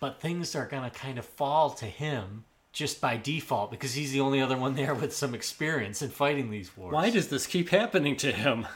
but 0.00 0.20
things 0.20 0.54
are 0.54 0.66
going 0.66 0.88
to 0.88 0.96
kind 0.96 1.18
of 1.18 1.24
fall 1.24 1.70
to 1.70 1.86
him 1.86 2.44
just 2.76 3.00
by 3.00 3.16
default 3.16 3.70
because 3.70 3.94
he's 3.94 4.12
the 4.12 4.20
only 4.20 4.38
other 4.38 4.58
one 4.58 4.74
there 4.74 4.94
with 4.94 5.16
some 5.16 5.34
experience 5.34 6.02
in 6.02 6.10
fighting 6.10 6.50
these 6.50 6.76
wars. 6.76 6.92
Why 6.92 7.08
does 7.08 7.28
this 7.28 7.46
keep 7.46 7.70
happening 7.70 8.16
to 8.18 8.30
him? 8.30 8.66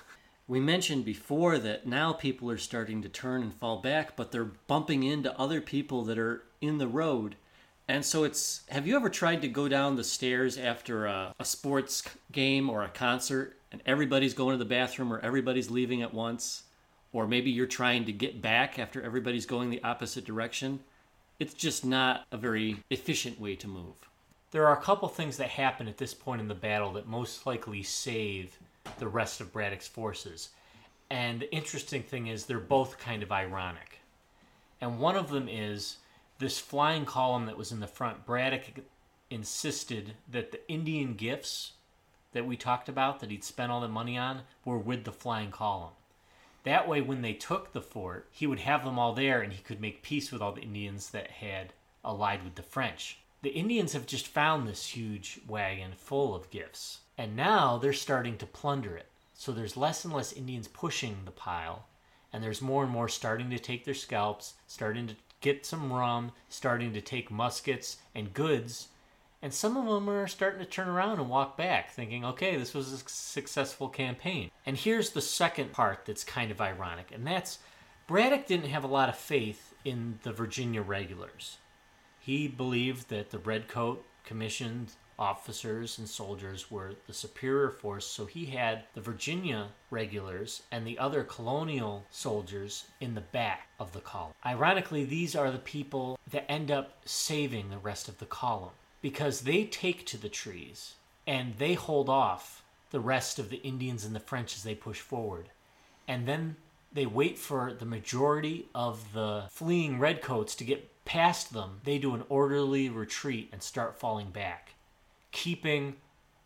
We 0.49 0.59
mentioned 0.59 1.05
before 1.05 1.59
that 1.59 1.87
now 1.87 2.15
people 2.15 2.51
are 2.51 2.57
starting 2.57 3.03
to 3.03 3.11
turn 3.11 3.43
and 3.43 3.53
fall 3.53 3.83
back, 3.83 4.17
but 4.17 4.33
they're 4.33 4.53
bumping 4.67 5.03
into 5.03 5.39
other 5.39 5.61
people 5.61 6.03
that 6.05 6.19
are 6.19 6.45
in 6.63 6.79
the 6.79 6.89
road. 6.89 7.37
And 7.89 8.03
so 8.03 8.25
it's 8.25 8.63
have 8.71 8.87
you 8.87 8.97
ever 8.97 9.11
tried 9.11 9.43
to 9.43 9.49
go 9.49 9.69
down 9.69 9.97
the 9.97 10.03
stairs 10.03 10.57
after 10.57 11.05
a, 11.05 11.35
a 11.39 11.45
sports 11.45 12.03
game 12.33 12.71
or 12.71 12.83
a 12.83 12.89
concert 12.89 13.59
and 13.71 13.83
everybody's 13.85 14.33
going 14.33 14.55
to 14.55 14.65
the 14.65 14.69
bathroom 14.69 15.13
or 15.13 15.21
everybody's 15.21 15.71
leaving 15.71 16.01
at 16.01 16.15
once, 16.15 16.63
or 17.13 17.29
maybe 17.29 17.51
you're 17.51 17.67
trying 17.67 18.07
to 18.07 18.13
get 18.13 18.41
back 18.41 18.79
after 18.79 19.03
everybody's 19.03 19.45
going 19.45 19.69
the 19.69 19.83
opposite 19.85 20.25
direction, 20.25 20.81
it's 21.41 21.55
just 21.55 21.85
not 21.85 22.27
a 22.31 22.37
very 22.37 22.77
efficient 22.91 23.41
way 23.41 23.57
to 23.57 23.67
move. 23.67 24.09
There 24.51 24.67
are 24.67 24.77
a 24.77 24.83
couple 24.83 25.09
things 25.09 25.39
that 25.39 25.49
happen 25.49 25.89
at 25.89 25.97
this 25.97 26.13
point 26.13 26.41
in 26.41 26.49
the 26.49 26.55
battle 26.55 26.93
that 26.93 27.09
most 27.09 27.47
likely 27.47 27.83
save 27.83 28.59
the 28.99 29.09
rest 29.09 29.41
of 29.41 29.53
Braddock's 29.53 29.89
forces. 29.89 30.51
And 31.09 31.41
the 31.41 31.53
interesting 31.53 32.03
thing 32.03 32.27
is, 32.27 32.45
they're 32.45 32.59
both 32.59 32.99
kind 32.99 33.23
of 33.23 33.33
ironic. 33.33 34.01
And 34.81 35.01
one 35.01 35.17
of 35.17 35.31
them 35.31 35.49
is 35.49 35.97
this 36.39 36.59
flying 36.59 37.07
column 37.07 37.47
that 37.47 37.57
was 37.57 37.73
in 37.73 37.81
the 37.81 37.87
front. 37.87 38.27
Braddock 38.27 38.81
insisted 39.31 40.15
that 40.31 40.53
the 40.53 40.69
Indian 40.69 41.15
gifts 41.15 41.73
that 42.33 42.47
we 42.47 42.57
talked 42.57 42.89
about 42.89 43.21
that 43.21 43.31
he'd 43.31 43.45
spent 43.45 43.73
all 43.73 43.81
the 43.81 43.89
money 43.89 44.19
on 44.19 44.43
were 44.65 44.79
with 44.79 45.05
the 45.05 45.13
flying 45.13 45.51
column. 45.51 45.93
That 46.65 46.87
way, 46.87 47.01
when 47.01 47.23
they 47.23 47.33
took 47.33 47.73
the 47.73 47.81
fort, 47.81 48.29
he 48.31 48.47
would 48.47 48.61
have 48.61 48.85
them 48.85 48.99
all 48.99 49.15
there 49.15 49.41
and 49.41 49.53
he 49.53 49.63
could 49.63 49.81
make 49.81 50.03
peace 50.03 50.31
with 50.31 50.43
all 50.43 50.53
the 50.53 50.63
Indians 50.63 51.11
that 51.11 51.31
had 51.31 51.73
allied 52.05 52.45
with 52.45 52.55
the 52.57 52.63
French. 52.63 53.19
The 53.43 53.51
Indians 53.51 53.95
have 53.95 54.07
just 54.07 54.29
found 54.29 54.69
this 54.69 54.89
huge 54.89 55.41
wagon 55.49 55.93
full 55.97 56.35
of 56.35 56.51
gifts, 56.51 57.01
and 57.17 57.35
now 57.35 57.79
they're 57.79 57.95
starting 57.95 58.37
to 58.39 58.47
plunder 58.47 58.97
it. 58.97 59.07
So 59.33 59.53
there's 59.53 59.79
less 59.79 60.05
and 60.05 60.13
less 60.13 60.35
Indians 60.35 60.69
pushing 60.69 61.25
the 61.25 61.31
pile, 61.31 61.87
and 62.31 62.45
there's 62.45 62.61
more 62.61 62.83
and 62.83 62.93
more 62.93 63.09
starting 63.09 63.49
to 63.49 63.59
take 63.59 63.87
their 63.87 63.95
scalps, 63.95 64.55
starting 64.67 65.07
to 65.07 65.17
get 65.41 65.65
some 65.65 65.91
rum, 65.91 66.33
starting 66.51 66.93
to 66.93 67.01
take 67.01 67.31
muskets 67.31 67.97
and 68.15 68.35
goods 68.35 68.89
and 69.43 69.55
some 69.55 69.77
of 69.77 69.87
them 69.87 70.09
are 70.11 70.27
starting 70.27 70.61
to 70.61 70.67
turn 70.67 70.89
around 70.89 71.19
and 71.19 71.29
walk 71.29 71.57
back, 71.57 71.91
thinking, 71.91 72.25
okay, 72.25 72.57
this 72.57 72.75
was 72.75 72.93
a 72.93 72.99
successful 73.09 73.89
campaign. 73.89 74.51
And 74.67 74.77
here's 74.77 75.11
the 75.11 75.23
second 75.23 75.73
part 75.73 76.05
that's 76.05 76.25
kind 76.25 76.51
of 76.51 76.61
ironic, 76.61 77.11
and 77.13 77.27
that's 77.27 77.59
Braddock 78.07 78.47
didn't 78.47 78.71
have 78.71 78.85
a 78.85 78.89
lot 78.89 79.09
of 79.09 79.17
faith 79.17 79.73
in 79.85 80.19
the 80.25 80.33
Virginia 80.33 80.83
regulars. 80.83 81.59
He 82.19 82.49
believed 82.49 83.09
that 83.09 83.31
the 83.31 83.39
Redcoat 83.39 84.05
commissioned 84.25 84.93
officers 85.19 85.99
and 85.99 86.09
soldiers 86.09 86.71
were 86.71 86.95
the 87.07 87.13
superior 87.13 87.71
force, 87.71 88.07
so 88.07 88.27
he 88.27 88.47
had 88.47 88.85
the 88.95 89.01
Virginia 89.01 89.69
regulars 89.91 90.63
and 90.73 90.87
the 90.87 90.99
other 90.99 91.23
colonial 91.23 92.05
soldiers 92.11 92.87
in 93.01 93.15
the 93.15 93.21
back 93.21 93.69
of 93.79 93.93
the 93.93 94.01
column. 94.01 94.33
Ironically, 94.45 95.05
these 95.05 95.37
are 95.37 95.51
the 95.51 95.59
people 95.59 96.19
that 96.31 96.51
end 96.51 96.71
up 96.71 96.99
saving 97.05 97.71
the 97.71 97.79
rest 97.79 98.09
of 98.09 98.19
the 98.19 98.27
column 98.27 98.73
because 99.03 99.43
they 99.43 99.65
take 99.65 100.07
to 100.07 100.17
the 100.17 100.29
trees 100.29 100.95
and 101.27 101.55
they 101.59 101.75
hold 101.75 102.09
off 102.09 102.63
the 102.91 103.01
rest 103.01 103.39
of 103.39 103.51
the 103.51 103.63
Indians 103.63 104.05
and 104.05 104.15
the 104.15 104.21
French 104.21 104.57
as 104.57 104.63
they 104.63 104.75
push 104.75 105.01
forward. 105.01 105.51
And 106.09 106.27
then 106.27 106.57
they 106.93 107.07
wait 107.07 107.39
for 107.39 107.73
the 107.73 107.85
majority 107.85 108.69
of 108.75 109.13
the 109.13 109.45
fleeing 109.51 109.99
redcoats 109.99 110.55
to 110.57 110.65
get 110.65 111.05
past 111.05 111.53
them. 111.53 111.81
They 111.85 111.99
do 111.99 112.15
an 112.15 112.25
orderly 112.29 112.89
retreat 112.89 113.49
and 113.53 113.63
start 113.63 113.99
falling 113.99 114.31
back, 114.31 114.75
keeping 115.31 115.97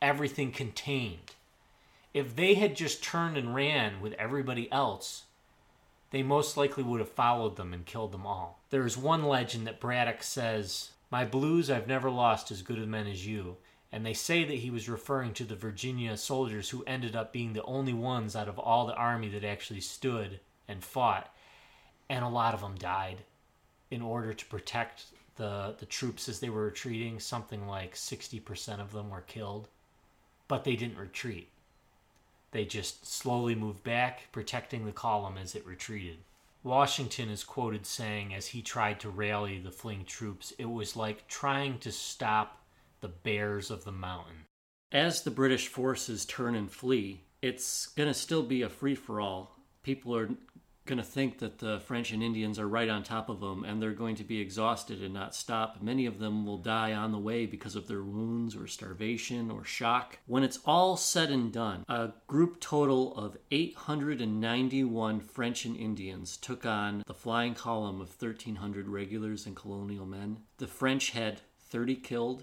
everything 0.02 0.52
contained. 0.52 1.32
If 2.12 2.36
they 2.36 2.54
had 2.54 2.76
just 2.76 3.02
turned 3.02 3.36
and 3.36 3.54
ran 3.54 4.00
with 4.00 4.12
everybody 4.14 4.70
else, 4.70 5.24
they 6.10 6.22
most 6.22 6.56
likely 6.56 6.84
would 6.84 7.00
have 7.00 7.10
followed 7.10 7.56
them 7.56 7.72
and 7.72 7.84
killed 7.84 8.12
them 8.12 8.26
all. 8.26 8.60
There 8.70 8.86
is 8.86 8.96
one 8.96 9.24
legend 9.24 9.66
that 9.66 9.80
Braddock 9.80 10.22
says 10.22 10.90
my 11.10 11.24
blues 11.24 11.70
I've 11.70 11.86
never 11.86 12.10
lost 12.10 12.50
as 12.50 12.62
good 12.62 12.78
a 12.78 12.86
men 12.86 13.06
as 13.06 13.26
you. 13.26 13.56
And 13.92 14.04
they 14.04 14.14
say 14.14 14.44
that 14.44 14.58
he 14.58 14.70
was 14.70 14.88
referring 14.88 15.34
to 15.34 15.44
the 15.44 15.54
Virginia 15.54 16.16
soldiers 16.16 16.70
who 16.70 16.82
ended 16.84 17.14
up 17.14 17.32
being 17.32 17.52
the 17.52 17.62
only 17.62 17.92
ones 17.92 18.34
out 18.34 18.48
of 18.48 18.58
all 18.58 18.86
the 18.86 18.94
army 18.94 19.28
that 19.28 19.44
actually 19.44 19.80
stood 19.80 20.40
and 20.66 20.82
fought. 20.82 21.32
And 22.08 22.24
a 22.24 22.28
lot 22.28 22.54
of 22.54 22.60
them 22.60 22.74
died 22.74 23.18
in 23.90 24.02
order 24.02 24.32
to 24.32 24.46
protect 24.46 25.04
the, 25.36 25.76
the 25.78 25.86
troops 25.86 26.28
as 26.28 26.40
they 26.40 26.48
were 26.48 26.64
retreating. 26.64 27.20
Something 27.20 27.68
like 27.68 27.94
60% 27.94 28.80
of 28.80 28.92
them 28.92 29.10
were 29.10 29.20
killed. 29.20 29.68
But 30.48 30.64
they 30.64 30.74
didn't 30.74 30.98
retreat. 30.98 31.50
They 32.50 32.64
just 32.64 33.06
slowly 33.06 33.54
moved 33.54 33.84
back, 33.84 34.32
protecting 34.32 34.86
the 34.86 34.92
column 34.92 35.38
as 35.38 35.54
it 35.54 35.66
retreated. 35.66 36.18
Washington 36.64 37.28
is 37.28 37.44
quoted 37.44 37.84
saying, 37.84 38.34
as 38.34 38.46
he 38.48 38.62
tried 38.62 38.98
to 39.00 39.10
rally 39.10 39.58
the 39.58 39.70
fleeing 39.70 40.06
troops, 40.06 40.52
it 40.58 40.64
was 40.64 40.96
like 40.96 41.28
trying 41.28 41.78
to 41.80 41.92
stop 41.92 42.64
the 43.02 43.08
bears 43.08 43.70
of 43.70 43.84
the 43.84 43.92
mountain. 43.92 44.46
As 44.90 45.22
the 45.22 45.30
British 45.30 45.68
forces 45.68 46.24
turn 46.24 46.54
and 46.54 46.70
flee, 46.70 47.20
it's 47.42 47.88
going 47.88 48.08
to 48.08 48.14
still 48.14 48.42
be 48.42 48.62
a 48.62 48.70
free 48.70 48.94
for 48.94 49.20
all. 49.20 49.58
People 49.82 50.16
are 50.16 50.30
going 50.86 50.98
to 50.98 51.04
think 51.04 51.38
that 51.38 51.58
the 51.58 51.80
French 51.80 52.12
and 52.12 52.22
Indians 52.22 52.58
are 52.58 52.68
right 52.68 52.88
on 52.90 53.02
top 53.02 53.30
of 53.30 53.40
them 53.40 53.64
and 53.64 53.80
they're 53.80 53.92
going 53.92 54.16
to 54.16 54.24
be 54.24 54.40
exhausted 54.40 55.02
and 55.02 55.14
not 55.14 55.34
stop. 55.34 55.80
Many 55.80 56.04
of 56.04 56.18
them 56.18 56.44
will 56.44 56.58
die 56.58 56.92
on 56.92 57.10
the 57.10 57.18
way 57.18 57.46
because 57.46 57.74
of 57.74 57.88
their 57.88 58.02
wounds 58.02 58.54
or 58.54 58.66
starvation 58.66 59.50
or 59.50 59.64
shock. 59.64 60.18
When 60.26 60.44
it's 60.44 60.60
all 60.66 60.96
said 60.96 61.30
and 61.30 61.50
done, 61.50 61.84
a 61.88 62.12
group 62.26 62.60
total 62.60 63.16
of 63.16 63.38
891 63.50 65.20
French 65.20 65.64
and 65.64 65.76
Indians 65.76 66.36
took 66.36 66.66
on 66.66 67.02
the 67.06 67.14
flying 67.14 67.54
column 67.54 68.00
of 68.02 68.20
1,300 68.20 68.86
regulars 68.86 69.46
and 69.46 69.56
colonial 69.56 70.04
men. 70.04 70.40
The 70.58 70.66
French 70.66 71.10
had 71.10 71.40
30 71.70 71.96
killed 71.96 72.42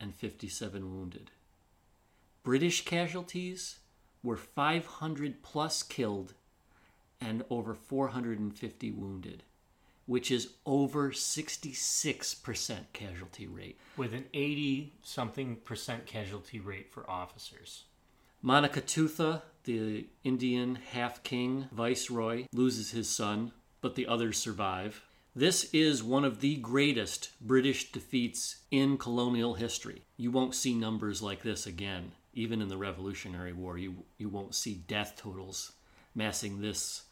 and 0.00 0.14
57 0.14 0.94
wounded. 0.94 1.30
British 2.42 2.84
casualties 2.84 3.78
were 4.22 4.36
500 4.36 5.42
plus 5.42 5.82
killed 5.82 6.32
and 7.24 7.44
over 7.48 7.74
450 7.74 8.90
wounded, 8.90 9.42
which 10.06 10.30
is 10.30 10.50
over 10.66 11.10
66% 11.10 12.78
casualty 12.92 13.46
rate. 13.46 13.78
With 13.96 14.12
an 14.12 14.26
80 14.34 14.92
something 15.02 15.56
percent 15.56 16.06
casualty 16.06 16.60
rate 16.60 16.92
for 16.92 17.08
officers. 17.08 17.84
Monacatootha, 18.44 19.40
the 19.64 20.06
Indian 20.22 20.74
half 20.74 21.22
king 21.22 21.68
viceroy, 21.72 22.44
loses 22.52 22.90
his 22.90 23.08
son, 23.08 23.52
but 23.80 23.94
the 23.94 24.06
others 24.06 24.36
survive. 24.36 25.02
This 25.34 25.72
is 25.72 26.02
one 26.02 26.24
of 26.24 26.40
the 26.40 26.56
greatest 26.56 27.30
British 27.40 27.90
defeats 27.90 28.58
in 28.70 28.98
colonial 28.98 29.54
history. 29.54 30.02
You 30.16 30.30
won't 30.30 30.54
see 30.54 30.74
numbers 30.74 31.22
like 31.22 31.42
this 31.42 31.66
again. 31.66 32.12
Even 32.34 32.60
in 32.60 32.68
the 32.68 32.76
Revolutionary 32.76 33.52
War, 33.52 33.78
you, 33.78 34.04
you 34.18 34.28
won't 34.28 34.54
see 34.54 34.74
death 34.74 35.14
totals 35.16 35.72
massing 36.14 36.60
this 36.60 37.03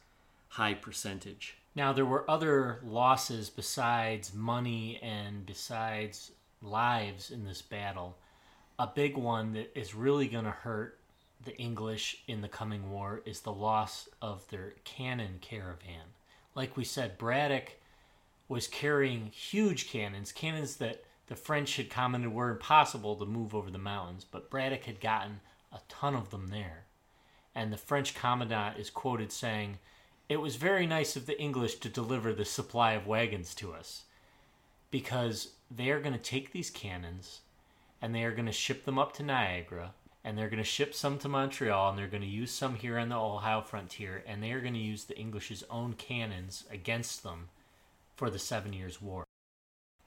high 0.53 0.75
percentage. 0.75 1.57
Now, 1.75 1.95
there 1.95 2.05
were 2.05 2.31
other 2.31 2.81
losses 2.85 3.49
besides 3.49 4.35
money 4.35 5.01
and 5.03 5.47
besides 5.47 6.33
lives 6.61 7.31
in 7.31 7.47
this 7.47 7.63
battle. 7.63 8.19
A 8.79 8.87
big 8.87 9.17
one 9.17 9.55
that 9.55 9.73
is 9.75 9.95
really 9.95 10.29
going 10.29 10.45
to 10.45 10.51
hurt 10.51 10.99
the 11.43 11.57
English 11.57 12.23
in 12.29 12.43
the 12.43 12.49
coming 12.49 12.91
war 12.91 13.23
is 13.25 13.41
the 13.41 13.53
loss 13.53 14.11
of 14.21 14.47
their 14.49 14.75
cannon 14.85 15.39
caravan. 15.41 16.13
Like 16.55 16.77
we 16.77 16.85
said, 16.85 17.17
Braddock 17.17 17.73
was 18.47 18.69
carrying 18.69 19.29
huge 19.29 19.89
cannons, 19.89 20.33
cannons 20.33 20.77
that 20.77 21.03
the 21.29 21.35
French 21.35 21.77
had 21.77 21.89
commented 21.89 22.31
were 22.31 22.51
impossible 22.51 23.17
to 23.17 23.25
move 23.25 23.55
over 23.55 23.71
the 23.71 23.79
mountains, 23.79 24.27
but 24.31 24.51
Braddock 24.51 24.85
had 24.85 25.01
gotten 25.01 25.41
a 25.73 25.79
ton 25.89 26.15
of 26.15 26.29
them 26.29 26.49
there. 26.49 26.85
And 27.55 27.73
the 27.73 27.79
French 27.79 28.15
commandant 28.15 28.79
is 28.79 28.91
quoted 28.91 29.33
saying, 29.33 29.79
It 30.33 30.41
was 30.41 30.57
very 30.57 30.87
nice 30.87 31.15
of 31.15 31.27
the 31.27 31.39
English 31.39 31.75
to 31.81 31.91
deliver 31.91 32.33
this 32.33 32.51
supply 32.51 32.95
of 32.95 33.07
wagons 33.07 33.55
to 33.57 33.75
us, 33.75 34.05
because 34.91 35.51
they 35.71 35.91
are 35.91 36.01
going 36.01 36.15
to 36.15 36.19
take 36.19 36.53
these 36.53 36.71
cannons 36.71 37.43
and 38.01 38.15
they 38.15 38.25
are 38.25 38.33
going 38.33 38.47
to 38.47 38.53
ship 38.53 38.87
them 38.87 38.99
up 38.99 39.13
to 39.17 39.23
Niagara 39.23 39.93
and 40.25 40.39
they're 40.39 40.49
going 40.49 40.57
to 40.57 40.65
ship 40.65 40.95
some 40.95 41.19
to 41.19 41.29
Montreal 41.29 41.91
and 41.91 41.99
they're 41.99 42.07
going 42.07 42.23
to 42.23 42.27
use 42.27 42.51
some 42.51 42.77
here 42.77 42.99
on 42.99 43.11
the 43.11 43.17
Ohio 43.17 43.61
frontier 43.61 44.25
and 44.27 44.43
they 44.43 44.53
are 44.53 44.63
going 44.63 44.73
to 44.73 44.81
use 44.81 45.05
the 45.05 45.19
English's 45.19 45.65
own 45.69 45.93
cannons 45.93 46.65
against 46.71 47.23
them 47.23 47.51
for 48.17 48.31
the 48.31 48.39
Seven 48.39 48.73
Years' 48.73 49.03
War. 49.03 49.25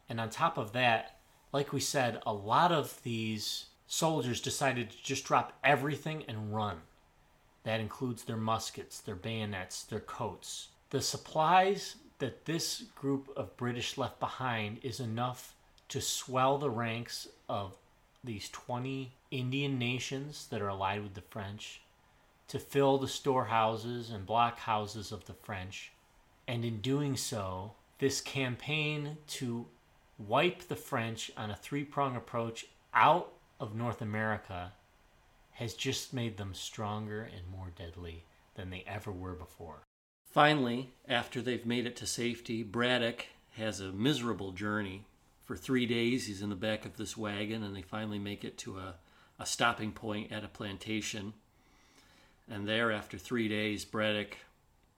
And 0.10 0.20
on 0.20 0.32
top 0.32 0.58
of 0.58 0.74
that, 0.74 1.20
like 1.54 1.72
we 1.72 1.80
said, 1.80 2.20
a 2.26 2.34
lot 2.34 2.72
of 2.72 3.00
these 3.04 3.66
soldiers 3.86 4.42
decided 4.42 4.90
to 4.90 5.04
just 5.04 5.26
drop 5.26 5.54
everything 5.64 6.24
and 6.28 6.52
run. 6.52 6.78
That 7.66 7.80
includes 7.80 8.24
their 8.24 8.38
muskets, 8.38 9.02
their 9.02 9.16
bayonets, 9.16 9.84
their 9.84 10.00
coats. 10.00 10.70
The 10.92 11.02
supplies 11.02 11.96
that 12.20 12.46
this 12.46 12.84
group 12.96 13.30
of 13.36 13.58
British 13.58 13.98
left 13.98 14.20
behind 14.20 14.80
is 14.84 15.00
enough 15.00 15.56
to 15.90 16.00
swell 16.00 16.58
the 16.58 16.70
ranks 16.70 17.28
of 17.50 17.76
these 18.24 18.50
20 18.50 19.12
Indian 19.32 19.78
nations 19.78 20.48
that 20.50 20.62
are 20.62 20.70
allied 20.70 21.04
with 21.04 21.16
the 21.16 21.22
French, 21.22 21.82
to 22.48 22.60
fill 22.60 22.98
the 22.98 23.08
storehouses 23.08 24.10
and 24.12 24.28
blockhouses 24.28 25.12
of 25.12 25.26
the 25.26 25.34
French. 25.34 25.92
And 26.48 26.64
in 26.64 26.82
doing 26.82 27.18
so, 27.18 27.74
this 27.98 28.22
campaign 28.22 29.18
to 29.28 29.66
wipe 30.18 30.68
the 30.68 30.76
French 30.76 31.32
on 31.36 31.50
a 31.50 31.56
three 31.56 31.84
prong 31.84 32.16
approach 32.16 32.68
out 32.94 33.32
of 33.60 33.76
North 33.76 34.02
America 34.02 34.72
has 35.56 35.74
just 35.74 36.14
made 36.14 36.38
them 36.38 36.54
stronger 36.54 37.22
and 37.22 37.48
more 37.48 37.72
deadly 37.76 38.26
than 38.56 38.70
they 38.70 38.84
ever 38.88 39.12
were 39.12 39.34
before. 39.34 39.84
Finally, 40.30 40.92
after 41.08 41.42
they've 41.42 41.66
made 41.66 41.86
it 41.86 41.96
to 41.96 42.06
safety, 42.06 42.62
Braddock 42.62 43.26
has 43.52 43.80
a 43.80 43.92
miserable 43.92 44.52
journey. 44.52 45.06
For 45.44 45.56
three 45.56 45.86
days, 45.86 46.28
he's 46.28 46.42
in 46.42 46.50
the 46.50 46.56
back 46.56 46.86
of 46.86 46.98
this 46.98 47.16
wagon, 47.16 47.64
and 47.64 47.76
they 47.76 47.82
finally 47.82 48.20
make 48.20 48.44
it 48.44 48.58
to 48.60 48.78
a, 48.78 48.96
a 49.40 49.46
stopping 49.46 49.92
point 49.94 50.32
at 50.32 50.44
a 50.44 50.50
plantation. 50.50 51.34
And 52.50 52.68
there, 52.68 52.92
after 52.92 53.18
three 53.18 53.48
days, 53.48 53.86
Braddock 53.86 54.38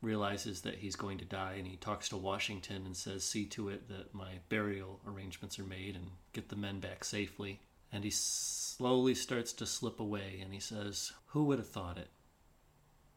realizes 0.01 0.62
that 0.62 0.76
he's 0.76 0.95
going 0.95 1.18
to 1.18 1.26
die 1.26 1.55
and 1.58 1.68
he 1.68 1.76
talks 1.76 2.10
to 2.10 2.18
Washington 2.18 2.86
and 2.86 2.95
says, 2.95 3.24
See 3.24 3.45
to 3.47 3.70
it 3.70 3.88
that 3.89 4.14
my 4.14 4.39
burial 4.49 4.99
arrangements 5.08 5.58
are 5.60 5.64
made 5.64 5.95
and 5.95 6.08
get 6.34 6.49
the 6.49 6.55
men 6.55 6.80
back 6.80 7.03
safely. 7.03 7.60
And 7.92 8.04
he 8.04 8.12
slowly 8.12 9.16
starts 9.16 9.54
to 9.54 9.66
slip 9.66 10.00
away 10.00 10.40
and 10.44 10.54
he 10.54 10.60
says, 10.60 11.14
Who 11.28 11.46
would 11.46 11.60
have 11.60 11.70
thought 11.70 11.98
it? 11.98 12.10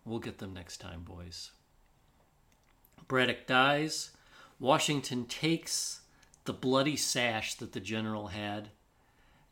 We'll 0.05 0.19
get 0.19 0.39
them 0.39 0.55
next 0.55 0.79
time, 0.79 1.03
boys. 1.03 1.51
Braddock 3.09 3.47
dies. 3.47 4.11
Washington 4.59 5.25
takes 5.25 6.01
the 6.45 6.53
bloody 6.53 6.97
sash 6.97 7.55
that 7.55 7.73
the 7.73 7.81
general 7.81 8.29
had 8.29 8.71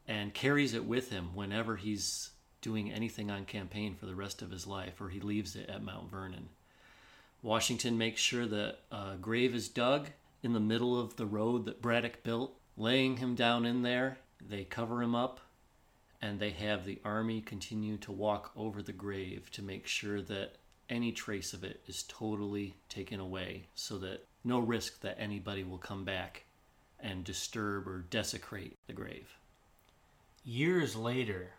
and 0.06 0.32
carries 0.32 0.74
it 0.74 0.84
with 0.84 1.10
him 1.10 1.34
whenever 1.34 1.76
he's 1.76 2.30
doing 2.60 2.90
anything 2.90 3.30
on 3.30 3.44
campaign 3.44 3.94
for 3.94 4.06
the 4.06 4.14
rest 4.14 4.42
of 4.42 4.50
his 4.50 4.66
life, 4.66 5.00
or 5.00 5.08
he 5.10 5.20
leaves 5.20 5.54
it 5.54 5.68
at 5.68 5.82
Mount 5.82 6.10
Vernon. 6.10 6.48
Washington 7.42 7.96
makes 7.96 8.20
sure 8.20 8.46
that 8.46 8.78
a 8.90 9.16
grave 9.20 9.54
is 9.54 9.68
dug 9.68 10.08
in 10.42 10.54
the 10.54 10.60
middle 10.60 10.98
of 10.98 11.16
the 11.16 11.26
road 11.26 11.66
that 11.66 11.82
Braddock 11.82 12.22
built, 12.22 12.58
laying 12.76 13.18
him 13.18 13.34
down 13.34 13.64
in 13.64 13.82
there. 13.82 14.18
They 14.46 14.64
cover 14.64 15.02
him 15.02 15.14
up 15.14 15.40
and 16.20 16.38
they 16.38 16.50
have 16.50 16.84
the 16.84 17.00
army 17.04 17.40
continue 17.40 17.96
to 17.98 18.12
walk 18.12 18.50
over 18.56 18.82
the 18.82 18.92
grave 18.92 19.50
to 19.52 19.62
make 19.62 19.86
sure 19.86 20.20
that 20.22 20.56
any 20.88 21.12
trace 21.12 21.52
of 21.52 21.64
it 21.64 21.80
is 21.86 22.04
totally 22.08 22.74
taken 22.88 23.20
away 23.20 23.66
so 23.74 23.98
that 23.98 24.26
no 24.44 24.58
risk 24.58 25.00
that 25.00 25.20
anybody 25.20 25.62
will 25.62 25.78
come 25.78 26.04
back 26.04 26.44
and 27.00 27.24
disturb 27.24 27.86
or 27.86 28.04
desecrate 28.10 28.76
the 28.86 28.92
grave. 28.92 29.36
Years 30.44 30.96
later, 30.96 31.50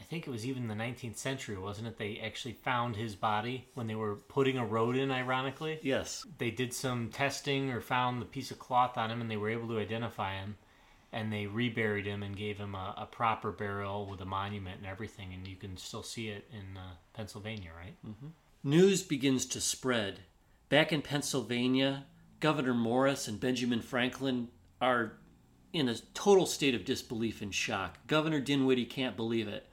I 0.00 0.04
think 0.04 0.26
it 0.26 0.30
was 0.30 0.46
even 0.46 0.68
the 0.68 0.74
19th 0.74 1.16
century, 1.16 1.58
wasn't 1.58 1.88
it? 1.88 1.98
They 1.98 2.20
actually 2.24 2.54
found 2.54 2.96
his 2.96 3.14
body 3.14 3.68
when 3.74 3.86
they 3.86 3.94
were 3.94 4.16
putting 4.16 4.56
a 4.56 4.64
road 4.64 4.96
in, 4.96 5.10
ironically. 5.10 5.78
Yes. 5.82 6.24
They 6.38 6.50
did 6.50 6.72
some 6.72 7.10
testing 7.10 7.70
or 7.70 7.80
found 7.80 8.20
the 8.20 8.26
piece 8.26 8.50
of 8.50 8.58
cloth 8.58 8.96
on 8.96 9.10
him 9.10 9.20
and 9.20 9.30
they 9.30 9.36
were 9.36 9.50
able 9.50 9.68
to 9.68 9.78
identify 9.78 10.34
him. 10.36 10.56
And 11.12 11.32
they 11.32 11.46
reburied 11.46 12.06
him 12.06 12.22
and 12.22 12.36
gave 12.36 12.58
him 12.58 12.74
a, 12.74 12.94
a 12.96 13.06
proper 13.06 13.50
burial 13.50 14.06
with 14.06 14.20
a 14.20 14.24
monument 14.24 14.78
and 14.78 14.86
everything. 14.86 15.34
And 15.34 15.46
you 15.46 15.56
can 15.56 15.76
still 15.76 16.04
see 16.04 16.28
it 16.28 16.48
in 16.52 16.76
uh, 16.76 16.92
Pennsylvania, 17.14 17.70
right? 17.76 17.96
Mm-hmm. 18.06 18.28
News 18.62 19.02
begins 19.02 19.46
to 19.46 19.60
spread. 19.60 20.20
Back 20.68 20.92
in 20.92 21.02
Pennsylvania, 21.02 22.04
Governor 22.38 22.74
Morris 22.74 23.26
and 23.26 23.40
Benjamin 23.40 23.80
Franklin 23.80 24.48
are 24.80 25.14
in 25.72 25.88
a 25.88 25.96
total 26.14 26.46
state 26.46 26.74
of 26.74 26.84
disbelief 26.84 27.42
and 27.42 27.54
shock. 27.54 27.98
Governor 28.06 28.40
Dinwiddie 28.40 28.86
can't 28.86 29.16
believe 29.16 29.48
it 29.48 29.66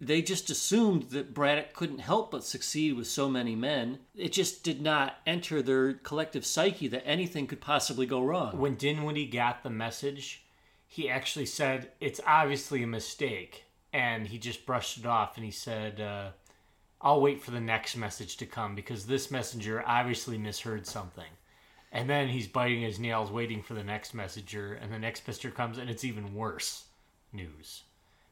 they 0.00 0.22
just 0.22 0.48
assumed 0.48 1.10
that 1.10 1.34
Braddock 1.34 1.74
couldn't 1.74 1.98
help 1.98 2.30
but 2.30 2.42
succeed 2.42 2.94
with 2.94 3.06
so 3.06 3.28
many 3.28 3.54
men. 3.54 3.98
It 4.16 4.32
just 4.32 4.64
did 4.64 4.80
not 4.80 5.16
enter 5.26 5.60
their 5.60 5.92
collective 5.92 6.46
psyche 6.46 6.88
that 6.88 7.06
anything 7.06 7.46
could 7.46 7.60
possibly 7.60 8.06
go 8.06 8.22
wrong. 8.22 8.58
When 8.58 8.76
Dinwiddie 8.76 9.26
got 9.26 9.62
the 9.62 9.70
message, 9.70 10.44
he 10.92 11.08
actually 11.08 11.46
said, 11.46 11.92
It's 12.00 12.20
obviously 12.26 12.82
a 12.82 12.86
mistake. 12.86 13.64
And 13.92 14.26
he 14.26 14.38
just 14.38 14.66
brushed 14.66 14.98
it 14.98 15.06
off 15.06 15.36
and 15.36 15.44
he 15.44 15.50
said, 15.50 16.00
uh, 16.00 16.30
I'll 17.00 17.20
wait 17.20 17.42
for 17.42 17.52
the 17.52 17.60
next 17.60 17.96
message 17.96 18.36
to 18.36 18.46
come 18.46 18.74
because 18.74 19.06
this 19.06 19.30
messenger 19.30 19.82
obviously 19.86 20.36
misheard 20.36 20.86
something. 20.86 21.30
And 21.92 22.10
then 22.10 22.28
he's 22.28 22.46
biting 22.46 22.82
his 22.82 22.98
nails 22.98 23.30
waiting 23.30 23.62
for 23.62 23.74
the 23.74 23.82
next 23.82 24.14
messenger, 24.14 24.74
and 24.74 24.92
the 24.92 24.98
next 24.98 25.26
messenger 25.26 25.50
comes 25.50 25.78
and 25.78 25.90
it's 25.90 26.04
even 26.04 26.34
worse 26.34 26.84
news 27.32 27.82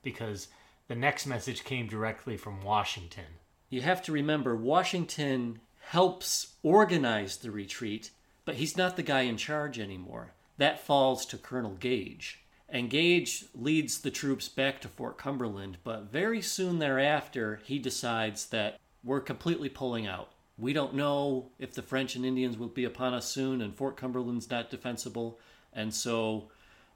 because 0.03 0.49
the 0.87 0.95
next 0.95 1.27
message 1.27 1.65
came 1.65 1.87
directly 1.87 2.37
from 2.37 2.63
Washington. 2.63 3.39
You 3.71 3.81
have 3.83 4.03
to 4.03 4.13
remember, 4.13 4.55
Washington 4.55 5.61
helps 5.81 6.55
organize 6.63 7.39
the 7.39 7.51
retreat, 7.51 8.11
but 8.45 8.57
he's 8.57 8.77
not 8.77 8.97
the 8.97 9.03
guy 9.03 9.23
in 9.23 9.37
charge 9.37 9.79
anymore. 9.79 10.35
That 10.59 10.85
falls 10.85 11.25
to 11.27 11.39
Colonel 11.39 11.75
Gage. 11.75 12.41
And 12.69 12.91
Gage 12.91 13.47
leads 13.55 14.01
the 14.01 14.11
troops 14.11 14.49
back 14.49 14.81
to 14.81 14.89
Fort 14.89 15.17
Cumberland, 15.17 15.79
but 15.85 16.13
very 16.13 16.43
soon 16.43 16.79
thereafter, 16.79 17.61
he 17.65 17.79
decides 17.79 18.47
that 18.47 18.79
we're 19.03 19.21
completely 19.21 19.71
pulling 19.71 20.07
out. 20.07 20.33
We 20.59 20.73
don't 20.73 20.95
know 20.95 21.51
if 21.59 21.73
the 21.73 21.83
French 21.83 22.15
and 22.15 22.27
Indians 22.27 22.59
will 22.59 22.69
be 22.69 22.85
upon 22.85 23.15
us 23.15 23.27
soon, 23.27 23.63
and 23.63 23.75
Fort 23.75 23.97
Cumberland's 23.97 24.51
not 24.51 24.71
defensible, 24.71 25.39
and 25.73 25.95
so 25.95 26.51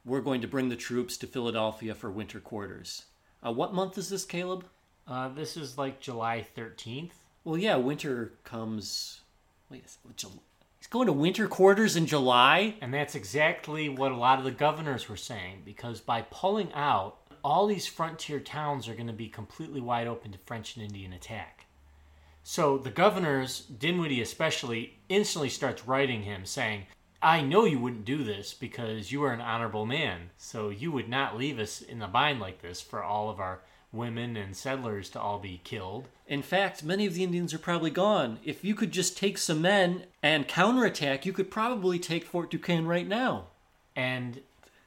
we're 0.05 0.21
going 0.21 0.41
to 0.43 0.49
bring 0.49 0.69
the 0.69 0.77
troops 0.77 1.17
to 1.19 1.27
Philadelphia 1.27 1.95
for 1.95 2.11
winter 2.11 2.41
quarters. 2.41 3.05
Uh, 3.45 3.53
what 3.53 3.73
month 3.73 3.97
is 3.97 4.11
this, 4.11 4.25
Caleb? 4.25 4.67
Uh, 5.07 5.29
this 5.29 5.57
is 5.57 5.79
like 5.79 6.01
July 6.01 6.47
13th. 6.57 7.13
Well, 7.45 7.57
yeah, 7.57 7.77
winter 7.77 8.35
comes. 8.45 9.21
Wait, 9.71 9.85
a 10.09 10.13
July. 10.15 10.35
He's 10.83 10.89
going 10.89 11.07
to 11.07 11.13
winter 11.13 11.47
quarters 11.47 11.95
in 11.95 12.07
July? 12.07 12.75
And 12.81 12.93
that's 12.93 13.15
exactly 13.15 13.89
what 13.89 14.11
a 14.11 14.17
lot 14.17 14.41
of 14.41 14.45
the 14.45 14.51
governors 14.51 15.09
were 15.09 15.17
saying, 15.17 15.63
because 15.65 16.01
by 16.01 16.23
pulling 16.23 16.73
out, 16.73 17.19
all 17.45 17.69
these 17.69 17.87
frontier 17.87 18.41
towns 18.41 18.89
are 18.89 18.95
going 18.95 19.07
to 19.07 19.13
be 19.13 19.29
completely 19.29 19.81
wide 19.81 20.09
open 20.09 20.33
to 20.33 20.39
French 20.39 20.75
and 20.75 20.85
Indian 20.85 21.13
attack. 21.13 21.67
So 22.43 22.79
the 22.79 22.91
governors, 22.91 23.61
Dinwiddie 23.61 24.23
especially, 24.23 24.99
instantly 25.09 25.51
starts 25.51 25.87
writing 25.87 26.23
him 26.23 26.45
saying, 26.45 26.87
I 27.23 27.43
know 27.43 27.65
you 27.65 27.79
wouldn't 27.79 28.05
do 28.05 28.25
this 28.25 28.53
because 28.53 29.13
you 29.13 29.23
are 29.23 29.33
an 29.33 29.41
honorable 29.41 29.87
man, 29.87 30.31
so 30.37 30.71
you 30.71 30.91
would 30.91 31.09
not 31.09 31.39
leave 31.39 31.61
us 31.61 31.81
in 31.81 32.01
the 32.01 32.09
bind 32.09 32.41
like 32.41 32.61
this 32.61 32.81
for 32.81 33.05
all 33.05 33.31
of 33.31 33.39
our 33.39 33.61
women 33.93 34.37
and 34.37 34.57
settlers 34.57 35.11
to 35.11 35.21
all 35.21 35.39
be 35.39 35.61
killed. 35.65 36.09
In 36.27 36.43
fact, 36.43 36.83
many 36.83 37.07
of 37.07 37.15
the 37.15 37.23
Indians 37.23 37.53
are 37.53 37.59
probably 37.59 37.91
gone. 37.91 38.39
If 38.43 38.65
you 38.65 38.75
could 38.75 38.91
just 38.91 39.19
take 39.19 39.39
some 39.39 39.61
men 39.61 40.05
and 40.23 40.49
counterattack, 40.49 41.27
you 41.27 41.33
could 41.33 41.51
probably 41.51 41.99
take 41.99 42.25
Fort 42.25 42.51
Duquesne 42.51 42.87
right 42.87 43.07
now. 43.07 43.47
And 43.95 44.41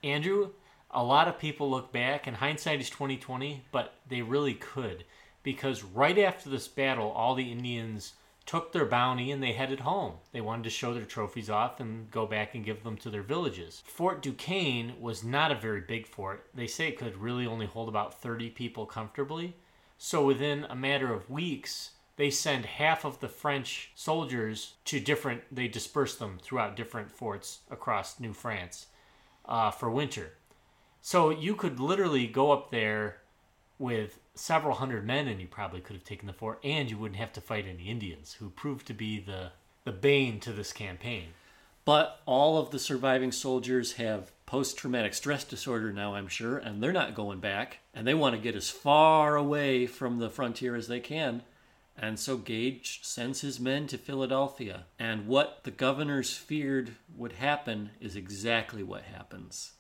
Andrew, 0.03 0.49
a 0.89 1.03
lot 1.03 1.27
of 1.27 1.37
people 1.37 1.69
look 1.69 1.91
back 1.91 2.25
and 2.25 2.37
hindsight 2.37 2.81
is 2.81 2.89
2020, 2.89 3.63
but 3.71 3.93
they 4.09 4.21
really 4.21 4.55
could 4.55 5.05
because 5.43 5.83
right 5.83 6.17
after 6.17 6.49
this 6.49 6.67
battle, 6.67 7.11
all 7.11 7.35
the 7.35 7.51
Indians 7.51 8.13
took 8.45 8.71
their 8.71 8.85
bounty 8.85 9.31
and 9.31 9.41
they 9.41 9.53
headed 9.53 9.79
home. 9.79 10.13
They 10.31 10.41
wanted 10.41 10.63
to 10.63 10.69
show 10.69 10.93
their 10.93 11.05
trophies 11.05 11.49
off 11.49 11.79
and 11.79 12.09
go 12.11 12.25
back 12.25 12.53
and 12.53 12.63
give 12.63 12.83
them 12.83 12.97
to 12.97 13.09
their 13.09 13.23
villages. 13.23 13.83
Fort 13.85 14.21
Duquesne 14.21 14.93
was 14.99 15.23
not 15.23 15.51
a 15.51 15.55
very 15.55 15.81
big 15.81 16.05
fort. 16.05 16.47
They 16.53 16.67
say 16.67 16.87
it 16.87 16.99
could 16.99 17.17
really 17.17 17.47
only 17.47 17.65
hold 17.65 17.89
about 17.89 18.21
30 18.21 18.51
people 18.51 18.85
comfortably. 18.85 19.55
So 19.97 20.25
within 20.25 20.65
a 20.65 20.75
matter 20.75 21.13
of 21.13 21.29
weeks, 21.29 21.91
they 22.17 22.29
send 22.29 22.65
half 22.65 23.03
of 23.03 23.19
the 23.19 23.27
French 23.27 23.91
soldiers 23.95 24.75
to 24.85 24.99
different, 24.99 25.43
they 25.51 25.67
disperse 25.67 26.15
them 26.15 26.39
throughout 26.41 26.75
different 26.75 27.11
forts 27.11 27.59
across 27.69 28.19
New 28.19 28.33
France 28.33 28.87
uh, 29.45 29.71
for 29.71 29.89
winter. 29.89 30.33
So 31.01 31.29
you 31.29 31.55
could 31.55 31.79
literally 31.79 32.27
go 32.27 32.51
up 32.51 32.71
there 32.71 33.17
with 33.77 34.19
several 34.33 34.75
hundred 34.75 35.05
men 35.05 35.27
and 35.27 35.39
you 35.39 35.47
probably 35.47 35.81
could 35.81 35.95
have 35.95 36.03
taken 36.03 36.27
the 36.27 36.33
fort 36.33 36.59
and 36.63 36.89
you 36.89 36.97
wouldn't 36.97 37.19
have 37.19 37.33
to 37.33 37.41
fight 37.41 37.65
any 37.67 37.89
Indians 37.89 38.33
who 38.33 38.49
proved 38.49 38.87
to 38.87 38.93
be 38.93 39.19
the 39.19 39.51
the 39.85 39.91
bane 39.91 40.39
to 40.41 40.51
this 40.51 40.73
campaign. 40.73 41.29
But 41.85 42.19
all 42.25 42.57
of 42.57 42.71
the 42.71 42.79
surviving 42.79 43.31
soldiers 43.31 43.93
have 43.93 44.31
post 44.47 44.77
traumatic 44.77 45.13
stress 45.13 45.43
disorder 45.43 45.93
now, 45.93 46.15
I'm 46.15 46.27
sure, 46.27 46.57
and 46.57 46.81
they're 46.81 46.91
not 46.91 47.13
going 47.13 47.39
back. 47.39 47.79
And 47.93 48.07
they 48.07 48.15
want 48.15 48.35
to 48.35 48.41
get 48.41 48.55
as 48.55 48.71
far 48.71 49.35
away 49.35 49.85
from 49.85 50.17
the 50.17 50.29
frontier 50.29 50.75
as 50.75 50.87
they 50.87 50.99
can. 50.99 51.43
And 51.95 52.19
so 52.19 52.37
Gage 52.37 53.01
sends 53.03 53.41
his 53.41 53.59
men 53.59 53.87
to 53.87 53.97
Philadelphia. 53.97 54.85
And 54.97 55.27
what 55.27 55.63
the 55.63 55.71
governors 55.71 56.35
feared 56.35 56.95
would 57.15 57.33
happen 57.33 57.91
is 58.01 58.15
exactly 58.15 58.83
what 58.83 59.03
happens. 59.03 59.73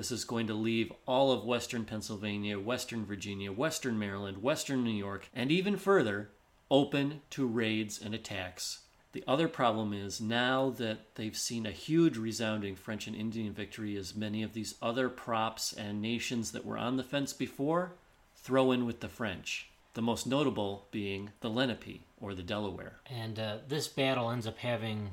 This 0.00 0.10
is 0.10 0.24
going 0.24 0.46
to 0.46 0.54
leave 0.54 0.94
all 1.04 1.30
of 1.30 1.44
western 1.44 1.84
Pennsylvania, 1.84 2.58
western 2.58 3.04
Virginia, 3.04 3.52
western 3.52 3.98
Maryland, 3.98 4.42
western 4.42 4.82
New 4.82 4.90
York, 4.92 5.28
and 5.34 5.52
even 5.52 5.76
further 5.76 6.30
open 6.70 7.20
to 7.28 7.46
raids 7.46 8.00
and 8.02 8.14
attacks. 8.14 8.78
The 9.12 9.22
other 9.28 9.46
problem 9.46 9.92
is 9.92 10.18
now 10.18 10.70
that 10.78 11.16
they've 11.16 11.36
seen 11.36 11.66
a 11.66 11.70
huge 11.70 12.16
resounding 12.16 12.76
French 12.76 13.08
and 13.08 13.14
Indian 13.14 13.52
victory, 13.52 13.94
as 13.94 14.14
many 14.14 14.42
of 14.42 14.54
these 14.54 14.74
other 14.80 15.10
props 15.10 15.74
and 15.74 16.00
nations 16.00 16.52
that 16.52 16.64
were 16.64 16.78
on 16.78 16.96
the 16.96 17.04
fence 17.04 17.34
before 17.34 17.92
throw 18.36 18.72
in 18.72 18.86
with 18.86 19.00
the 19.00 19.08
French. 19.10 19.68
The 19.92 20.00
most 20.00 20.26
notable 20.26 20.86
being 20.90 21.32
the 21.40 21.50
Lenape 21.50 22.06
or 22.22 22.34
the 22.34 22.42
Delaware. 22.42 23.00
And 23.04 23.38
uh, 23.38 23.58
this 23.68 23.86
battle 23.86 24.30
ends 24.30 24.46
up 24.46 24.56
having 24.56 25.10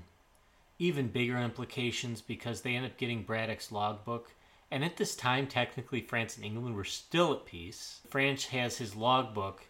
even 0.79 1.09
bigger 1.09 1.37
implications 1.39 2.21
because 2.21 2.61
they 2.61 2.75
end 2.75 2.85
up 2.85 2.95
getting 2.95 3.23
Braddock's 3.23 3.69
logbook 3.69 4.31
and 4.69 4.83
at 4.83 4.97
this 4.97 5.15
time, 5.15 5.47
technically, 5.47 6.01
France 6.01 6.35
and 6.35 6.45
England 6.45 6.75
were 6.75 6.83
still 6.83 7.33
at 7.33 7.45
peace. 7.45 8.01
France 8.09 8.45
has 8.47 8.77
his 8.77 8.95
logbook 8.95 9.65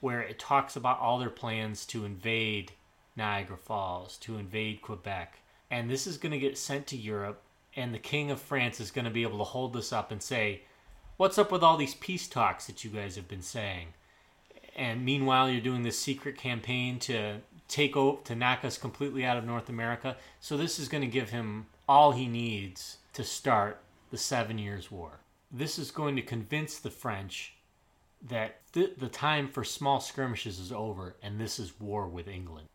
where 0.00 0.20
it 0.20 0.38
talks 0.38 0.76
about 0.76 1.00
all 1.00 1.18
their 1.18 1.30
plans 1.30 1.84
to 1.86 2.04
invade 2.04 2.72
Niagara 3.16 3.56
Falls, 3.56 4.16
to 4.18 4.38
invade 4.38 4.80
Quebec. 4.80 5.40
And 5.70 5.90
this 5.90 6.06
is 6.06 6.16
going 6.16 6.32
to 6.32 6.38
get 6.38 6.56
sent 6.56 6.86
to 6.86 6.96
Europe, 6.96 7.42
and 7.76 7.92
the 7.92 7.98
King 7.98 8.30
of 8.30 8.40
France 8.40 8.80
is 8.80 8.90
going 8.90 9.04
to 9.04 9.10
be 9.10 9.22
able 9.22 9.38
to 9.38 9.44
hold 9.44 9.72
this 9.74 9.92
up 9.92 10.10
and 10.10 10.22
say, 10.22 10.62
What's 11.18 11.36
up 11.36 11.50
with 11.50 11.64
all 11.64 11.76
these 11.76 11.96
peace 11.96 12.28
talks 12.28 12.68
that 12.68 12.84
you 12.84 12.90
guys 12.90 13.16
have 13.16 13.26
been 13.26 13.42
saying? 13.42 13.88
And 14.76 15.04
meanwhile, 15.04 15.50
you're 15.50 15.60
doing 15.60 15.82
this 15.82 15.98
secret 15.98 16.38
campaign 16.38 17.00
to 17.00 17.38
take 17.66 17.96
over, 17.96 18.22
to 18.22 18.36
knock 18.36 18.64
us 18.64 18.78
completely 18.78 19.24
out 19.24 19.36
of 19.36 19.44
North 19.44 19.68
America. 19.68 20.16
So 20.38 20.56
this 20.56 20.78
is 20.78 20.88
going 20.88 21.00
to 21.02 21.08
give 21.08 21.30
him 21.30 21.66
all 21.88 22.12
he 22.12 22.28
needs 22.28 22.98
to 23.14 23.24
start 23.24 23.80
the 24.10 24.18
Seven 24.18 24.58
Years' 24.58 24.90
War. 24.90 25.20
This 25.50 25.78
is 25.78 25.90
going 25.90 26.16
to 26.16 26.22
convince 26.22 26.78
the 26.78 26.90
French 26.90 27.54
that 28.22 28.60
th- 28.72 28.96
the 28.98 29.08
time 29.08 29.48
for 29.48 29.64
small 29.64 30.00
skirmishes 30.00 30.58
is 30.58 30.72
over 30.72 31.16
and 31.22 31.40
this 31.40 31.58
is 31.58 31.80
war 31.80 32.08
with 32.08 32.28
England. 32.28 32.68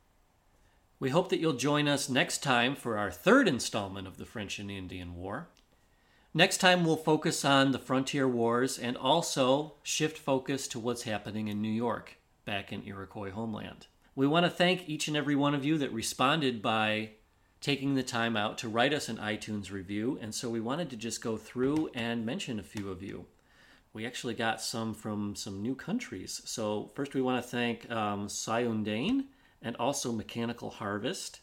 We 0.99 1.09
hope 1.09 1.29
that 1.29 1.39
you'll 1.39 1.53
join 1.53 1.87
us 1.87 2.07
next 2.07 2.41
time 2.43 2.75
for 2.75 2.97
our 2.97 3.11
third 3.11 3.47
installment 3.47 4.07
of 4.07 4.17
the 4.17 4.25
French 4.25 4.57
and 4.57 4.71
Indian 4.71 5.15
War. 5.15 5.49
Next 6.33 6.57
time, 6.57 6.83
we'll 6.83 6.95
focus 6.95 7.45
on 7.45 7.71
the 7.71 7.79
frontier 7.79 8.27
wars 8.27 8.79
and 8.79 8.97
also 8.97 9.73
shift 9.83 10.17
focus 10.17 10.67
to 10.69 10.79
what's 10.79 11.03
happening 11.03 11.47
in 11.47 11.61
New 11.61 11.67
York, 11.71 12.17
back 12.45 12.71
in 12.71 12.87
Iroquois 12.87 13.31
homeland. 13.31 13.85
We 14.15 14.25
want 14.25 14.45
to 14.45 14.49
thank 14.49 14.87
each 14.87 15.07
and 15.07 15.17
every 15.17 15.35
one 15.35 15.53
of 15.53 15.65
you 15.65 15.77
that 15.77 15.91
responded 15.91 16.61
by 16.61 17.11
taking 17.63 17.95
the 17.95 18.03
time 18.03 18.35
out 18.35 18.57
to 18.57 18.67
write 18.67 18.93
us 18.93 19.07
an 19.07 19.15
iTunes 19.17 19.71
review, 19.71 20.19
and 20.21 20.35
so 20.35 20.49
we 20.49 20.59
wanted 20.59 20.89
to 20.89 20.97
just 20.97 21.23
go 21.23 21.37
through 21.37 21.89
and 21.93 22.25
mention 22.25 22.59
a 22.59 22.63
few 22.63 22.91
of 22.91 23.01
you. 23.01 23.25
We 23.93 24.05
actually 24.05 24.33
got 24.33 24.59
some 24.59 24.93
from 24.93 25.33
some 25.37 25.61
new 25.61 25.73
countries. 25.73 26.41
So, 26.43 26.91
first, 26.93 27.13
we 27.13 27.21
want 27.21 27.41
to 27.41 27.49
thank 27.49 27.89
um, 27.89 28.27
Sayundane 28.27 29.25
and 29.61 29.77
also 29.77 30.11
Mechanical 30.11 30.71
Harvest 30.71 31.39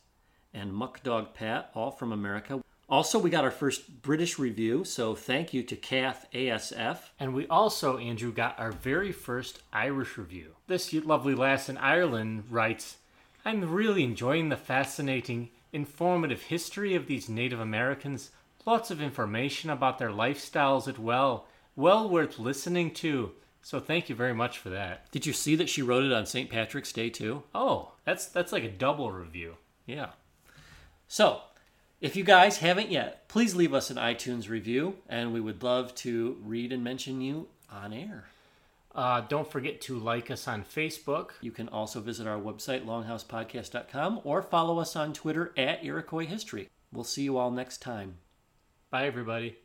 and 0.53 0.75
Muck 0.75 1.03
Dog 1.03 1.33
Pat, 1.33 1.71
all 1.75 1.91
from 1.91 2.13
America. 2.13 2.61
Also, 2.87 3.19
we 3.19 3.31
got 3.31 3.45
our 3.45 3.51
first 3.51 4.03
British 4.03 4.39
review, 4.39 4.85
so 4.85 5.15
thank 5.15 5.55
you 5.55 5.63
to 5.63 5.77
Kath 5.77 6.27
ASF. 6.35 6.99
And 7.19 7.33
we 7.33 7.47
also, 7.47 7.97
Andrew, 7.97 8.33
got 8.33 8.59
our 8.59 8.73
very 8.73 9.13
first 9.13 9.63
Irish 9.73 10.19
review. 10.19 10.57
This 10.67 10.93
lovely 10.93 11.35
lass 11.35 11.71
in 11.71 11.79
Ireland 11.79 12.45
writes 12.51 12.99
I'm 13.43 13.73
really 13.73 14.05
enjoying 14.05 14.51
the 14.51 14.57
fascinating 14.59 15.49
informative 15.73 16.43
history 16.43 16.95
of 16.95 17.07
these 17.07 17.29
Native 17.29 17.61
Americans, 17.61 18.31
lots 18.67 18.91
of 18.91 19.01
information 19.01 19.71
about 19.71 19.99
their 19.99 20.11
lifestyles 20.11 20.89
as 20.89 20.99
well. 20.99 21.47
Well 21.77 22.09
worth 22.09 22.39
listening 22.39 22.93
to. 22.95 23.33
So 23.63 23.79
thank 23.79 24.09
you 24.09 24.15
very 24.15 24.35
much 24.35 24.59
for 24.59 24.71
that. 24.71 25.11
Did 25.11 25.27
you 25.27 25.33
see 25.33 25.55
that 25.57 25.69
she 25.69 25.83
wrote 25.83 26.05
it 26.05 26.13
on 26.13 26.27
St. 26.27 26.51
Patrick's 26.51 26.93
Day 26.93 27.11
too? 27.11 27.43
Oh, 27.55 27.93
that's 28.05 28.27
that's 28.27 28.53
like 28.53 28.65
a 28.65 28.71
double 28.71 29.13
review. 29.13 29.57
Yeah. 29.87 30.11
So, 31.09 31.41
if 32.01 32.17
you 32.17 32.25
guys 32.25 32.59
haven't 32.59 32.91
yet, 32.91 33.29
please 33.29 33.55
leave 33.55 33.75
us 33.75 33.91
an 33.91 33.97
iTunes 33.97 34.49
review 34.49 34.97
and 35.09 35.33
we 35.33 35.41
would 35.41 35.63
love 35.63 35.95
to 35.97 36.39
read 36.43 36.73
and 36.73 36.83
mention 36.83 37.21
you 37.21 37.49
on 37.71 37.93
air. 37.93 38.30
Uh, 38.95 39.21
don't 39.23 39.51
forget 39.51 39.81
to 39.83 39.99
like 39.99 40.31
us 40.31 40.49
on 40.49 40.65
Facebook. 40.65 41.31
You 41.41 41.53
can 41.53 41.69
also 41.69 42.01
visit 42.01 42.27
our 42.27 42.39
website, 42.39 42.85
longhousepodcast.com, 42.85 44.21
or 44.25 44.43
follow 44.43 44.79
us 44.79 44.97
on 44.97 45.13
Twitter 45.13 45.53
at 45.57 45.85
Iroquois 45.85 46.27
History. 46.27 46.69
We'll 46.93 47.05
see 47.05 47.23
you 47.23 47.39
all 47.39 47.51
next 47.51 47.79
time. 47.79 48.17
Bye, 48.91 49.07
everybody. 49.07 49.57